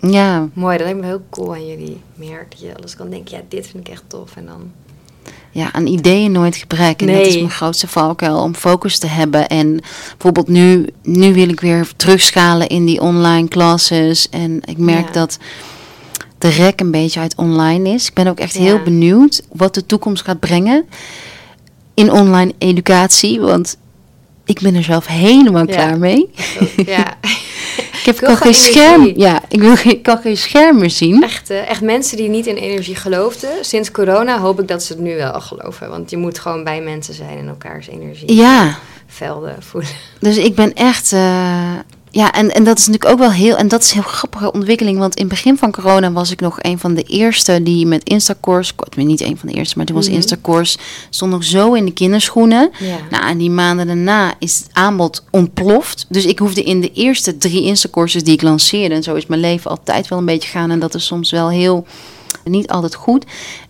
Ja, 0.00 0.48
Mooi, 0.52 0.76
dat 0.76 0.86
lijkt 0.86 1.00
me 1.00 1.06
heel 1.06 1.22
cool 1.30 1.52
aan 1.52 1.66
jullie 1.66 2.00
merk. 2.14 2.50
Dat 2.50 2.60
je 2.60 2.76
alles 2.76 2.96
kan 2.96 3.10
denken, 3.10 3.36
ja, 3.36 3.42
dit 3.48 3.66
vind 3.66 3.86
ik 3.86 3.92
echt 3.92 4.04
tof. 4.06 4.36
En 4.36 4.46
dan... 4.46 4.72
ja, 5.54 5.72
aan 5.72 5.86
ideeën 5.86 6.32
nooit 6.32 6.56
gebrek. 6.56 7.00
En 7.00 7.06
dat 7.06 7.16
is 7.20 7.28
Nee. 7.28 7.38
mijn 7.38 7.50
grootste 7.50 7.86
valkuil, 7.88 8.38
om 8.38 8.54
focus 8.54 8.98
te 8.98 9.06
hebben. 9.06 9.48
En 9.48 9.80
bijvoorbeeld 10.10 10.48
nu, 10.48 10.86
nu 11.02 11.34
wil 11.34 11.48
ik 11.48 11.60
weer 11.60 11.88
terugschalen 11.96 12.68
in 12.68 12.84
die 12.84 13.00
online 13.00 13.48
classes. 13.48 14.28
En 14.28 14.60
ik 14.64 14.78
merk 14.78 15.06
Ja. 15.06 15.12
dat 15.12 15.38
de 16.38 16.48
rek 16.48 16.80
een 16.80 16.90
beetje 16.90 17.20
uit 17.20 17.34
online 17.36 17.88
is. 17.88 18.06
Ik 18.08 18.14
ben 18.14 18.26
ook 18.26 18.38
echt 18.38 18.54
Ja. 18.54 18.60
heel 18.60 18.82
benieuwd 18.82 19.42
wat 19.52 19.74
de 19.74 19.86
toekomst 19.86 20.24
gaat 20.24 20.40
brengen 20.40 20.84
in 21.94 22.12
online 22.12 22.54
educatie. 22.58 23.40
Want 23.40 23.76
ik 24.44 24.60
ben 24.60 24.74
er 24.74 24.82
zelf 24.82 25.06
helemaal 25.06 25.66
Ja. 25.66 25.74
klaar 25.74 25.98
mee. 25.98 26.30
Ja, 26.86 27.14
Ik 28.02 28.08
heb 28.08 28.16
kan 28.18 28.36
geen 28.36 28.54
scherm. 28.54 29.00
energie. 29.02 29.18
Ja, 29.20 29.42
ik 29.48 29.60
wil 29.60 29.76
geen, 29.76 29.92
ik 29.92 30.02
kan 30.02 30.18
geen 30.18 30.36
scherm 30.36 30.78
meer 30.78 30.90
zien. 30.90 31.22
echt, 31.22 31.50
eh, 31.50 31.68
echt 31.70 31.80
mensen 31.80 32.16
die 32.16 32.28
niet 32.28 32.46
in 32.46 32.56
energie 32.56 32.94
geloofden. 32.96 33.50
Sinds 33.60 33.90
corona 33.90 34.38
hoop 34.38 34.60
ik 34.60 34.68
dat 34.68 34.82
ze 34.82 34.92
het 34.92 35.02
nu 35.02 35.16
wel 35.16 35.40
geloven. 35.40 35.88
Want 35.90 36.10
je 36.10 36.16
moet 36.16 36.38
gewoon 36.38 36.64
bij 36.64 36.80
mensen 36.80 37.14
zijn 37.14 37.38
en 37.38 37.48
elkaars 37.48 37.86
energievelden 37.88 38.36
Ja, 38.36 38.78
voelen. 39.60 39.90
dus 40.20 40.36
ik 40.36 40.54
ben 40.54 40.74
echt. 40.74 41.12
eh, 41.12 41.72
ja, 42.14 42.32
en, 42.32 42.54
en 42.54 42.64
dat 42.64 42.78
is 42.78 42.86
natuurlijk 42.86 43.12
ook 43.12 43.18
wel 43.18 43.30
heel. 43.32 43.56
En 43.56 43.68
dat 43.68 43.82
is 43.82 43.88
een 43.88 44.02
heel 44.02 44.10
grappige 44.10 44.52
ontwikkeling. 44.52 44.98
Want 44.98 45.14
in 45.14 45.20
het 45.24 45.30
begin 45.32 45.58
van 45.58 45.72
corona 45.72 46.12
was 46.12 46.30
ik 46.30 46.40
nog 46.40 46.58
een 46.60 46.78
van 46.78 46.94
de 46.94 47.02
eerste 47.02 47.62
die 47.62 47.86
met 47.86 48.04
Instacourse. 48.08 48.72
Ik 48.86 48.94
ben 48.94 49.06
niet 49.06 49.20
een 49.20 49.36
van 49.38 49.48
de 49.48 49.54
eerste, 49.54 49.76
maar 49.76 49.86
toen 49.86 49.96
was 49.96 50.06
Mhm. 50.06 50.14
Instacourse. 50.14 50.78
stond 51.10 51.30
nog 51.30 51.44
zo 51.44 51.72
in 51.72 51.84
de 51.84 51.92
kinderschoenen. 51.92 52.70
Ja. 52.78 52.96
Nou, 53.10 53.26
en 53.26 53.38
die 53.38 53.50
maanden 53.50 53.86
daarna 53.86 54.34
is 54.38 54.58
het 54.58 54.66
aanbod 54.72 55.24
ontploft. 55.30 56.06
Dus 56.08 56.24
ik 56.24 56.38
hoefde 56.38 56.62
in 56.62 56.80
de 56.80 56.92
eerste 56.92 57.38
drie 57.38 57.62
Instacourses 57.62 58.24
die 58.24 58.34
ik 58.34 58.42
lanceerde. 58.42 58.94
En 58.94 59.02
zo 59.02 59.14
is 59.14 59.26
mijn 59.26 59.40
leven 59.40 59.70
altijd 59.70 60.08
wel 60.08 60.18
een 60.18 60.24
beetje 60.24 60.48
gaan. 60.48 60.70
En 60.70 60.78
dat 60.78 60.94
is 60.94 61.06
soms 61.06 61.30
wel 61.30 61.50
heel. 61.50 61.86
Niet 62.44 62.68
altijd 62.68 62.94
goed. 62.94 63.24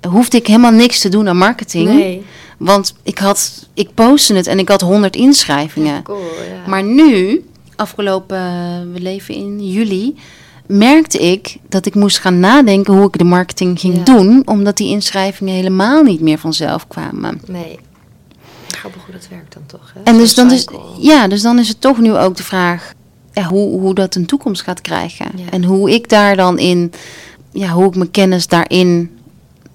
Hoefde 0.09 0.37
ik 0.37 0.47
helemaal 0.47 0.71
niks 0.73 0.99
te 1.01 1.09
doen 1.09 1.29
aan 1.29 1.37
marketing. 1.37 1.89
Nee. 1.89 2.25
Want 2.59 2.95
ik 3.03 3.19
had, 3.19 3.69
ik 3.75 3.95
postte 3.95 4.35
het 4.35 4.47
en 4.47 4.59
ik 4.59 4.69
had 4.69 4.81
100 4.81 5.17
inschrijvingen. 5.17 6.03
Cool, 6.03 6.19
ja. 6.19 6.69
Maar 6.71 6.83
nu, 6.83 7.45
afgelopen, 7.83 8.39
we 8.93 9.01
leven 9.01 9.35
in 9.35 9.69
juli, 9.71 10.15
merkte 10.67 11.19
ik 11.19 11.57
dat 11.69 11.87
ik 11.87 11.95
moest 11.95 12.19
gaan 12.19 12.41
nadenken 12.41 12.95
hoe 12.95 13.07
ik 13.07 13.19
de 13.19 13.25
marketing 13.25 13.81
ging 13.81 13.97
Ja. 13.97 14.03
doen, 14.05 14.43
omdat 14.45 14.77
die 14.77 14.89
inschrijvingen 14.89 15.55
helemaal 15.55 16.03
niet 16.03 16.21
meer 16.21 16.39
vanzelf 16.39 16.87
kwamen. 16.89 17.41
Nee. 17.47 17.79
Grappig 18.69 19.03
hoe 19.05 19.15
dat 19.15 19.29
werkt 19.31 19.53
dan 19.55 19.63
toch, 19.67 19.93
hè? 19.95 20.01
En 20.03 20.17
dus 20.17 20.35
dan, 20.35 20.51
is, 20.53 20.67
ja, 20.99 21.29
dus 21.29 21.43
dan 21.43 21.59
is 21.59 21.69
het 21.69 21.81
toch 21.81 21.99
nu 21.99 22.17
ook 22.17 22.37
de 22.37 22.43
vraag 22.43 22.93
ja, 23.33 23.43
hoe, 23.43 23.81
hoe 23.81 23.95
dat 23.95 24.15
een 24.15 24.27
toekomst 24.27 24.63
gaat 24.63 24.81
krijgen. 24.81 25.27
Ja. 25.37 25.45
En 25.51 25.65
hoe 25.65 25.91
ik 25.91 26.09
daar 26.09 26.37
dan 26.37 26.59
in, 26.59 26.93
ja, 27.53 27.69
hoe 27.69 27.87
ik 27.87 27.95
mijn 27.97 28.11
kennis 28.11 28.47
daarin, 28.47 29.11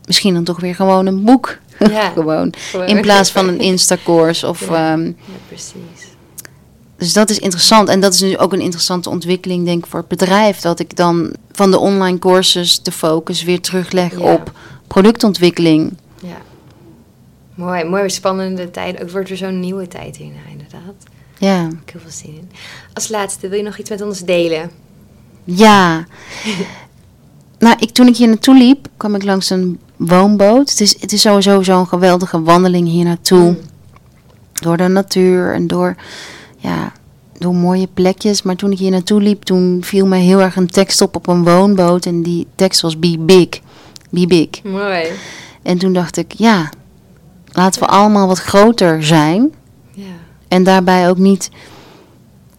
misschien 0.05 0.33
dan 0.33 0.43
toch 0.43 0.59
weer 0.59 0.75
gewoon 0.75 1.05
een 1.05 1.23
boek. 1.23 1.57
Ja. 1.89 2.09
gewoon. 2.15 2.53
In 2.85 3.01
plaats 3.01 3.31
van 3.31 3.47
een 3.47 3.59
Insta-course 3.59 4.47
of... 4.47 4.69
Ja. 4.69 4.91
ehm, 4.93 5.05
Ja, 5.05 5.13
precies. 5.47 6.06
Dus 6.97 7.13
dat 7.13 7.29
is 7.29 7.39
interessant. 7.39 7.89
En 7.89 7.99
dat 7.99 8.13
is 8.13 8.21
nu 8.21 8.37
ook 8.37 8.53
een 8.53 8.61
interessante 8.61 9.09
ontwikkeling, 9.09 9.65
denk 9.65 9.83
ik, 9.83 9.89
voor 9.89 9.99
het 9.99 10.07
bedrijf. 10.07 10.59
Dat 10.59 10.79
ik 10.79 10.95
dan 10.95 11.33
van 11.51 11.71
de 11.71 11.77
online 11.79 12.19
courses 12.19 12.81
de 12.83 12.91
focus 12.91 13.43
weer 13.43 13.61
terugleg 13.61 14.19
Ja. 14.19 14.33
op 14.33 14.51
productontwikkeling. 14.87 15.97
Ja. 16.21 16.37
Mooi, 17.55 17.83
mooi 17.83 18.09
spannende 18.09 18.71
tijd. 18.71 19.01
Ook 19.01 19.11
wordt 19.11 19.29
er 19.29 19.37
zo'n 19.37 19.59
nieuwe 19.59 19.87
tijd 19.87 20.17
hierna, 20.17 20.39
inderdaad. 20.51 20.95
Ja. 21.37 21.65
Ik 21.65 21.71
heb 21.71 21.91
heel 21.91 22.01
veel 22.01 22.11
zin 22.11 22.35
in. 22.35 22.51
Als 22.93 23.07
laatste, 23.07 23.47
wil 23.47 23.57
je 23.57 23.63
nog 23.63 23.77
iets 23.77 23.89
met 23.89 24.01
ons 24.01 24.19
delen? 24.19 24.71
Ja. 25.43 26.05
nou, 27.59 27.75
ik, 27.79 27.89
toen 27.89 28.07
ik 28.07 28.17
hier 28.17 28.27
naartoe 28.27 28.55
liep, 28.57 28.87
kwam 28.97 29.15
ik 29.15 29.23
langs 29.23 29.49
een 29.49 29.79
woonboot. 29.95 30.69
Het 30.69 30.81
is, 30.81 31.01
het 31.01 31.11
is 31.11 31.21
sowieso 31.21 31.61
zo'n 31.61 31.87
geweldige 31.87 32.41
wandeling 32.41 32.87
hier 32.87 33.05
naartoe. 33.05 33.49
Mm. 33.49 33.57
Door 34.53 34.77
de 34.77 34.87
natuur 34.87 35.53
en 35.53 35.67
door, 35.67 35.95
ja, 36.57 36.91
door 37.37 37.55
mooie 37.55 37.87
plekjes. 37.93 38.41
Maar 38.41 38.55
toen 38.55 38.71
ik 38.71 38.77
hier 38.77 38.91
naartoe 38.91 39.21
liep, 39.21 39.43
toen 39.43 39.79
viel 39.83 40.05
mij 40.07 40.21
heel 40.21 40.41
erg 40.41 40.55
een 40.55 40.67
tekst 40.67 41.01
op 41.01 41.15
op 41.15 41.27
een 41.27 41.43
woonboot. 41.43 42.05
En 42.05 42.21
die 42.23 42.47
tekst 42.55 42.81
was 42.81 42.99
Be 42.99 43.15
Big. 43.19 43.47
Be 44.09 44.27
Big. 44.27 44.47
Mooi. 44.63 45.03
En 45.61 45.77
toen 45.77 45.93
dacht 45.93 46.17
ik, 46.17 46.31
ja, 46.33 46.69
laten 47.51 47.81
we 47.81 47.87
allemaal 47.87 48.27
wat 48.27 48.39
groter 48.39 49.03
zijn. 49.03 49.53
Ja. 49.93 50.03
En 50.47 50.63
daarbij 50.63 51.09
ook 51.09 51.17
niet 51.17 51.49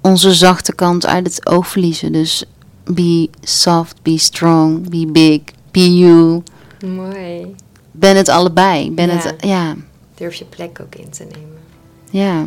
onze 0.00 0.34
zachte 0.34 0.74
kant 0.74 1.06
uit 1.06 1.26
het 1.26 1.46
oog 1.46 1.68
verliezen. 1.68 2.12
Dus 2.12 2.44
be 2.84 3.28
soft, 3.42 4.02
be 4.02 4.18
strong, 4.18 4.88
be 4.88 5.06
big, 5.12 5.40
be 5.70 5.96
you. 5.98 6.42
Mooi. 6.86 7.54
Ben 7.92 8.16
het 8.16 8.28
allebei. 8.28 8.90
Ben 8.90 9.06
Ja. 9.08 9.14
het, 9.14 9.34
ja, 9.40 9.74
Durf 10.14 10.34
je 10.34 10.44
plek 10.44 10.78
ook 10.82 10.94
in 10.94 11.10
te 11.10 11.24
nemen. 11.24 11.58
ja. 12.10 12.46